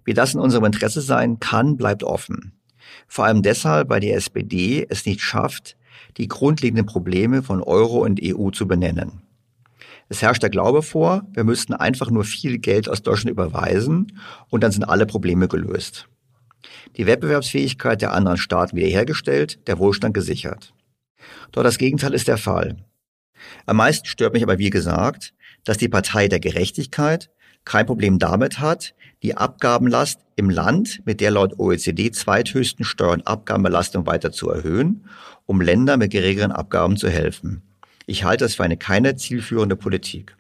Wie 0.04 0.14
das 0.14 0.34
in 0.34 0.42
unserem 0.42 0.66
Interesse 0.66 1.02
sein 1.02 1.40
kann, 1.40 1.78
bleibt 1.78 2.04
offen. 2.04 2.60
Vor 3.08 3.26
allem 3.26 3.44
deshalb, 3.44 3.90
weil 3.90 4.02
die 4.02 4.12
SPD 4.12 4.86
es 4.90 5.06
nicht 5.06 5.22
schafft, 5.22 5.78
die 6.18 6.28
grundlegenden 6.28 6.86
Probleme 6.86 7.44
von 7.44 7.62
Euro 7.62 8.04
und 8.04 8.20
EU 8.22 8.50
zu 8.50 8.68
benennen. 8.68 9.22
Es 10.10 10.24
herrscht 10.24 10.41
der 10.41 10.49
Glaube 10.49 10.82
vor, 10.82 11.28
wir 11.34 11.43
müssten 11.43 11.74
einfach 11.74 12.10
nur 12.10 12.24
viel 12.24 12.57
Geld 12.57 12.89
aus 12.89 13.03
Deutschland 13.03 13.32
überweisen 13.32 14.20
und 14.49 14.64
dann 14.64 14.72
sind 14.72 14.84
alle 14.84 15.05
Probleme 15.05 15.47
gelöst. 15.47 16.07
Die 16.97 17.05
Wettbewerbsfähigkeit 17.05 18.01
der 18.01 18.14
anderen 18.14 18.38
Staaten 18.38 18.76
wiederhergestellt, 18.76 19.68
der 19.68 19.78
Wohlstand 19.78 20.16
gesichert. 20.16 20.74
Doch 21.51 21.64
das 21.64 21.78
Gegenteil 21.78 22.14
ist 22.16 22.28
der 22.28 22.38
Fall. 22.38 22.78
Am 23.68 23.78
meisten 23.78 24.07
stört 24.07 24.34
mich 24.34 24.43
aber, 24.43 24.57
wie 24.57 24.72
gesagt, 24.72 25.34
dass 25.64 25.78
die 25.78 25.89
Partei 25.89 26.28
der 26.28 26.39
Gerechtigkeit 26.39 27.30
kein 27.64 27.86
Problem 27.86 28.18
damit 28.18 28.60
hat, 28.60 28.95
die 29.22 29.38
Abgabenlast 29.38 30.22
im 30.36 30.49
Land 30.49 31.01
mit 31.05 31.22
der 31.22 31.32
laut 31.32 31.60
OECD 31.60 32.12
zweithöchsten 32.12 32.84
Steuer- 32.84 33.14
und 33.14 33.28
Abgabenbelastung 33.28 34.07
weiter 34.07 34.32
zu 34.32 34.49
erhöhen, 34.49 35.05
um 35.45 35.62
Ländern 35.62 35.99
mit 35.99 36.12
geringeren 36.12 36.51
Abgaben 36.51 36.97
zu 36.97 37.10
helfen. 37.10 37.68
Ich 38.10 38.24
halte 38.24 38.43
das 38.43 38.55
für 38.55 38.64
eine 38.64 38.76
keine 38.76 39.18
zielführende 39.18 39.76
Politik. 39.76 40.36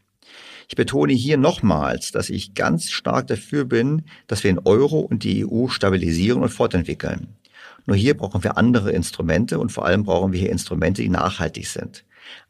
Ich 0.69 0.75
betone 0.75 1.13
hier 1.13 1.37
nochmals, 1.37 2.11
dass 2.11 2.31
ich 2.31 2.55
ganz 2.55 2.89
stark 2.89 3.27
dafür 3.27 3.63
bin, 3.63 4.05
dass 4.25 4.43
wir 4.43 4.51
den 4.51 4.65
Euro 4.65 5.01
und 5.01 5.23
die 5.23 5.45
EU 5.45 5.67
stabilisieren 5.67 6.41
und 6.41 6.49
fortentwickeln. 6.49 7.35
Nur 7.85 7.95
hier 7.95 8.17
brauchen 8.17 8.43
wir 8.43 8.57
andere 8.57 8.91
Instrumente 8.91 9.59
und 9.59 9.71
vor 9.71 9.85
allem 9.85 10.03
brauchen 10.03 10.33
wir 10.33 10.39
hier 10.39 10.49
Instrumente, 10.49 11.03
die 11.03 11.09
nachhaltig 11.09 11.67
sind. 11.67 12.05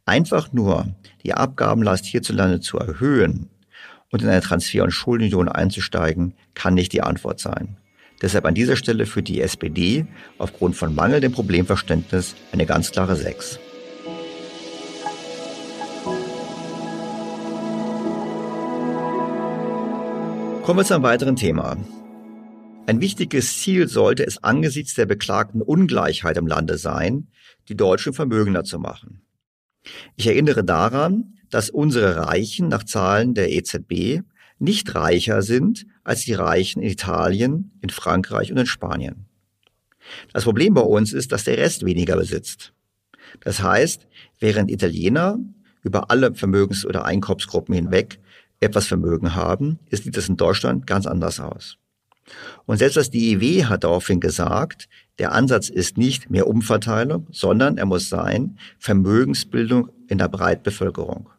Einfach 0.05 0.53
nur 0.53 0.87
die 1.25 1.33
Abgabenlast 1.33 2.05
hierzulande 2.05 2.61
zu 2.61 2.77
erhöhen 2.77 3.49
und 4.11 4.21
in 4.21 4.29
eine 4.29 4.39
Transfer- 4.39 4.85
und 4.85 4.91
Schuldenunion 4.91 5.49
einzusteigen, 5.49 6.33
kann 6.53 6.75
nicht 6.75 6.93
die 6.93 7.01
Antwort 7.01 7.41
sein. 7.41 7.75
Deshalb 8.21 8.45
an 8.45 8.55
dieser 8.55 8.77
Stelle 8.77 9.05
für 9.05 9.21
die 9.21 9.41
SPD 9.41 10.05
aufgrund 10.37 10.77
von 10.77 10.95
mangelndem 10.95 11.33
Problemverständnis 11.33 12.35
eine 12.53 12.65
ganz 12.65 12.91
klare 12.91 13.17
6. 13.17 13.59
Kommen 20.69 20.81
wir 20.81 20.85
zu 20.85 20.93
einem 20.93 21.03
weiteren 21.03 21.35
Thema. 21.35 21.77
Ein 22.85 23.01
wichtiges 23.01 23.57
Ziel 23.57 23.87
sollte 23.87 24.23
es 24.23 24.43
angesichts 24.43 24.93
der 24.93 25.07
beklagten 25.07 25.63
Ungleichheit 25.63 26.37
im 26.37 26.45
Lande 26.45 26.77
sein, 26.77 27.29
die 27.69 27.75
Deutschen 27.75 28.13
vermögender 28.13 28.63
zu 28.63 28.77
machen. 28.77 29.23
Ich 30.15 30.27
erinnere 30.27 30.63
daran, 30.63 31.33
dass 31.49 31.71
unsere 31.71 32.17
Reichen 32.17 32.67
nach 32.67 32.83
Zahlen 32.83 33.33
der 33.33 33.51
EZB 33.51 34.21
nicht 34.59 34.93
reicher 34.93 35.41
sind 35.41 35.87
als 36.03 36.25
die 36.25 36.35
Reichen 36.35 36.83
in 36.83 36.91
Italien, 36.91 37.71
in 37.81 37.89
Frankreich 37.89 38.51
und 38.51 38.59
in 38.59 38.67
Spanien. 38.67 39.25
Das 40.33 40.43
Problem 40.43 40.75
bei 40.75 40.81
uns 40.81 41.13
ist, 41.13 41.31
dass 41.31 41.45
der 41.45 41.57
Rest 41.57 41.83
weniger 41.83 42.15
besitzt. 42.15 42.73
Das 43.39 43.63
heißt, 43.63 44.07
während 44.37 44.69
Italiener 44.69 45.39
über 45.81 46.11
alle 46.11 46.35
Vermögens- 46.35 46.85
oder 46.85 47.05
Einkommensgruppen 47.05 47.73
hinweg 47.73 48.19
etwas 48.59 48.87
Vermögen 48.87 49.35
haben, 49.35 49.79
sieht 49.89 50.15
das 50.17 50.29
in 50.29 50.37
Deutschland 50.37 50.87
ganz 50.87 51.05
anders 51.05 51.39
aus. 51.39 51.77
Und 52.65 52.77
selbst 52.77 52.97
das 52.97 53.09
DIW 53.09 53.65
hat 53.65 53.83
daraufhin 53.83 54.19
gesagt, 54.19 54.87
Der 55.17 55.33
Ansatz 55.33 55.67
ist 55.67 55.97
nicht 55.97 56.29
mehr 56.29 56.47
Umverteilung, 56.47 57.27
sondern 57.31 57.77
er 57.77 57.85
muss 57.85 58.07
sein 58.07 58.57
Vermögensbildung 58.77 59.89
in 60.07 60.17
der 60.17 60.29
Breitbevölkerung. 60.29 61.29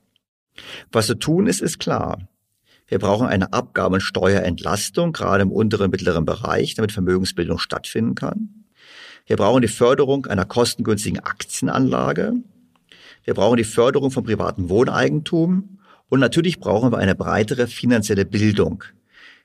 Was 0.93 1.07
zu 1.07 1.14
tun 1.14 1.47
ist, 1.47 1.62
ist 1.62 1.79
klar. 1.79 2.29
Wir 2.87 2.99
brauchen 2.99 3.27
eine 3.27 3.53
Abgaben- 3.53 3.95
und 3.95 4.01
Steuerentlastung, 4.01 5.12
gerade 5.12 5.43
im 5.43 5.53
unteren 5.53 5.85
und 5.85 5.91
mittleren 5.93 6.25
Bereich, 6.25 6.75
damit 6.75 6.93
Vermögensbildung 6.93 7.59
stattfinden 7.59 8.16
kann. 8.16 8.66
Wir 9.27 9.37
brauchen 9.37 9.62
die 9.62 9.68
Förderung 9.68 10.27
einer 10.27 10.45
kostengünstigen 10.45 11.21
Aktienanlage. 11.21 12.35
Wir 13.25 13.35
brauchen 13.35 13.59
die 13.59 13.64
Förderung 13.64 14.11
von 14.11 14.25
privatem 14.25 14.68
Wohneigentum. 14.68 15.79
Und 16.11 16.21
natürlich 16.21 16.61
brauchen 16.61 16.93
wir 16.93 16.99
eine 16.99 17.15
breitere 17.15 17.67
finanzielle 17.67 18.27
Bildung. 18.27 18.85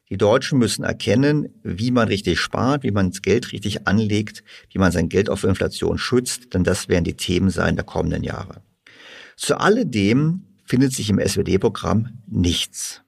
Die 0.09 0.17
Deutschen 0.17 0.59
müssen 0.59 0.83
erkennen, 0.83 1.49
wie 1.63 1.91
man 1.91 2.07
richtig 2.07 2.39
spart, 2.39 2.83
wie 2.83 2.91
man 2.91 3.11
das 3.11 3.21
Geld 3.21 3.51
richtig 3.51 3.87
anlegt, 3.87 4.43
wie 4.71 4.79
man 4.79 4.91
sein 4.91 5.07
Geld 5.07 5.29
auf 5.29 5.43
Inflation 5.43 5.97
schützt, 5.97 6.53
denn 6.53 6.63
das 6.63 6.89
werden 6.89 7.03
die 7.03 7.15
Themen 7.15 7.49
sein 7.49 7.75
der 7.75 7.85
kommenden 7.85 8.23
Jahre. 8.23 8.61
Zu 9.37 9.59
alledem 9.59 10.43
findet 10.65 10.93
sich 10.93 11.09
im 11.09 11.19
SWD-Programm 11.19 12.19
nichts. 12.27 13.01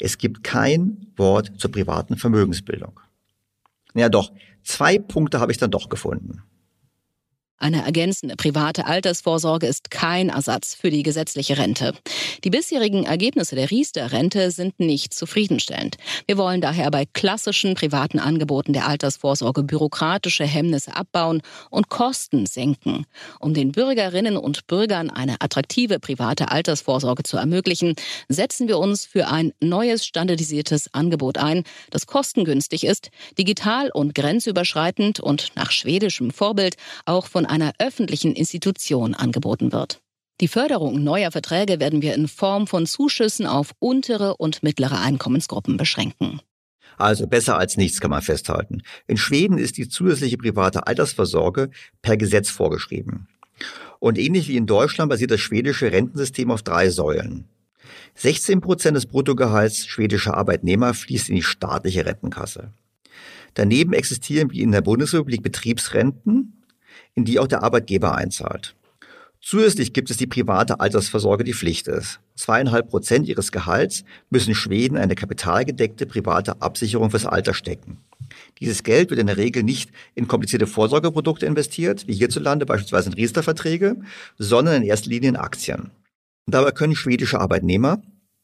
Es 0.00 0.18
gibt 0.18 0.42
kein 0.42 1.06
Wort 1.16 1.52
zur 1.58 1.72
privaten 1.72 2.16
Vermögensbildung. 2.16 3.00
Ja 3.94 4.08
doch, 4.08 4.32
zwei 4.62 4.98
Punkte 4.98 5.40
habe 5.40 5.52
ich 5.52 5.58
dann 5.58 5.70
doch 5.70 5.88
gefunden. 5.88 6.42
Eine 7.58 7.84
ergänzende 7.84 8.36
private 8.36 8.84
Altersvorsorge 8.84 9.66
ist 9.66 9.90
kein 9.90 10.28
Ersatz 10.28 10.74
für 10.74 10.90
die 10.90 11.02
gesetzliche 11.02 11.56
Rente. 11.56 11.94
Die 12.44 12.50
bisherigen 12.50 13.04
Ergebnisse 13.04 13.56
der 13.56 13.70
Riester-Rente 13.70 14.50
sind 14.50 14.78
nicht 14.78 15.14
zufriedenstellend. 15.14 15.96
Wir 16.26 16.36
wollen 16.36 16.60
daher 16.60 16.90
bei 16.90 17.06
klassischen 17.06 17.74
privaten 17.74 18.18
Angeboten 18.18 18.74
der 18.74 18.86
Altersvorsorge 18.86 19.62
bürokratische 19.62 20.44
Hemmnisse 20.44 20.94
abbauen 20.94 21.40
und 21.70 21.88
Kosten 21.88 22.44
senken. 22.44 23.06
Um 23.40 23.54
den 23.54 23.72
Bürgerinnen 23.72 24.36
und 24.36 24.66
Bürgern 24.66 25.08
eine 25.08 25.36
attraktive 25.40 25.98
private 25.98 26.50
Altersvorsorge 26.50 27.22
zu 27.22 27.38
ermöglichen, 27.38 27.94
setzen 28.28 28.68
wir 28.68 28.78
uns 28.78 29.06
für 29.06 29.28
ein 29.28 29.54
neues 29.60 30.04
standardisiertes 30.04 30.92
Angebot 30.92 31.38
ein, 31.38 31.64
das 31.88 32.06
kostengünstig 32.06 32.84
ist, 32.84 33.08
digital 33.38 33.90
und 33.90 34.14
grenzüberschreitend 34.14 35.20
und 35.20 35.52
nach 35.56 35.70
schwedischem 35.70 36.30
Vorbild 36.30 36.76
auch 37.06 37.26
von 37.26 37.45
einer 37.46 37.72
öffentlichen 37.78 38.34
Institution 38.34 39.14
angeboten 39.14 39.72
wird. 39.72 40.00
Die 40.40 40.48
Förderung 40.48 41.02
neuer 41.02 41.30
Verträge 41.30 41.80
werden 41.80 42.02
wir 42.02 42.14
in 42.14 42.28
Form 42.28 42.66
von 42.66 42.84
Zuschüssen 42.84 43.46
auf 43.46 43.72
untere 43.78 44.36
und 44.36 44.62
mittlere 44.62 45.00
Einkommensgruppen 45.00 45.78
beschränken. 45.78 46.40
Also 46.98 47.26
besser 47.26 47.58
als 47.58 47.76
nichts 47.76 48.00
kann 48.00 48.10
man 48.10 48.22
festhalten. 48.22 48.82
In 49.06 49.16
Schweden 49.16 49.58
ist 49.58 49.76
die 49.76 49.88
zusätzliche 49.88 50.36
private 50.36 50.86
Altersvorsorge 50.86 51.70
per 52.02 52.16
Gesetz 52.16 52.50
vorgeschrieben. 52.50 53.28
Und 53.98 54.18
ähnlich 54.18 54.48
wie 54.48 54.56
in 54.56 54.66
Deutschland 54.66 55.08
basiert 55.08 55.30
das 55.30 55.40
schwedische 55.40 55.90
Rentensystem 55.90 56.50
auf 56.50 56.62
drei 56.62 56.90
Säulen. 56.90 57.48
16 58.14 58.60
Prozent 58.60 58.96
des 58.96 59.06
Bruttogehalts 59.06 59.86
schwedischer 59.86 60.36
Arbeitnehmer 60.36 60.94
fließt 60.94 61.28
in 61.28 61.36
die 61.36 61.42
staatliche 61.42 62.06
Rentenkasse. 62.06 62.72
Daneben 63.54 63.92
existieren 63.92 64.50
wie 64.50 64.60
in 64.60 64.72
der 64.72 64.82
Bundesrepublik 64.82 65.42
Betriebsrenten, 65.42 66.55
in 67.16 67.24
die 67.24 67.40
auch 67.40 67.48
der 67.48 67.64
Arbeitgeber 67.64 68.14
einzahlt. 68.14 68.76
Zusätzlich 69.40 69.92
gibt 69.92 70.10
es 70.10 70.16
die 70.16 70.26
private 70.26 70.80
Altersvorsorge, 70.80 71.44
die 71.44 71.54
Pflicht 71.54 71.88
ist. 71.88 72.20
Zweieinhalb 72.34 72.88
Prozent 72.88 73.28
ihres 73.28 73.52
Gehalts 73.52 74.04
müssen 74.28 74.54
Schweden 74.54 74.96
eine 74.96 75.14
kapitalgedeckte 75.14 76.06
private 76.06 76.60
Absicherung 76.60 77.10
fürs 77.10 77.26
Alter 77.26 77.54
stecken. 77.54 77.98
Dieses 78.58 78.82
Geld 78.82 79.10
wird 79.10 79.20
in 79.20 79.28
der 79.28 79.36
Regel 79.36 79.62
nicht 79.62 79.90
in 80.14 80.26
komplizierte 80.26 80.66
Vorsorgeprodukte 80.66 81.46
investiert, 81.46 82.08
wie 82.08 82.14
hierzulande 82.14 82.66
beispielsweise 82.66 83.10
in 83.10 83.14
Riester-Verträge, 83.14 83.96
sondern 84.36 84.82
in 84.82 84.88
erster 84.88 85.10
Linie 85.10 85.28
in 85.30 85.36
Aktien. 85.36 85.90
dabei 86.46 86.72
können 86.72 86.96
schwedische 86.96 87.40
Arbeitnehmer 87.40 88.02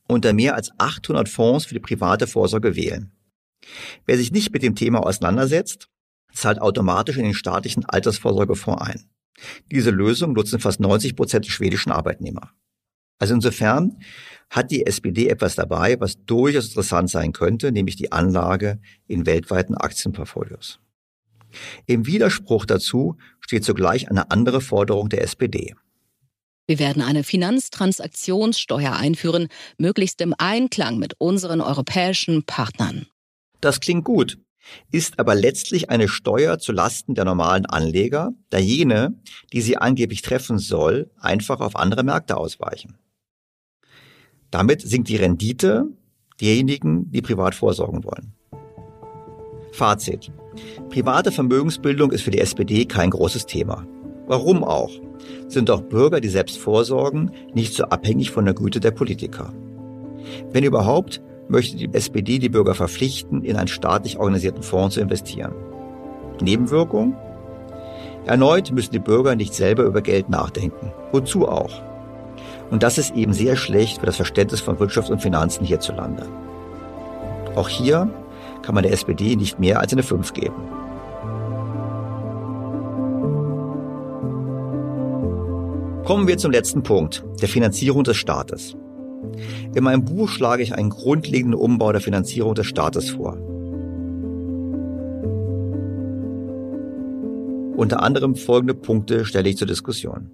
unter 0.09 0.33
mehr 0.33 0.55
als 0.55 0.71
800 0.79 1.29
Fonds 1.29 1.65
für 1.65 1.75
die 1.75 1.81
private 1.81 2.27
Vorsorge 2.27 2.77
wählen. 2.77 3.11
Wer 4.07 4.19
sich 4.19 4.33
nicht 4.33 4.53
mit 4.53 4.63
dem 4.63 4.75
Thema 4.75 5.05
auseinandersetzt, 5.05 5.89
zahlt 6.33 6.61
automatisch 6.61 7.17
in 7.17 7.25
den 7.25 7.35
staatlichen 7.35 7.85
Altersvorsorgefonds 7.85 8.83
ein. 8.83 9.11
Diese 9.71 9.91
Lösung 9.91 10.33
nutzen 10.33 10.61
fast 10.61 10.81
90 10.81 11.17
Prozent 11.17 11.45
der 11.45 11.51
schwedischen 11.51 11.93
Arbeitnehmer. 11.93 12.53
Also 13.19 13.35
insofern 13.35 13.99
hat 14.51 14.71
die 14.71 14.85
SPD 14.87 15.29
etwas 15.29 15.55
dabei, 15.55 15.99
was 16.01 16.25
durchaus 16.25 16.69
interessant 16.69 17.11
sein 17.11 17.33
könnte, 17.33 17.73
nämlich 17.73 17.97
die 17.97 18.13
Anlage 18.13 18.81
in 19.07 19.27
weltweiten 19.27 19.77
Aktienportfolios. 19.77 20.81
Im 21.87 22.07
Widerspruch 22.07 22.65
dazu 22.65 23.17
steht 23.41 23.65
zugleich 23.65 24.11
eine 24.11 24.31
andere 24.31 24.61
Forderung 24.61 25.09
der 25.09 25.23
SPD. 25.23 25.75
Wir 26.67 26.79
werden 26.79 27.03
eine 27.03 27.25
Finanztransaktionssteuer 27.25 28.93
einführen, 28.93 29.49
möglichst 29.79 30.21
im 30.21 30.35
Einklang 30.39 30.99
mit 30.99 31.15
unseren 31.19 31.61
europäischen 31.61 32.45
Partnern. 32.45 33.07
Das 33.61 33.81
klingt 33.81 34.05
gut 34.05 34.39
ist 34.91 35.19
aber 35.19 35.35
letztlich 35.35 35.91
eine 35.91 36.09
Steuer 36.09 36.59
zu 36.59 36.73
Lasten 36.73 37.15
der 37.15 37.25
normalen 37.25 37.67
Anleger, 37.67 38.33
da 38.51 38.59
jene, 38.59 39.15
die 39.53 39.61
sie 39.61 39.77
angeblich 39.77 40.23
treffen 40.23 40.59
soll, 40.59 41.11
einfach 41.19 41.61
auf 41.61 41.77
andere 41.77 42.03
Märkte 42.03 42.37
ausweichen. 42.37 42.97
Damit 44.51 44.83
sinkt 44.83 45.09
die 45.09 45.17
Rendite 45.17 45.87
derjenigen, 46.41 47.11
die 47.11 47.23
privat 47.23 47.55
vorsorgen 47.55 48.05
wollen. 48.05 48.35
Fazit. 49.73 50.31
Private 50.91 51.33
Vermögensbildung 51.33 52.13
ist 52.13 52.23
für 52.23 52.31
die 52.31 52.41
SPD 52.41 52.85
kein 52.85 53.11
großes 53.11 53.47
Thema. 53.47 53.87
Warum 54.27 54.63
auch? 54.63 54.91
Sind 55.49 55.69
doch 55.69 55.81
Bürger, 55.81 56.21
die 56.21 56.29
selbst 56.29 56.59
vorsorgen, 56.59 57.31
nicht 57.55 57.75
so 57.75 57.85
abhängig 57.85 58.31
von 58.31 58.45
der 58.45 58.55
Güte 58.55 58.81
der 58.81 58.91
Politiker. 58.91 59.53
Wenn 60.51 60.65
überhaupt, 60.65 61.23
möchte 61.49 61.77
die 61.77 61.93
SPD 61.93 62.39
die 62.39 62.49
Bürger 62.49 62.75
verpflichten, 62.75 63.43
in 63.43 63.57
einen 63.57 63.69
staatlich 63.69 64.19
organisierten 64.19 64.63
Fonds 64.63 64.95
zu 64.95 65.01
investieren. 65.01 65.53
Nebenwirkung? 66.41 67.17
Erneut 68.27 68.71
müssen 68.73 68.93
die 68.93 68.99
Bürger 68.99 69.35
nicht 69.35 69.55
selber 69.55 69.83
über 69.83 70.01
Geld 70.01 70.29
nachdenken. 70.29 70.93
Wozu 71.11 71.49
auch? 71.49 71.83
Und 72.71 72.83
das 72.83 72.97
ist 72.99 73.15
eben 73.15 73.33
sehr 73.33 73.57
schlecht 73.57 74.01
für 74.01 74.07
das 74.07 74.17
Verständnis 74.17 74.61
von 74.61 74.79
Wirtschaft 74.81 75.11
und 75.11 75.21
Finanzen 75.21 75.65
hierzulande. 75.65 76.27
Auch 77.55 77.69
hier 77.69 78.09
kann 78.63 78.75
man 78.75 78.85
der 78.85 78.93
SPD 78.93 79.37
nicht 79.37 79.59
mehr 79.59 79.81
als 79.81 79.93
eine 79.93 80.03
5 80.03 80.33
geben. 80.33 80.55
Kommen 86.05 86.27
wir 86.27 86.39
zum 86.39 86.51
letzten 86.51 86.83
Punkt, 86.83 87.25
der 87.41 87.49
Finanzierung 87.49 88.05
des 88.05 88.17
Staates. 88.17 88.77
In 89.75 89.85
meinem 89.85 90.05
Buch 90.05 90.29
schlage 90.29 90.63
ich 90.63 90.75
einen 90.75 90.91
grundlegenden 90.91 91.59
Umbau 91.59 91.93
der 91.93 92.01
Finanzierung 92.01 92.55
des 92.55 92.67
Staates 92.67 93.11
vor. 93.11 93.39
Unter 97.77 98.03
anderem 98.03 98.37
folgende 98.37 98.75
Punkte 98.75 99.25
stelle 99.25 99.49
ich 99.49 99.57
zur 99.57 99.67
Diskussion. 99.67 100.31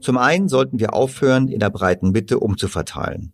Zum 0.00 0.18
einen 0.18 0.48
sollten 0.48 0.80
wir 0.80 0.94
aufhören, 0.94 1.48
in 1.48 1.60
der 1.60 1.70
breiten 1.70 2.10
Mitte 2.10 2.40
umzuverteilen. 2.40 3.32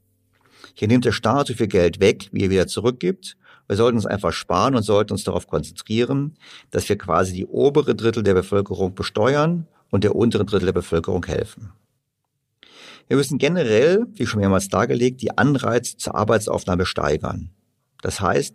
Hier 0.74 0.88
nimmt 0.88 1.04
der 1.04 1.12
Staat 1.12 1.48
so 1.48 1.54
viel 1.54 1.68
Geld 1.68 2.00
weg, 2.00 2.28
wie 2.32 2.44
er 2.44 2.50
wieder 2.50 2.66
zurückgibt. 2.66 3.36
Wir 3.66 3.76
sollten 3.76 3.96
uns 3.96 4.06
einfach 4.06 4.32
sparen 4.32 4.74
und 4.74 4.82
sollten 4.82 5.12
uns 5.12 5.24
darauf 5.24 5.46
konzentrieren, 5.46 6.36
dass 6.70 6.88
wir 6.88 6.96
quasi 6.96 7.32
die 7.32 7.46
obere 7.46 7.94
Drittel 7.94 8.22
der 8.22 8.34
Bevölkerung 8.34 8.94
besteuern 8.94 9.66
und 9.90 10.04
der 10.04 10.14
unteren 10.14 10.46
Drittel 10.46 10.66
der 10.66 10.72
Bevölkerung 10.72 11.24
helfen. 11.24 11.72
Wir 13.08 13.16
müssen 13.16 13.38
generell, 13.38 14.06
wie 14.12 14.26
schon 14.26 14.40
mehrmals 14.40 14.68
dargelegt, 14.68 15.22
die 15.22 15.36
Anreize 15.36 15.96
zur 15.96 16.14
Arbeitsaufnahme 16.14 16.84
steigern. 16.84 17.50
Das 18.02 18.20
heißt, 18.20 18.54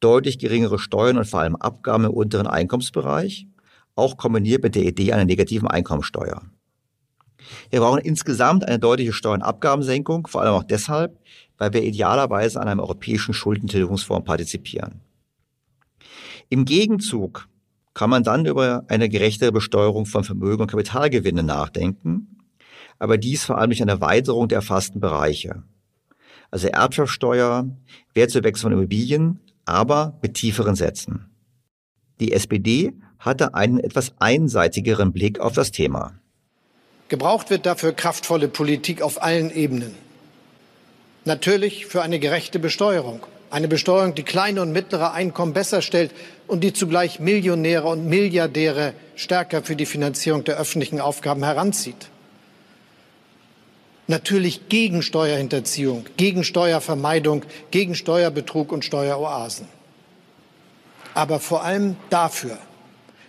deutlich 0.00 0.38
geringere 0.38 0.78
Steuern 0.78 1.16
und 1.16 1.26
vor 1.26 1.40
allem 1.40 1.56
Abgaben 1.56 2.04
im 2.04 2.10
unteren 2.10 2.46
Einkommensbereich, 2.46 3.46
auch 3.94 4.18
kombiniert 4.18 4.62
mit 4.62 4.74
der 4.74 4.84
Idee 4.84 5.12
einer 5.12 5.24
negativen 5.24 5.68
Einkommensteuer. 5.68 6.42
Wir 7.70 7.80
brauchen 7.80 8.00
insgesamt 8.00 8.66
eine 8.66 8.78
deutliche 8.78 9.12
Steuer- 9.12 9.34
und 9.34 9.42
Abgabensenkung, 9.42 10.26
vor 10.26 10.42
allem 10.42 10.54
auch 10.54 10.64
deshalb, 10.64 11.18
weil 11.56 11.72
wir 11.72 11.82
idealerweise 11.82 12.60
an 12.60 12.68
einem 12.68 12.80
europäischen 12.80 13.32
Schuldentilgungsfonds 13.32 14.26
partizipieren. 14.26 15.00
Im 16.50 16.64
Gegenzug 16.64 17.48
kann 17.94 18.10
man 18.10 18.22
dann 18.22 18.44
über 18.44 18.84
eine 18.88 19.08
gerechtere 19.08 19.52
Besteuerung 19.52 20.04
von 20.04 20.22
Vermögen 20.22 20.62
und 20.62 20.70
Kapitalgewinnen 20.70 21.46
nachdenken, 21.46 22.35
aber 22.98 23.18
dies 23.18 23.44
vor 23.44 23.58
allem 23.58 23.70
durch 23.70 23.82
eine 23.82 23.92
Erweiterung 23.92 24.48
der 24.48 24.56
erfassten 24.56 25.00
Bereiche. 25.00 25.62
Also 26.50 26.68
Erbschaftssteuer, 26.68 27.68
Wertzuwechsel 28.14 28.62
von 28.62 28.72
Immobilien, 28.72 29.40
aber 29.64 30.18
mit 30.22 30.34
tieferen 30.34 30.76
Sätzen. 30.76 31.30
Die 32.20 32.32
SPD 32.32 32.94
hatte 33.18 33.54
einen 33.54 33.80
etwas 33.80 34.12
einseitigeren 34.18 35.12
Blick 35.12 35.40
auf 35.40 35.52
das 35.52 35.70
Thema. 35.70 36.14
Gebraucht 37.08 37.50
wird 37.50 37.66
dafür 37.66 37.92
kraftvolle 37.92 38.48
Politik 38.48 39.02
auf 39.02 39.22
allen 39.22 39.50
Ebenen. 39.50 39.94
Natürlich 41.24 41.86
für 41.86 42.02
eine 42.02 42.18
gerechte 42.18 42.58
Besteuerung. 42.58 43.20
Eine 43.50 43.68
Besteuerung, 43.68 44.14
die 44.14 44.22
kleine 44.22 44.62
und 44.62 44.72
mittlere 44.72 45.12
Einkommen 45.12 45.52
besser 45.52 45.82
stellt 45.82 46.12
und 46.46 46.64
die 46.64 46.72
zugleich 46.72 47.20
Millionäre 47.20 47.88
und 47.88 48.06
Milliardäre 48.06 48.92
stärker 49.14 49.62
für 49.62 49.76
die 49.76 49.86
Finanzierung 49.86 50.44
der 50.44 50.58
öffentlichen 50.58 51.00
Aufgaben 51.00 51.44
heranzieht. 51.44 52.08
Natürlich 54.08 54.68
gegen 54.68 55.02
Steuerhinterziehung, 55.02 56.04
gegen 56.16 56.44
Steuervermeidung, 56.44 57.44
gegen 57.70 57.94
Steuerbetrug 57.94 58.70
und 58.70 58.84
Steueroasen. 58.84 59.66
Aber 61.14 61.40
vor 61.40 61.64
allem 61.64 61.96
dafür, 62.10 62.58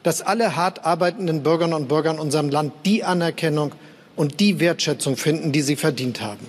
dass 0.04 0.22
alle 0.22 0.56
hart 0.56 0.86
arbeitenden 0.86 1.42
Bürgerinnen 1.42 1.74
und 1.74 1.88
Bürger 1.88 2.12
in 2.12 2.20
unserem 2.20 2.50
Land 2.50 2.74
die 2.86 3.04
Anerkennung 3.04 3.74
und 4.16 4.40
die 4.40 4.60
Wertschätzung 4.60 5.18
finden, 5.18 5.52
die 5.52 5.62
sie 5.62 5.76
verdient 5.76 6.22
haben. 6.22 6.46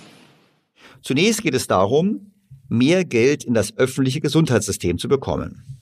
Zunächst 1.01 1.41
geht 1.41 1.55
es 1.55 1.67
darum, 1.67 2.33
mehr 2.67 3.05
Geld 3.05 3.43
in 3.43 3.53
das 3.53 3.75
öffentliche 3.77 4.21
Gesundheitssystem 4.21 4.97
zu 4.97 5.07
bekommen. 5.07 5.78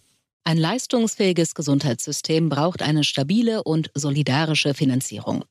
Ein 0.48 0.58
leistungsfähiges 0.58 1.56
Gesundheitssystem 1.56 2.48
braucht 2.48 2.82
eine 2.82 3.04
stabile 3.04 3.66
und 3.66 3.92
solidarische 3.94 4.74
Finanzierung. 4.74 5.44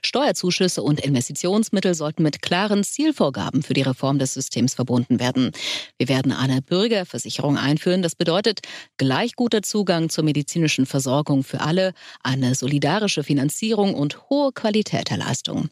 Steuerzuschüsse 0.00 0.80
und 0.80 1.00
Investitionsmittel 1.00 1.96
sollten 1.96 2.22
mit 2.22 2.40
klaren 2.40 2.84
Zielvorgaben 2.84 3.64
für 3.64 3.74
die 3.74 3.82
Reform 3.82 4.20
des 4.20 4.32
Systems 4.34 4.74
verbunden 4.74 5.18
werden. 5.18 5.50
Wir 5.98 6.08
werden 6.08 6.30
eine 6.30 6.62
Bürgerversicherung 6.62 7.58
einführen. 7.58 8.02
Das 8.02 8.14
bedeutet 8.14 8.60
gleich 8.96 9.34
guter 9.34 9.62
Zugang 9.62 10.08
zur 10.08 10.22
medizinischen 10.22 10.86
Versorgung 10.86 11.42
für 11.42 11.60
alle, 11.60 11.92
eine 12.22 12.54
solidarische 12.54 13.24
Finanzierung 13.24 13.94
und 13.94 14.30
hohe 14.30 14.52
Qualität 14.52 15.10
der 15.10 15.16
Leistungen. 15.16 15.68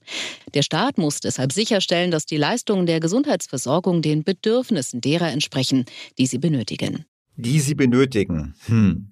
Der 0.55 0.63
Staat 0.63 0.99
muss 0.99 1.21
deshalb 1.21 1.53
sicherstellen, 1.53 2.11
dass 2.11 2.27
die 2.27 2.37
Leistungen 2.37 2.87
der 2.87 2.99
Gesundheitsversorgung 2.99 4.03
den 4.03 4.25
Bedürfnissen 4.25 5.01
derer 5.01 5.31
entsprechen, 5.31 5.85
die 6.19 6.27
sie 6.27 6.39
benötigen 6.39 7.07
die 7.43 7.61
sie 7.61 7.75
benötigen. 7.75 8.55
Hm. 8.67 9.09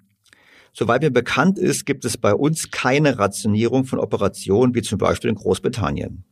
Soweit 0.73 1.01
mir 1.01 1.11
bekannt 1.11 1.59
ist, 1.59 1.85
gibt 1.85 2.05
es 2.05 2.17
bei 2.17 2.33
uns 2.33 2.71
keine 2.71 3.19
Rationierung 3.19 3.85
von 3.85 3.99
Operationen 3.99 4.73
wie 4.73 4.81
zum 4.81 4.97
Beispiel 4.97 5.29
in 5.29 5.35
Großbritannien. 5.35 6.23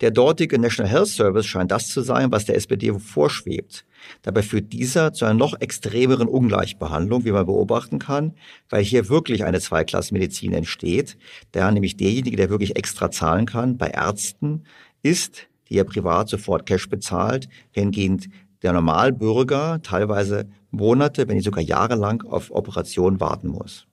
Der 0.00 0.10
dortige 0.10 0.58
National 0.58 0.90
Health 0.90 1.08
Service 1.08 1.46
scheint 1.46 1.70
das 1.70 1.88
zu 1.88 2.00
sein, 2.00 2.32
was 2.32 2.44
der 2.44 2.56
SPD 2.56 2.92
vorschwebt. 2.98 3.84
Dabei 4.22 4.42
führt 4.42 4.72
dieser 4.72 5.12
zu 5.12 5.24
einer 5.24 5.34
noch 5.34 5.60
extremeren 5.60 6.26
Ungleichbehandlung, 6.26 7.24
wie 7.24 7.30
man 7.30 7.46
beobachten 7.46 8.00
kann, 8.00 8.34
weil 8.68 8.82
hier 8.82 9.08
wirklich 9.08 9.44
eine 9.44 9.60
Zweiklassenmedizin 9.60 10.54
entsteht, 10.54 11.16
da 11.52 11.70
nämlich 11.70 11.96
derjenige, 11.96 12.36
der 12.36 12.50
wirklich 12.50 12.74
extra 12.74 13.12
zahlen 13.12 13.46
kann, 13.46 13.78
bei 13.78 13.88
Ärzten 13.88 14.64
ist, 15.02 15.46
die 15.68 15.76
er 15.76 15.84
privat 15.84 16.28
sofort 16.28 16.66
Cash 16.66 16.88
bezahlt, 16.88 17.48
hingehend 17.70 18.28
der 18.62 18.72
Normalbürger 18.72 19.80
teilweise 19.82 20.48
Monate, 20.70 21.28
wenn 21.28 21.36
nicht 21.36 21.44
sogar 21.44 21.62
jahrelang 21.62 22.22
auf 22.22 22.50
Operationen 22.50 23.20
warten 23.20 23.48
muss. 23.48 23.86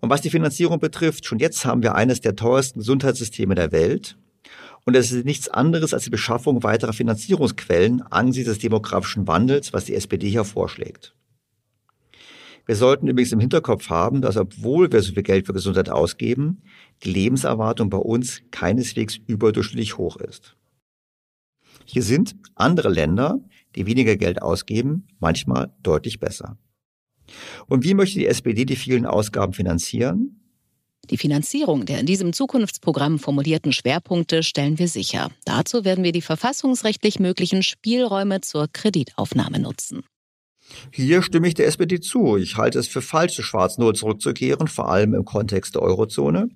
Und 0.00 0.10
was 0.10 0.20
die 0.20 0.30
Finanzierung 0.30 0.80
betrifft, 0.80 1.26
schon 1.26 1.38
jetzt 1.38 1.64
haben 1.64 1.82
wir 1.82 1.94
eines 1.94 2.20
der 2.20 2.34
teuersten 2.34 2.80
Gesundheitssysteme 2.80 3.54
der 3.54 3.70
Welt. 3.70 4.16
Und 4.84 4.96
es 4.96 5.12
ist 5.12 5.24
nichts 5.24 5.48
anderes 5.48 5.94
als 5.94 6.04
die 6.04 6.10
Beschaffung 6.10 6.64
weiterer 6.64 6.92
Finanzierungsquellen 6.92 8.02
angesichts 8.02 8.50
des 8.50 8.58
demografischen 8.58 9.28
Wandels, 9.28 9.72
was 9.72 9.84
die 9.84 9.94
SPD 9.94 10.28
hier 10.28 10.44
vorschlägt. 10.44 11.14
Wir 12.66 12.76
sollten 12.76 13.08
übrigens 13.08 13.32
im 13.32 13.40
Hinterkopf 13.40 13.90
haben, 13.90 14.22
dass 14.22 14.36
obwohl 14.36 14.90
wir 14.92 15.02
so 15.02 15.12
viel 15.12 15.22
Geld 15.22 15.46
für 15.46 15.52
Gesundheit 15.52 15.88
ausgeben, 15.88 16.62
die 17.04 17.12
Lebenserwartung 17.12 17.90
bei 17.90 17.98
uns 17.98 18.42
keineswegs 18.50 19.18
überdurchschnittlich 19.26 19.98
hoch 19.98 20.16
ist. 20.16 20.56
Hier 21.84 22.02
sind 22.02 22.36
andere 22.54 22.88
Länder, 22.88 23.40
die 23.74 23.86
weniger 23.86 24.16
Geld 24.16 24.42
ausgeben, 24.42 25.06
manchmal 25.18 25.72
deutlich 25.82 26.20
besser. 26.20 26.58
Und 27.66 27.84
wie 27.84 27.94
möchte 27.94 28.18
die 28.18 28.26
SPD 28.26 28.64
die 28.64 28.76
vielen 28.76 29.06
Ausgaben 29.06 29.52
finanzieren? 29.52 30.38
Die 31.10 31.18
Finanzierung 31.18 31.84
der 31.84 31.98
in 31.98 32.06
diesem 32.06 32.32
Zukunftsprogramm 32.32 33.18
formulierten 33.18 33.72
Schwerpunkte 33.72 34.42
stellen 34.42 34.78
wir 34.78 34.88
sicher. 34.88 35.30
Dazu 35.44 35.84
werden 35.84 36.04
wir 36.04 36.12
die 36.12 36.22
verfassungsrechtlich 36.22 37.18
möglichen 37.18 37.62
Spielräume 37.62 38.40
zur 38.40 38.68
Kreditaufnahme 38.72 39.58
nutzen. 39.58 40.04
Hier 40.90 41.22
stimme 41.22 41.48
ich 41.48 41.54
der 41.54 41.66
SPD 41.66 42.00
zu. 42.00 42.36
Ich 42.36 42.56
halte 42.56 42.78
es 42.78 42.86
für 42.86 43.02
falsch, 43.02 43.34
zu 43.34 43.42
Schwarz 43.42 43.78
Null 43.78 43.94
zurückzukehren, 43.94 44.68
vor 44.68 44.90
allem 44.90 45.14
im 45.14 45.24
Kontext 45.24 45.74
der 45.74 45.82
Eurozone. 45.82 46.48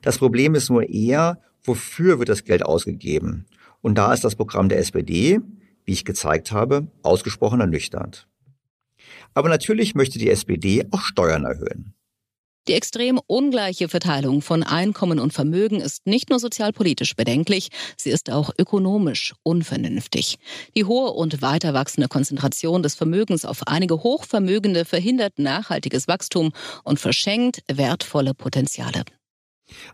Das 0.00 0.18
Problem 0.18 0.54
ist 0.54 0.70
nur 0.70 0.88
eher, 0.88 1.40
wofür 1.64 2.18
wird 2.18 2.28
das 2.28 2.44
Geld 2.44 2.64
ausgegeben? 2.64 3.46
Und 3.80 3.96
da 3.96 4.12
ist 4.12 4.24
das 4.24 4.36
Programm 4.36 4.68
der 4.68 4.78
SPD, 4.78 5.40
wie 5.84 5.92
ich 5.92 6.04
gezeigt 6.04 6.52
habe, 6.52 6.88
ausgesprochen 7.02 7.60
ernüchternd. 7.60 8.28
Aber 9.34 9.48
natürlich 9.48 9.94
möchte 9.94 10.18
die 10.18 10.30
SPD 10.30 10.86
auch 10.90 11.00
Steuern 11.00 11.44
erhöhen. 11.44 11.94
Die 12.68 12.74
extrem 12.74 13.18
ungleiche 13.26 13.88
Verteilung 13.88 14.42
von 14.42 14.62
Einkommen 14.62 15.18
und 15.18 15.32
Vermögen 15.32 15.80
ist 15.80 16.06
nicht 16.06 16.28
nur 16.28 16.38
sozialpolitisch 16.38 17.16
bedenklich, 17.16 17.70
sie 17.96 18.10
ist 18.10 18.30
auch 18.30 18.50
ökonomisch 18.58 19.34
unvernünftig. 19.42 20.36
Die 20.76 20.84
hohe 20.84 21.12
und 21.12 21.40
weiter 21.40 21.72
wachsende 21.72 22.08
Konzentration 22.08 22.82
des 22.82 22.94
Vermögens 22.94 23.46
auf 23.46 23.66
einige 23.66 24.02
Hochvermögende 24.02 24.84
verhindert 24.84 25.38
nachhaltiges 25.38 26.08
Wachstum 26.08 26.52
und 26.84 27.00
verschenkt 27.00 27.62
wertvolle 27.68 28.34
Potenziale. 28.34 29.04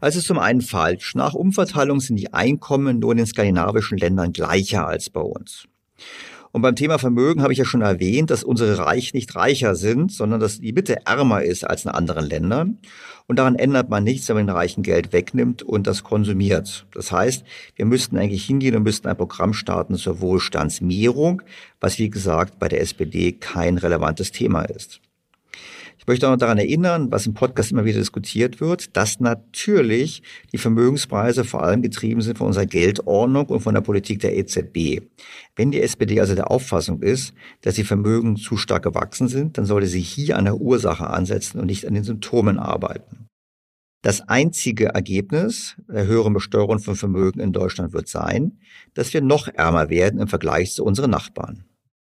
Also 0.01 0.21
zum 0.21 0.39
einen 0.39 0.61
falsch. 0.61 1.15
Nach 1.15 1.35
Umverteilung 1.35 2.01
sind 2.01 2.17
die 2.17 2.33
Einkommen 2.33 2.99
nur 2.99 3.13
in 3.13 3.19
den 3.19 3.27
skandinavischen 3.27 3.99
Ländern 3.99 4.33
gleicher 4.33 4.87
als 4.87 5.11
bei 5.11 5.21
uns. 5.21 5.67
Und 6.55 6.63
beim 6.63 6.77
Thema 6.77 7.01
Vermögen 7.01 7.43
habe 7.43 7.53
ich 7.53 7.59
ja 7.59 7.65
schon 7.65 7.83
erwähnt, 7.83 8.31
dass 8.31 8.45
unsere 8.45 8.79
Reich 8.79 9.13
nicht 9.13 9.35
reicher 9.35 9.75
sind, 9.75 10.13
sondern 10.13 10.39
dass 10.39 10.61
die 10.61 10.73
Mitte 10.73 11.05
ärmer 11.05 11.43
ist 11.43 11.65
als 11.65 11.85
in 11.85 11.91
anderen 11.91 12.25
Ländern. 12.25 12.79
Und 13.27 13.41
daran 13.41 13.57
ändert 13.57 13.91
man 13.91 14.05
nichts, 14.05 14.29
wenn 14.29 14.37
man 14.37 14.47
den 14.47 14.55
Reichen 14.55 14.85
Geld 14.85 15.13
wegnimmt 15.13 15.65
und 15.65 15.89
das 15.89 16.05
konsumiert. 16.05 16.87
Das 16.95 17.11
heißt, 17.11 17.45
wir 17.75 17.87
müssten 17.87 18.17
eigentlich 18.17 18.45
hingehen 18.45 18.77
und 18.77 18.85
müssten 18.85 19.09
ein 19.09 19.17
Programm 19.17 19.53
starten 19.53 19.97
zur 19.97 20.21
Wohlstandsmehrung, 20.21 21.43
was 21.81 21.99
wie 21.99 22.09
gesagt 22.09 22.61
bei 22.61 22.69
der 22.69 22.83
SPD 22.83 23.33
kein 23.33 23.77
relevantes 23.77 24.31
Thema 24.31 24.63
ist. 24.63 25.01
Ich 26.05 26.09
möchte 26.09 26.27
auch 26.27 26.33
noch 26.33 26.39
daran 26.39 26.59
erinnern, 26.59 27.11
was 27.11 27.25
im 27.25 27.33
Podcast 27.33 27.73
immer 27.73 27.87
wieder 27.87 27.99
diskutiert 27.99 28.61
wird, 28.61 28.95
dass 28.95 29.21
natürlich 29.21 30.23
die 30.53 30.59
Vermögenspreise 30.59 31.45
vor 31.45 31.63
allem 31.63 31.81
getrieben 31.81 32.21
sind 32.21 32.37
von 32.37 32.49
unserer 32.49 32.67
Geldordnung 32.67 33.47
und 33.47 33.61
von 33.61 33.73
der 33.73 33.81
Politik 33.81 34.19
der 34.19 34.37
EZB. 34.37 35.01
Wenn 35.57 35.71
die 35.71 35.81
SPD 35.81 36.21
also 36.21 36.35
der 36.35 36.51
Auffassung 36.51 37.01
ist, 37.01 37.33
dass 37.63 37.77
die 37.77 37.85
Vermögen 37.85 38.37
zu 38.37 38.59
stark 38.59 38.83
gewachsen 38.83 39.29
sind, 39.29 39.57
dann 39.57 39.65
sollte 39.65 39.87
sie 39.87 40.03
hier 40.03 40.37
an 40.37 40.45
der 40.45 40.57
Ursache 40.57 41.09
ansetzen 41.09 41.59
und 41.59 41.69
nicht 41.69 41.87
an 41.87 41.95
den 41.95 42.05
Symptomen 42.05 42.59
arbeiten. 42.59 43.31
Das 44.03 44.29
einzige 44.29 44.89
Ergebnis 44.89 45.77
der 45.89 46.05
höheren 46.07 46.35
Besteuerung 46.35 46.81
von 46.81 46.97
Vermögen 46.97 47.41
in 47.41 47.55
Deutschland 47.55 47.95
wird 47.95 48.09
sein, 48.09 48.59
dass 48.93 49.15
wir 49.15 49.23
noch 49.23 49.49
ärmer 49.49 49.89
werden 49.89 50.21
im 50.21 50.29
Vergleich 50.29 50.75
zu 50.75 50.85
unseren 50.85 51.13
Nachbarn. 51.13 51.65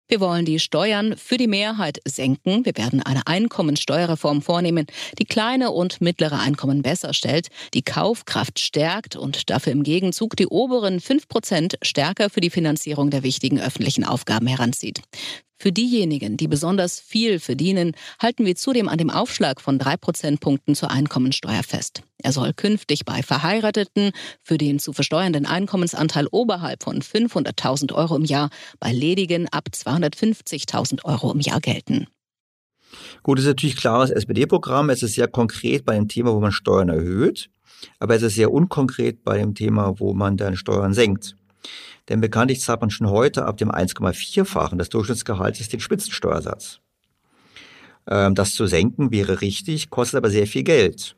Wir 0.07 0.21
wollen 0.21 0.45
die 0.45 0.59
Steuern 0.59 1.17
für 1.17 1.39
die 1.39 1.47
Mehrheit 1.47 1.99
senken. 2.05 2.67
Wir 2.67 2.77
werden 2.77 3.03
eine 3.03 3.27
Einkommensteuerreform 3.27 4.43
vornehmen, 4.43 4.87
die 5.19 5.25
kleine 5.25 5.71
und 5.71 6.03
mittlere 6.03 6.41
Einkommen 6.41 6.83
besser 6.83 7.15
stellt, 7.15 7.49
die 7.73 7.83
Kaufkraft 7.83 8.59
stärkt 8.59 9.17
und 9.17 9.49
dafür 9.49 9.73
im 9.73 9.83
Gegenzug 9.83 10.37
die 10.37 10.47
oberen 10.47 11.01
5 11.01 11.27
Prozent 11.27 11.79
stärker 11.81 12.29
für 12.29 12.43
die 12.43 12.51
Finanzierung 12.51 13.09
der 13.09 13.23
wichtigen 13.23 13.59
öffentlichen 13.59 14.05
Aufgaben 14.05 14.47
heranzieht. 14.47 15.01
Für 15.57 15.73
diejenigen, 15.73 16.37
die 16.37 16.49
besonders 16.49 17.01
viel 17.01 17.39
verdienen, 17.39 17.93
halten 18.21 18.45
wir 18.45 18.57
zudem 18.57 18.89
an 18.89 18.99
dem 18.99 19.11
Aufschlag 19.11 19.61
von 19.61 19.79
drei 19.79 19.97
Prozentpunkten 19.97 20.75
zur 20.75 20.91
Einkommensteuer 20.91 21.63
fest. 21.63 22.03
Er 22.19 22.33
soll 22.33 22.53
künftig 22.53 23.05
bei 23.05 23.23
Verheirateten 23.23 24.11
für 24.43 24.59
den 24.59 24.79
zu 24.79 24.93
versteuernden 24.93 25.47
Einkommensanteil 25.47 26.27
oberhalb 26.31 26.83
von 26.83 27.01
500.000 27.01 27.95
Euro 27.95 28.17
im 28.17 28.25
Jahr 28.25 28.51
bei 28.81 28.93
ledigen 28.93 29.49
ab 29.49 29.69
250.000 29.73 31.05
Euro 31.05 31.33
im 31.33 31.41
Jahr 31.41 31.61
gelten. 31.61 32.09
Gut, 33.23 33.39
das 33.39 33.45
ist 33.45 33.51
natürlich 33.51 33.77
klares 33.77 34.11
SPD-Programm. 34.11 34.91
Es 34.91 35.03
ist 35.03 35.15
sehr 35.15 35.29
konkret 35.29 35.85
bei 35.85 35.95
dem 35.95 36.09
Thema, 36.09 36.35
wo 36.35 36.41
man 36.41 36.53
Steuern 36.53 36.89
erhöht, 36.89 37.51
aber 37.99 38.15
es 38.15 38.23
ist 38.23 38.35
sehr 38.35 38.53
unkonkret 38.53 39.25
bei 39.25 39.39
dem 39.39 39.55
Thema, 39.55 39.99
wo 39.99 40.15
man 40.15 40.37
dann 40.37 40.57
Steuern 40.57 40.95
senkt. 40.95 41.37
Denn 42.09 42.21
bekanntlich 42.21 42.61
zahlt 42.61 42.81
man 42.81 42.91
schon 42.91 43.09
heute 43.09 43.47
ab 43.47 43.57
dem 43.57 43.71
1,4-fachen 43.71 44.79
des 44.79 44.91
Durchschnittsgehaltes 44.91 45.69
den 45.69 45.81
Spitzensteuersatz. 45.81 46.81
Ähm, 48.07 48.35
das 48.35 48.55
zu 48.55 48.67
senken 48.67 49.11
wäre 49.11 49.41
richtig, 49.41 49.91
kostet 49.91 50.19
aber 50.19 50.31
sehr 50.31 50.47
viel 50.47 50.63
Geld. 50.63 51.17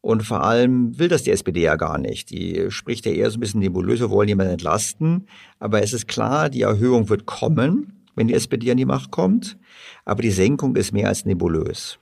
Und 0.00 0.22
vor 0.22 0.42
allem 0.44 0.98
will 0.98 1.08
das 1.08 1.24
die 1.24 1.30
SPD 1.30 1.60
ja 1.60 1.76
gar 1.76 1.98
nicht. 1.98 2.30
Die 2.30 2.70
spricht 2.70 3.04
ja 3.04 3.12
eher 3.12 3.30
so 3.30 3.36
ein 3.36 3.40
bisschen 3.40 3.60
nebulös, 3.60 4.00
wir 4.00 4.10
wollen 4.10 4.28
jemanden 4.28 4.52
entlasten. 4.52 5.28
Aber 5.58 5.82
es 5.82 5.92
ist 5.92 6.08
klar, 6.08 6.48
die 6.48 6.62
Erhöhung 6.62 7.10
wird 7.10 7.26
kommen, 7.26 8.06
wenn 8.14 8.28
die 8.28 8.34
SPD 8.34 8.70
an 8.70 8.78
die 8.78 8.86
Macht 8.86 9.10
kommt. 9.10 9.58
Aber 10.06 10.22
die 10.22 10.30
Senkung 10.30 10.74
ist 10.76 10.92
mehr 10.92 11.08
als 11.08 11.26
nebulös. 11.26 11.98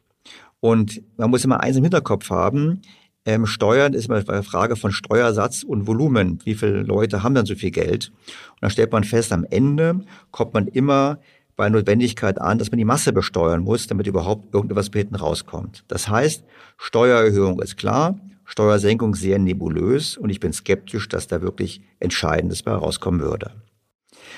Und 0.61 1.03
man 1.17 1.31
muss 1.31 1.45
immer 1.45 1.61
eins 1.61 1.77
im 1.77 1.85
Hinterkopf 1.85 2.31
haben, 2.31 2.83
Ähm, 3.29 3.45
Steuern 3.45 3.93
ist 3.93 4.07
immer 4.07 4.27
eine 4.27 4.43
Frage 4.43 4.75
von 4.75 4.91
Steuersatz 4.91 5.63
und 5.63 5.87
Volumen. 5.87 6.39
Wie 6.45 6.55
viele 6.55 6.81
Leute 6.81 7.23
haben 7.23 7.35
dann 7.35 7.45
so 7.45 7.55
viel 7.55 7.71
Geld? 7.71 8.11
Und 8.53 8.63
dann 8.63 8.71
stellt 8.71 8.91
man 8.91 9.05
fest, 9.05 9.35
am 9.35 9.45
Ende 9.45 10.01
kommt 10.31 10.55
man 10.55 10.67
immer 10.67 11.19
bei 11.55 11.69
Notwendigkeit 11.69 12.41
an, 12.41 12.59
dass 12.59 12.71
man 12.71 12.79
die 12.79 12.87
Masse 12.87 13.13
besteuern 13.13 13.61
muss, 13.61 13.87
damit 13.87 14.07
überhaupt 14.07 14.55
irgendetwas 14.55 14.89
hinten 14.91 15.15
rauskommt. 15.15 15.85
Das 15.89 16.09
heißt, 16.09 16.43
Steuererhöhung 16.79 17.61
ist 17.61 17.77
klar, 17.77 18.19
Steuersenkung 18.47 19.15
sehr 19.15 19.39
nebulös 19.39 20.17
und 20.17 20.31
ich 20.31 20.41
bin 20.41 20.55
skeptisch, 20.55 21.07
dass 21.07 21.27
da 21.27 21.43
wirklich 21.43 21.83
Entscheidendes 22.01 22.63
bei 22.63 22.73
rauskommen 22.73 23.21
würde. 23.21 23.51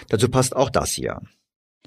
Dazu 0.09 0.29
passt 0.29 0.57
auch 0.57 0.69
das 0.69 0.91
hier. 0.91 1.21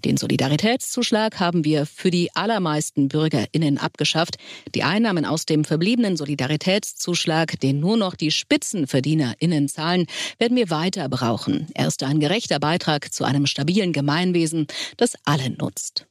Den 0.06 0.18
Solidaritätszuschlag 0.18 1.40
haben 1.40 1.64
wir 1.64 1.86
für 1.86 2.12
die 2.12 2.36
allermeisten 2.36 3.08
BürgerInnen 3.08 3.78
abgeschafft. 3.78 4.38
Die 4.76 4.84
Einnahmen 4.84 5.26
aus 5.26 5.46
dem 5.46 5.64
verbliebenen 5.64 6.18
Solidaritätszuschlag, 6.18 7.60
den 7.60 7.80
nur 7.80 7.98
noch 7.98 8.16
die 8.16 8.32
SpitzenverdienerInnen 8.32 9.68
zahlen, 9.68 10.06
werden 10.40 10.58
wir 10.58 10.70
weiter 10.70 11.08
brauchen. 11.08 11.68
Er 11.74 11.88
ist 11.88 12.04
ein 12.04 12.20
gerechter 12.20 12.60
Beitrag 12.60 13.14
zu 13.14 13.24
einem 13.24 13.46
stabilen 13.46 13.94
Gemeinwesen, 13.94 14.68
das 14.98 15.16
alle 15.24 15.50
nutzt. 15.52 16.08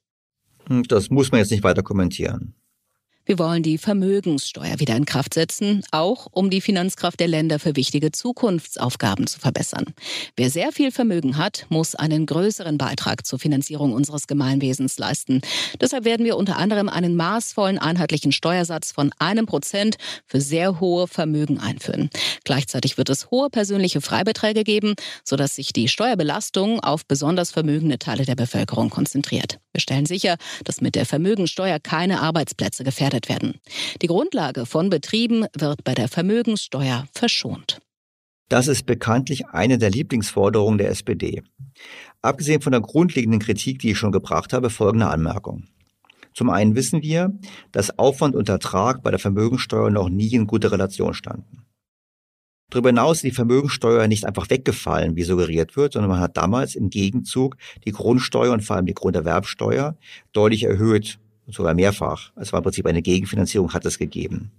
Das 0.88 1.11
muss 1.11 1.32
man 1.32 1.40
jetzt 1.40 1.51
nicht 1.51 1.64
weiter 1.64 1.82
kommentieren. 1.82 2.55
Wir 3.25 3.39
wollen 3.39 3.62
die 3.62 3.79
Vermögenssteuer 3.79 4.81
wieder 4.81 4.97
in 4.97 5.05
Kraft 5.05 5.35
setzen, 5.35 5.85
auch 5.93 6.27
um 6.33 6.51
die 6.51 6.61
Finanzkraft 6.61 7.20
der 7.20 7.29
Länder 7.29 7.61
für 7.61 7.77
wichtige 7.77 8.11
Zukunftsaufgaben 8.11 9.29
zu 9.29 9.39
verbessern. 9.39 9.85
Wer 10.37 10.51
sehr 10.51 10.73
viel 10.73 10.91
Vermögen 10.91 11.37
hat, 11.37 11.66
muss 11.68 11.95
einen 11.95 12.27
größeren 12.27 12.79
Beitrag 12.79 13.25
zur 13.25 13.39
Finanzierung 13.39 13.93
unseres 13.93 14.27
Gemeinwesens 14.27 14.99
leisten. 14.99 15.41
Deshalb 15.81 16.05
werden 16.05 16.27
wir 16.27 16.37
unter 16.37 16.57
anderem 16.57 16.89
einen 16.89 17.14
maßvollen 17.14 17.79
einheitlichen 17.79 18.33
Steuersatz 18.33 18.91
von 18.91 19.12
einem 19.20 19.47
Prozent 19.47 19.99
für 20.27 20.41
sehr 20.41 20.81
hohe 20.81 21.07
Vermögen 21.07 21.61
einführen. 21.61 22.11
Gleichzeitig 22.43 22.99
wird 22.99 23.09
es 23.09 23.31
hohe 23.31 23.51
persönliche 23.51 24.01
Freibeträge 24.01 24.64
geben, 24.64 24.95
sodass 25.23 25.55
sich 25.55 25.73
die 25.73 25.87
Steuerbelastung 25.87 26.81
auf 26.81 27.07
besonders 27.07 27.53
vermögende 27.53 28.01
Teile 28.01 28.25
der 28.25 28.35
Bevölkerung 28.35 28.91
konzentriert. 28.91 29.61
Wir 29.73 29.81
stellen 29.81 30.07
sicher, 30.07 30.37
dass 30.64 30.81
mit 30.81 30.97
der 30.97 31.07
Vermögensteuer 31.07 31.79
keine 31.79 32.20
Arbeitsplätze 32.20 32.83
gefährdet 32.83 33.11
werden. 33.28 33.60
Die 34.00 34.06
Grundlage 34.06 34.66
von 34.66 34.90
Betrieben 34.90 35.46
wird 35.56 35.84
bei 35.84 35.94
der 35.94 36.08
Vermögenssteuer 36.08 37.06
verschont. 37.12 37.80
Das 38.48 38.68
ist 38.68 38.84
bekanntlich 38.84 39.46
eine 39.46 39.78
der 39.78 39.90
Lieblingsforderungen 39.90 40.78
der 40.78 40.90
SPD. 40.90 41.42
Abgesehen 42.20 42.60
von 42.60 42.72
der 42.72 42.82
grundlegenden 42.82 43.40
Kritik, 43.40 43.78
die 43.78 43.92
ich 43.92 43.98
schon 43.98 44.12
gebracht 44.12 44.52
habe, 44.52 44.68
folgende 44.68 45.08
Anmerkung. 45.08 45.64
Zum 46.34 46.50
einen 46.50 46.74
wissen 46.74 47.02
wir, 47.02 47.32
dass 47.72 47.98
Aufwand 47.98 48.36
und 48.36 48.48
Ertrag 48.48 49.02
bei 49.02 49.10
der 49.10 49.18
Vermögensteuer 49.18 49.90
noch 49.90 50.08
nie 50.08 50.32
in 50.34 50.46
guter 50.46 50.72
Relation 50.72 51.14
standen. 51.14 51.64
Darüber 52.72 52.88
hinaus 52.88 53.18
ist 53.18 53.24
die 53.24 53.32
Vermögensteuer 53.32 54.08
nicht 54.08 54.24
einfach 54.24 54.48
weggefallen, 54.48 55.14
wie 55.14 55.24
suggeriert 55.24 55.76
wird, 55.76 55.92
sondern 55.92 56.10
man 56.10 56.20
hat 56.20 56.38
damals 56.38 56.74
im 56.74 56.88
Gegenzug 56.88 57.56
die 57.84 57.92
Grundsteuer 57.92 58.52
und 58.52 58.62
vor 58.62 58.76
allem 58.76 58.86
die 58.86 58.94
Grunderwerbsteuer 58.94 59.98
deutlich 60.32 60.62
erhöht, 60.62 61.18
sogar 61.49 61.74
mehrfach. 61.74 62.32
Es 62.36 62.53
war 62.53 62.61
im 62.61 62.64
Prinzip 62.64 62.86
eine 62.86 63.03
Gegenfinanzierung, 63.03 63.72
hat 63.72 63.84
es 63.84 63.99
gegeben. 63.99 64.53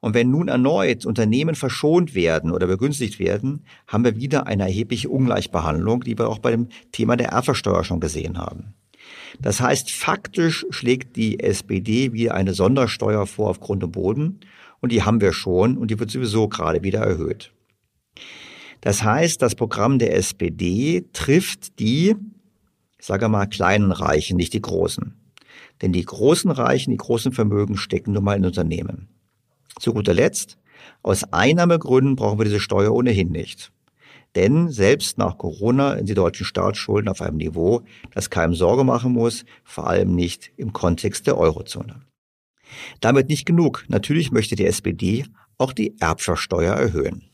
Und 0.00 0.14
wenn 0.14 0.30
nun 0.30 0.48
erneut 0.48 1.04
Unternehmen 1.04 1.54
verschont 1.54 2.14
werden 2.14 2.52
oder 2.52 2.66
begünstigt 2.66 3.18
werden, 3.18 3.64
haben 3.86 4.04
wir 4.04 4.16
wieder 4.16 4.46
eine 4.46 4.62
erhebliche 4.62 5.10
Ungleichbehandlung, 5.10 6.02
die 6.02 6.18
wir 6.18 6.28
auch 6.28 6.38
bei 6.38 6.50
dem 6.50 6.68
Thema 6.90 7.16
der 7.16 7.28
Erbversteuer 7.28 7.84
schon 7.84 8.00
gesehen 8.00 8.38
haben. 8.38 8.74
Das 9.40 9.60
heißt, 9.60 9.90
faktisch 9.90 10.66
schlägt 10.70 11.16
die 11.16 11.40
SPD 11.40 12.12
wieder 12.12 12.34
eine 12.34 12.54
Sondersteuer 12.54 13.26
vor 13.26 13.50
auf 13.50 13.60
Grund 13.60 13.84
und 13.84 13.92
Boden 13.92 14.40
und 14.80 14.92
die 14.92 15.02
haben 15.02 15.20
wir 15.20 15.32
schon 15.32 15.76
und 15.76 15.90
die 15.90 15.98
wird 15.98 16.10
sowieso 16.10 16.48
gerade 16.48 16.82
wieder 16.82 17.00
erhöht. 17.00 17.52
Das 18.80 19.02
heißt, 19.02 19.42
das 19.42 19.54
Programm 19.54 19.98
der 19.98 20.16
SPD 20.16 21.04
trifft 21.12 21.78
die, 21.78 22.16
sage 22.98 23.28
mal, 23.28 23.46
kleinen 23.46 23.92
Reichen, 23.92 24.38
nicht 24.38 24.54
die 24.54 24.62
großen. 24.62 25.19
Denn 25.82 25.92
die 25.92 26.04
großen 26.04 26.50
Reichen, 26.50 26.90
die 26.90 26.96
großen 26.96 27.32
Vermögen 27.32 27.76
stecken 27.76 28.12
nun 28.12 28.24
mal 28.24 28.36
in 28.36 28.44
Unternehmen. 28.44 29.08
Zu 29.78 29.94
guter 29.94 30.14
Letzt, 30.14 30.58
aus 31.02 31.24
Einnahmegründen 31.32 32.16
brauchen 32.16 32.38
wir 32.38 32.44
diese 32.44 32.60
Steuer 32.60 32.92
ohnehin 32.92 33.30
nicht. 33.30 33.72
Denn 34.36 34.68
selbst 34.68 35.18
nach 35.18 35.38
Corona 35.38 35.96
sind 35.96 36.08
die 36.08 36.14
deutschen 36.14 36.46
Staatsschulden 36.46 37.08
auf 37.08 37.20
einem 37.20 37.38
Niveau, 37.38 37.82
das 38.12 38.30
keinem 38.30 38.54
Sorge 38.54 38.84
machen 38.84 39.12
muss, 39.12 39.44
vor 39.64 39.88
allem 39.88 40.14
nicht 40.14 40.52
im 40.56 40.72
Kontext 40.72 41.26
der 41.26 41.36
Eurozone. 41.36 42.02
Damit 43.00 43.28
nicht 43.28 43.46
genug. 43.46 43.84
Natürlich 43.88 44.30
möchte 44.30 44.54
die 44.54 44.66
SPD 44.66 45.24
auch 45.58 45.72
die 45.72 45.98
Erbschaftssteuer 45.98 46.74
erhöhen. 46.74 47.29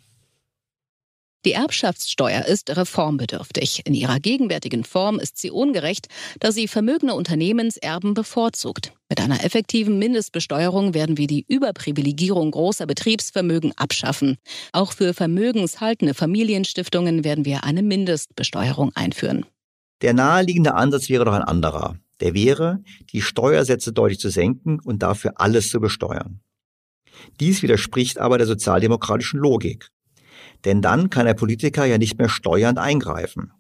Die 1.47 1.53
Erbschaftssteuer 1.53 2.45
ist 2.45 2.77
reformbedürftig. 2.77 3.83
In 3.87 3.95
ihrer 3.95 4.21
gegenwärtigen 4.21 4.85
Form 4.85 5.19
ist 5.19 5.39
sie 5.39 5.51
ungerecht, 5.51 6.09
da 6.41 6.53
sie 6.53 6.69
vermögende 6.69 7.15
Unternehmenserben 7.15 8.13
bevorzugt. 8.13 8.93
Mit 9.09 9.21
einer 9.21 9.45
effektiven 9.45 9.99
Mindestbesteuerung 9.99 10.93
werden 10.93 11.17
wir 11.17 11.29
die 11.29 11.47
Überprivilegierung 11.49 12.51
großer 12.51 12.87
Betriebsvermögen 12.87 13.73
abschaffen. 13.77 14.37
Auch 14.73 14.93
für 14.93 15.15
vermögenshaltende 15.15 16.13
Familienstiftungen 16.13 17.25
werden 17.25 17.45
wir 17.45 17.65
eine 17.65 17.83
Mindestbesteuerung 17.83 18.91
einführen. 18.95 19.47
Der 20.03 20.13
naheliegende 20.13 20.75
Ansatz 20.75 21.09
wäre 21.09 21.25
doch 21.25 21.33
ein 21.33 21.43
anderer 21.43 21.97
der 22.21 22.35
wäre, 22.35 22.83
die 23.13 23.21
Steuersätze 23.21 23.93
deutlich 23.93 24.19
zu 24.19 24.31
senken 24.31 24.81
und 24.81 25.03
dafür 25.03 25.35
alles 25.37 25.71
zu 25.71 25.81
besteuern. 25.81 26.41
Dies 27.41 27.63
widerspricht 27.63 28.19
aber 28.19 28.39
der 28.39 28.47
sozialdemokratischen 28.47 29.41
Logik. 29.41 29.91
Denn 30.67 30.83
dann 30.83 31.09
kann 31.09 31.25
der 31.25 31.35
Politiker 31.35 31.87
ja 31.87 31.97
nicht 31.97 32.19
mehr 32.19 32.29
steuernd 32.29 32.79
eingreifen. 32.79 33.53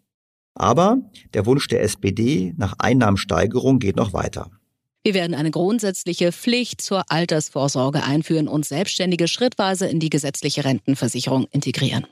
Aber 0.54 0.98
der 1.34 1.46
Wunsch 1.46 1.68
der 1.68 1.82
SPD 1.82 2.52
nach 2.56 2.74
Einnahmensteigerung 2.78 3.78
geht 3.78 3.96
noch 3.96 4.12
weiter. 4.12 4.50
Wir 5.06 5.14
werden 5.14 5.36
eine 5.36 5.52
grundsätzliche 5.52 6.32
Pflicht 6.32 6.80
zur 6.80 7.12
Altersvorsorge 7.12 8.02
einführen 8.02 8.48
und 8.48 8.66
Selbstständige 8.66 9.28
schrittweise 9.28 9.86
in 9.86 10.00
die 10.00 10.10
gesetzliche 10.10 10.64
Rentenversicherung 10.64 11.46
integrieren. 11.52 12.08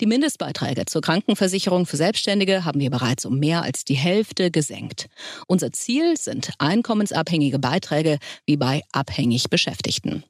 Die 0.00 0.06
Mindestbeiträge 0.06 0.86
zur 0.86 1.02
Krankenversicherung 1.02 1.84
für 1.84 1.98
Selbstständige 1.98 2.64
haben 2.64 2.80
wir 2.80 2.88
bereits 2.88 3.26
um 3.26 3.38
mehr 3.38 3.62
als 3.62 3.84
die 3.84 3.92
Hälfte 3.92 4.50
gesenkt. 4.50 5.10
Unser 5.48 5.70
Ziel 5.72 6.16
sind 6.16 6.52
einkommensabhängige 6.58 7.58
Beiträge 7.58 8.18
wie 8.46 8.56
bei 8.56 8.80
abhängig 8.90 9.50
Beschäftigten. 9.50 10.24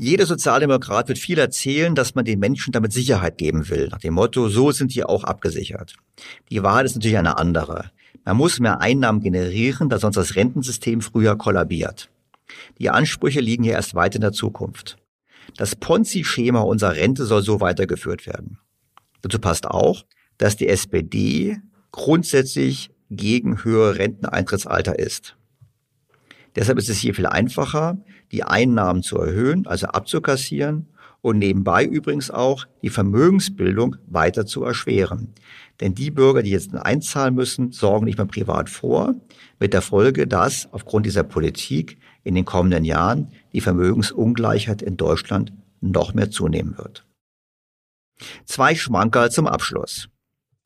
Jeder 0.00 0.26
Sozialdemokrat 0.26 1.08
wird 1.08 1.18
viel 1.18 1.40
erzählen, 1.40 1.96
dass 1.96 2.14
man 2.14 2.24
den 2.24 2.38
Menschen 2.38 2.70
damit 2.70 2.92
Sicherheit 2.92 3.36
geben 3.36 3.68
will. 3.68 3.88
Nach 3.88 3.98
dem 3.98 4.14
Motto, 4.14 4.48
so 4.48 4.70
sind 4.70 4.94
die 4.94 5.02
auch 5.02 5.24
abgesichert. 5.24 5.96
Die 6.50 6.62
Wahrheit 6.62 6.86
ist 6.86 6.94
natürlich 6.94 7.18
eine 7.18 7.36
andere. 7.36 7.90
Man 8.24 8.36
muss 8.36 8.60
mehr 8.60 8.80
Einnahmen 8.80 9.20
generieren, 9.20 9.88
da 9.88 9.98
sonst 9.98 10.14
das 10.14 10.36
Rentensystem 10.36 11.00
früher 11.00 11.34
kollabiert. 11.36 12.10
Die 12.78 12.90
Ansprüche 12.90 13.40
liegen 13.40 13.64
ja 13.64 13.72
erst 13.72 13.96
weit 13.96 14.14
in 14.14 14.20
der 14.20 14.30
Zukunft. 14.30 14.98
Das 15.56 15.74
Ponzi-Schema 15.74 16.60
unserer 16.60 16.94
Rente 16.94 17.24
soll 17.24 17.42
so 17.42 17.60
weitergeführt 17.60 18.24
werden. 18.24 18.58
Dazu 19.22 19.40
passt 19.40 19.66
auch, 19.66 20.04
dass 20.36 20.54
die 20.54 20.68
SPD 20.68 21.58
grundsätzlich 21.90 22.90
gegen 23.10 23.64
höhere 23.64 23.98
Renteneintrittsalter 23.98 24.96
ist. 24.96 25.37
Deshalb 26.56 26.78
ist 26.78 26.88
es 26.88 26.98
hier 26.98 27.14
viel 27.14 27.26
einfacher, 27.26 27.98
die 28.32 28.44
Einnahmen 28.44 29.02
zu 29.02 29.18
erhöhen, 29.18 29.66
also 29.66 29.86
abzukassieren 29.88 30.86
und 31.20 31.38
nebenbei 31.38 31.84
übrigens 31.84 32.30
auch 32.30 32.66
die 32.82 32.90
Vermögensbildung 32.90 33.96
weiter 34.06 34.46
zu 34.46 34.64
erschweren. 34.64 35.34
Denn 35.80 35.94
die 35.94 36.10
Bürger, 36.10 36.42
die 36.42 36.50
jetzt 36.50 36.74
einzahlen 36.74 37.34
müssen, 37.34 37.72
sorgen 37.72 38.04
nicht 38.06 38.18
mehr 38.18 38.26
privat 38.26 38.68
vor, 38.68 39.14
mit 39.60 39.72
der 39.72 39.82
Folge, 39.82 40.26
dass 40.26 40.68
aufgrund 40.72 41.06
dieser 41.06 41.24
Politik 41.24 41.98
in 42.24 42.34
den 42.34 42.44
kommenden 42.44 42.84
Jahren 42.84 43.28
die 43.52 43.60
Vermögensungleichheit 43.60 44.82
in 44.82 44.96
Deutschland 44.96 45.52
noch 45.80 46.14
mehr 46.14 46.30
zunehmen 46.30 46.76
wird. 46.76 47.04
Zwei 48.44 48.74
Schmankerl 48.74 49.30
zum 49.30 49.46
Abschluss. 49.46 50.08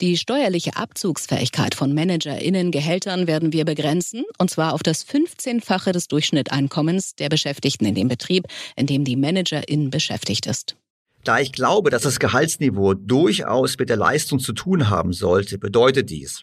Die 0.03 0.16
steuerliche 0.16 0.74
Abzugsfähigkeit 0.74 1.76
von 1.76 1.94
ManagerInnen-Gehältern 1.94 3.28
werden 3.28 3.53
wir 3.53 3.64
begrenzen, 3.64 4.24
und 4.36 4.50
zwar 4.50 4.72
auf 4.74 4.82
das 4.82 5.07
15-fache 5.07 5.92
des 5.92 6.09
Durchschnitteinkommens 6.09 7.14
der 7.14 7.28
Beschäftigten 7.28 7.84
in 7.84 7.94
dem 7.94 8.09
Betrieb, 8.09 8.46
in 8.74 8.88
dem 8.88 9.05
die 9.05 9.14
Managerin 9.14 9.90
beschäftigt 9.90 10.46
ist. 10.46 10.74
Da 11.22 11.38
ich 11.38 11.53
glaube, 11.53 11.90
dass 11.90 12.03
das 12.03 12.18
Gehaltsniveau 12.18 12.94
durchaus 12.94 13.78
mit 13.78 13.90
der 13.90 13.96
Leistung 13.96 14.40
zu 14.40 14.53
tun 14.53 14.90
haben 14.90 15.12
sollte, 15.12 15.57
bedeutet 15.57 16.11
dies, 16.11 16.42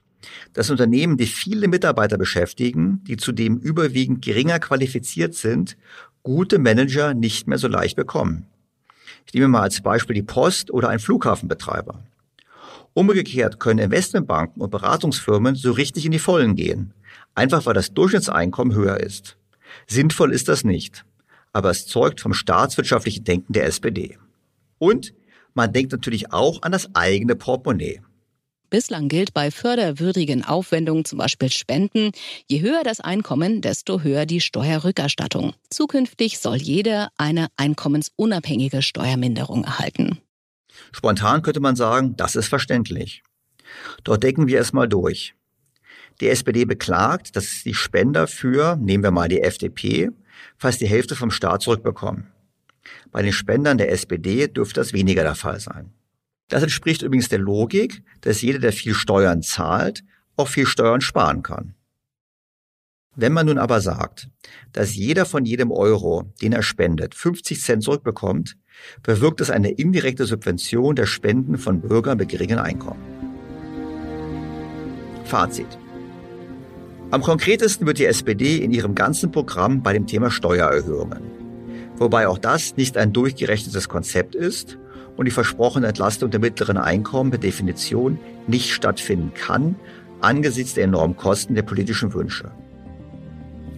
dass 0.53 0.69
Unternehmen, 0.69 1.17
die 1.17 1.25
viele 1.25 1.67
Mitarbeiter 1.67 2.17
beschäftigen, 2.17 3.03
die 3.09 3.17
zudem 3.17 3.57
überwiegend 3.57 4.23
geringer 4.23 4.59
qualifiziert 4.59 5.35
sind, 5.35 5.75
gute 6.23 6.59
Manager 6.59 7.13
nicht 7.13 7.47
mehr 7.47 7.57
so 7.57 7.67
leicht 7.67 7.97
bekommen. 7.97 8.45
Ich 9.25 9.33
nehme 9.33 9.49
mal 9.49 9.63
als 9.63 9.81
Beispiel 9.81 10.13
die 10.13 10.23
Post 10.23 10.71
oder 10.71 10.87
ein 10.87 10.99
Flughafenbetreiber. 10.99 12.01
Umgekehrt 12.93 13.59
können 13.59 13.79
Investmentbanken 13.79 14.61
und 14.61 14.69
Beratungsfirmen 14.69 15.55
so 15.55 15.71
richtig 15.71 16.05
in 16.05 16.11
die 16.11 16.19
Vollen 16.19 16.55
gehen, 16.55 16.93
einfach 17.35 17.65
weil 17.65 17.73
das 17.73 17.93
Durchschnittseinkommen 17.93 18.75
höher 18.75 18.99
ist. 18.99 19.37
Sinnvoll 19.87 20.33
ist 20.33 20.47
das 20.47 20.63
nicht. 20.63 21.05
aber 21.53 21.71
es 21.71 21.85
zeugt 21.87 22.21
vom 22.21 22.33
staatswirtschaftlichen 22.33 23.23
Denken 23.23 23.53
der 23.53 23.65
SPD. 23.65 24.17
Und 24.77 25.13
man 25.53 25.73
denkt 25.73 25.91
natürlich 25.91 26.31
auch 26.31 26.61
an 26.61 26.71
das 26.71 26.93
eigene 26.95 27.35
Portemonnaie. 27.35 28.01
Bislang 28.69 29.07
gilt 29.07 29.33
bei 29.33 29.49
förderwürdigen 29.49 30.45
Aufwendungen, 30.45 31.03
zum 31.03 31.17
Beispiel 31.17 31.49
Spenden, 31.49 32.11
je 32.47 32.61
höher 32.61 32.83
das 32.83 32.99
Einkommen, 32.99 33.61
desto 33.61 34.01
höher 34.01 34.27
die 34.27 34.41
Steuerrückerstattung. 34.41 35.53
Zukünftig 35.71 36.37
soll 36.37 36.57
jeder 36.57 37.09
eine 37.17 37.47
einkommensunabhängige 37.57 38.83
Steuerminderung 38.83 39.63
erhalten. 39.63 40.19
Spontan 40.91 41.41
könnte 41.41 41.59
man 41.59 41.75
sagen, 41.75 42.15
das 42.15 42.35
ist 42.35 42.47
verständlich. 42.47 43.23
Dort 44.03 44.23
decken 44.23 44.47
wir 44.47 44.59
es 44.59 44.73
mal 44.73 44.87
durch. 44.87 45.35
Die 46.21 46.27
SPD 46.29 46.65
beklagt, 46.65 47.35
dass 47.35 47.63
die 47.63 47.73
Spender 47.73 48.27
für, 48.27 48.75
nehmen 48.75 49.03
wir 49.03 49.11
mal 49.11 49.29
die 49.29 49.41
FDP, 49.41 50.09
fast 50.57 50.81
die 50.81 50.87
Hälfte 50.87 51.15
vom 51.15 51.31
Staat 51.31 51.61
zurückbekommen. 51.61 52.27
Bei 53.11 53.21
den 53.21 53.33
Spendern 53.33 53.77
der 53.77 53.91
SPD 53.91 54.47
dürfte 54.47 54.79
das 54.81 54.93
weniger 54.93 55.23
der 55.23 55.35
Fall 55.35 55.59
sein. 55.59 55.93
Das 56.49 56.63
entspricht 56.63 57.03
übrigens 57.03 57.29
der 57.29 57.39
Logik, 57.39 58.01
dass 58.21 58.41
jeder, 58.41 58.59
der 58.59 58.73
viel 58.73 58.95
Steuern 58.95 59.43
zahlt, 59.43 60.03
auch 60.35 60.47
viel 60.47 60.65
Steuern 60.65 61.01
sparen 61.01 61.43
kann. 61.43 61.75
Wenn 63.21 63.33
man 63.33 63.47
nun 63.47 63.57
aber 63.57 63.81
sagt, 63.81 64.29
dass 64.71 64.95
jeder 64.95 65.25
von 65.25 65.43
jedem 65.43 65.71
Euro, 65.71 66.31
den 66.41 66.53
er 66.53 66.63
spendet, 66.63 67.15
50 67.15 67.61
Cent 67.61 67.83
zurückbekommt, 67.83 68.55
bewirkt 69.03 69.41
es 69.41 69.49
eine 69.49 69.71
indirekte 69.71 70.25
Subvention 70.25 70.95
der 70.95 71.05
Spenden 71.05 71.57
von 71.57 71.81
Bürgern 71.81 72.17
mit 72.17 72.29
geringen 72.29 72.59
Einkommen. 72.59 73.01
Fazit. 75.25 75.67
Am 77.11 77.21
konkretesten 77.21 77.85
wird 77.85 77.99
die 77.99 78.05
SPD 78.05 78.57
in 78.57 78.71
ihrem 78.71 78.95
ganzen 78.95 79.31
Programm 79.31 79.83
bei 79.83 79.91
dem 79.91 80.07
Thema 80.07 80.31
Steuererhöhungen. 80.31 81.23
Wobei 81.97 82.25
auch 82.25 82.37
das 82.37 82.77
nicht 82.77 82.95
ein 82.95 83.11
durchgerechnetes 83.11 83.89
Konzept 83.89 84.33
ist 84.33 84.77
und 85.17 85.25
die 85.25 85.31
versprochene 85.31 85.87
Entlastung 85.87 86.31
der 86.31 86.39
mittleren 86.39 86.77
Einkommen 86.77 87.31
per 87.31 87.39
Definition 87.39 88.17
nicht 88.47 88.69
stattfinden 88.69 89.33
kann 89.33 89.75
angesichts 90.21 90.73
der 90.73 90.85
enormen 90.85 91.15
Kosten 91.15 91.55
der 91.55 91.63
politischen 91.63 92.13
Wünsche. 92.13 92.51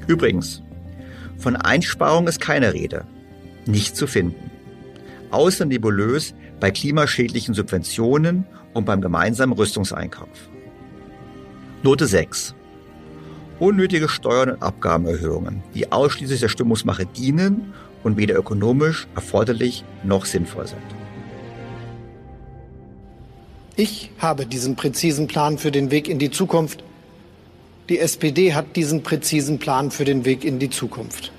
Übrigens, 0.08 0.62
von 1.38 1.56
Einsparung 1.56 2.28
ist 2.28 2.39
keine 2.39 2.74
Rede, 2.74 3.06
nicht 3.66 3.95
zu 3.95 4.08
finden. 4.08 4.52
Außer 5.32 5.66
nebulös 5.66 6.34
bei 6.60 6.72
klimaschädlichen 6.72 7.54
Subventionen 7.54 8.45
und 8.74 8.86
beim 8.86 9.02
gemeinsamen 9.02 9.54
Rüstungseinkauf. 9.54 10.49
Note 11.84 12.06
6. 12.06 12.54
Unnötige 13.60 14.10
Steuern 14.10 14.52
und 14.52 14.64
Abgabenerhöhungen, 14.64 15.64
die 15.74 15.91
ausschließlich 15.91 16.39
der 16.39 16.49
Stimmungsmache 16.49 17.06
dienen 17.06 17.74
und 18.04 18.18
weder 18.18 18.36
ökonomisch 18.36 19.08
erforderlich 19.16 19.84
noch 20.04 20.26
sinnvoll 20.26 20.68
sind. 20.68 20.82
Ich 23.76 24.12
habe 24.20 24.45
diesen 24.45 24.76
präzisen 24.76 25.28
Plan 25.28 25.58
für 25.58 25.72
den 25.72 25.91
Weg 25.91 26.08
in 26.08 26.20
die 26.20 26.30
Zukunft. 26.30 26.84
Die 27.91 27.99
SPD 27.99 28.53
hat 28.53 28.77
diesen 28.77 29.03
präzisen 29.03 29.59
Plan 29.59 29.91
für 29.91 30.05
den 30.05 30.23
Weg 30.23 30.45
in 30.45 30.59
die 30.59 30.69
Zukunft. 30.69 31.33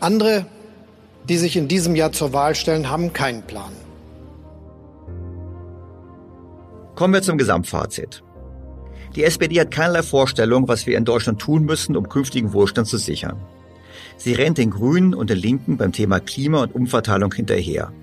Andere, 0.00 0.44
die 1.30 1.38
sich 1.38 1.56
in 1.56 1.66
diesem 1.66 1.96
Jahr 1.96 2.12
zur 2.12 2.34
Wahl 2.34 2.54
stellen, 2.54 2.90
haben 2.90 3.14
keinen 3.14 3.40
Plan. 3.40 3.72
Kommen 6.94 7.14
wir 7.14 7.22
zum 7.22 7.38
Gesamtfazit. 7.38 8.22
Die 9.14 9.24
SPD 9.24 9.58
hat 9.60 9.70
keinerlei 9.70 10.02
Vorstellung, 10.02 10.68
was 10.68 10.86
wir 10.86 10.98
in 10.98 11.06
Deutschland 11.06 11.40
tun 11.40 11.64
müssen, 11.64 11.96
um 11.96 12.10
künftigen 12.10 12.52
Wohlstand 12.52 12.86
zu 12.86 12.98
sichern. 12.98 13.40
Sie 14.18 14.34
rennt 14.34 14.58
den 14.58 14.72
Grünen 14.72 15.14
und 15.14 15.30
den 15.30 15.38
Linken 15.38 15.78
beim 15.78 15.92
Thema 15.92 16.20
Klima 16.20 16.64
und 16.64 16.74
Umverteilung 16.74 17.32
hinterher. 17.32 17.94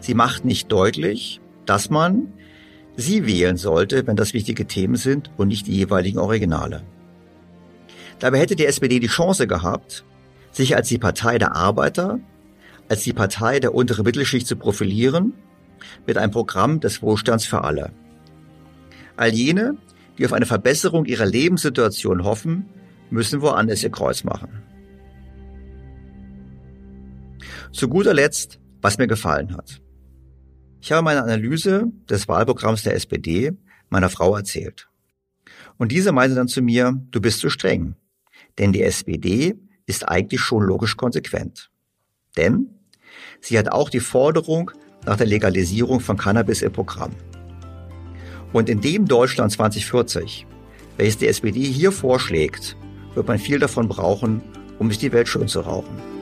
Sie 0.00 0.12
macht 0.12 0.44
nicht 0.44 0.70
deutlich, 0.70 1.40
dass 1.64 1.88
man 1.88 2.34
sie 3.00 3.26
wählen 3.26 3.56
sollte, 3.56 4.06
wenn 4.06 4.16
das 4.16 4.34
wichtige 4.34 4.66
Themen 4.66 4.96
sind 4.96 5.30
und 5.36 5.48
nicht 5.48 5.66
die 5.66 5.76
jeweiligen 5.76 6.18
Originale. 6.18 6.82
Dabei 8.18 8.38
hätte 8.38 8.56
die 8.56 8.66
SPD 8.66 9.00
die 9.00 9.06
Chance 9.06 9.46
gehabt, 9.46 10.04
sich 10.52 10.76
als 10.76 10.88
die 10.88 10.98
Partei 10.98 11.38
der 11.38 11.54
Arbeiter, 11.54 12.20
als 12.88 13.02
die 13.02 13.12
Partei 13.12 13.60
der 13.60 13.74
unteren 13.74 14.04
Mittelschicht 14.04 14.46
zu 14.46 14.56
profilieren, 14.56 15.32
mit 16.06 16.18
einem 16.18 16.32
Programm 16.32 16.80
des 16.80 17.02
Wohlstands 17.02 17.46
für 17.46 17.64
alle. 17.64 17.92
All 19.16 19.32
jene, 19.32 19.76
die 20.18 20.26
auf 20.26 20.32
eine 20.32 20.46
Verbesserung 20.46 21.06
ihrer 21.06 21.26
Lebenssituation 21.26 22.24
hoffen, 22.24 22.66
müssen 23.10 23.40
woanders 23.40 23.82
ihr 23.82 23.90
Kreuz 23.90 24.24
machen. 24.24 24.62
Zu 27.72 27.88
guter 27.88 28.14
Letzt, 28.14 28.58
was 28.82 28.98
mir 28.98 29.06
gefallen 29.06 29.56
hat. 29.56 29.80
Ich 30.82 30.92
habe 30.92 31.02
meine 31.02 31.22
Analyse 31.22 31.92
des 32.08 32.26
Wahlprogramms 32.26 32.82
der 32.82 32.94
SPD 32.94 33.52
meiner 33.90 34.08
Frau 34.08 34.34
erzählt. 34.34 34.88
Und 35.76 35.92
diese 35.92 36.12
meinte 36.12 36.34
dann 36.34 36.48
zu 36.48 36.62
mir, 36.62 36.98
du 37.10 37.20
bist 37.20 37.40
zu 37.40 37.50
streng. 37.50 37.96
Denn 38.58 38.72
die 38.72 38.82
SPD 38.82 39.56
ist 39.86 40.08
eigentlich 40.08 40.40
schon 40.40 40.62
logisch 40.62 40.96
konsequent. 40.96 41.70
Denn 42.36 42.70
sie 43.40 43.58
hat 43.58 43.70
auch 43.70 43.90
die 43.90 44.00
Forderung 44.00 44.70
nach 45.04 45.16
der 45.16 45.26
Legalisierung 45.26 46.00
von 46.00 46.16
Cannabis 46.16 46.62
im 46.62 46.72
Programm. 46.72 47.12
Und 48.52 48.68
in 48.68 48.80
dem 48.80 49.06
Deutschland 49.06 49.52
2040, 49.52 50.46
welches 50.96 51.18
die 51.18 51.28
SPD 51.28 51.62
hier 51.62 51.92
vorschlägt, 51.92 52.76
wird 53.14 53.28
man 53.28 53.38
viel 53.38 53.58
davon 53.58 53.88
brauchen, 53.88 54.42
um 54.78 54.88
sich 54.88 54.98
die 54.98 55.12
Welt 55.12 55.28
schön 55.28 55.48
zu 55.48 55.60
rauchen. 55.60 56.19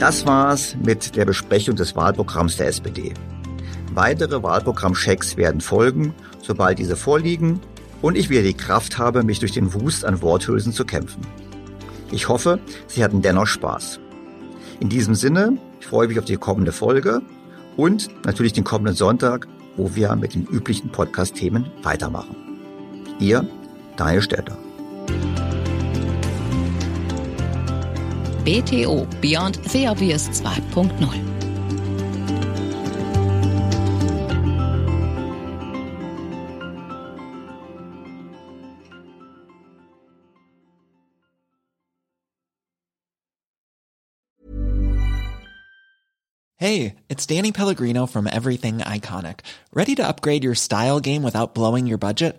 Das 0.00 0.26
war's 0.26 0.78
mit 0.82 1.14
der 1.14 1.26
Besprechung 1.26 1.76
des 1.76 1.94
Wahlprogramms 1.94 2.56
der 2.56 2.68
SPD. 2.68 3.12
Weitere 3.92 4.42
Wahlprogrammchecks 4.42 5.36
werden 5.36 5.60
folgen, 5.60 6.14
sobald 6.40 6.78
diese 6.78 6.96
vorliegen 6.96 7.60
und 8.00 8.16
ich 8.16 8.30
wieder 8.30 8.42
die 8.42 8.54
Kraft 8.54 8.96
habe, 8.96 9.22
mich 9.22 9.40
durch 9.40 9.52
den 9.52 9.74
Wust 9.74 10.06
an 10.06 10.22
Worthülsen 10.22 10.72
zu 10.72 10.86
kämpfen. 10.86 11.20
Ich 12.10 12.30
hoffe, 12.30 12.60
Sie 12.86 13.04
hatten 13.04 13.20
dennoch 13.20 13.46
Spaß. 13.46 14.00
In 14.80 14.88
diesem 14.88 15.14
Sinne, 15.14 15.58
ich 15.80 15.86
freue 15.86 16.08
mich 16.08 16.18
auf 16.18 16.24
die 16.24 16.38
kommende 16.38 16.72
Folge 16.72 17.20
und 17.76 18.08
natürlich 18.24 18.54
den 18.54 18.64
kommenden 18.64 18.94
Sonntag, 18.94 19.48
wo 19.76 19.94
wir 19.94 20.16
mit 20.16 20.34
den 20.34 20.46
üblichen 20.46 20.90
Podcast-Themen 20.90 21.70
weitermachen. 21.82 22.36
Ihr 23.18 23.46
Daniel 23.98 24.22
Städter. 24.22 24.56
BTO 28.44 29.20
Beyond 29.20 29.56
the 29.56 29.86
Obvious 29.86 30.28
2.0. 30.28 31.40
Hey, 46.56 46.96
it's 47.08 47.24
Danny 47.24 47.52
Pellegrino 47.52 48.04
from 48.04 48.26
Everything 48.26 48.80
Iconic. 48.80 49.40
Ready 49.72 49.94
to 49.94 50.06
upgrade 50.06 50.44
your 50.44 50.54
style 50.54 51.00
game 51.00 51.22
without 51.22 51.54
blowing 51.54 51.86
your 51.86 51.96
budget? 51.96 52.38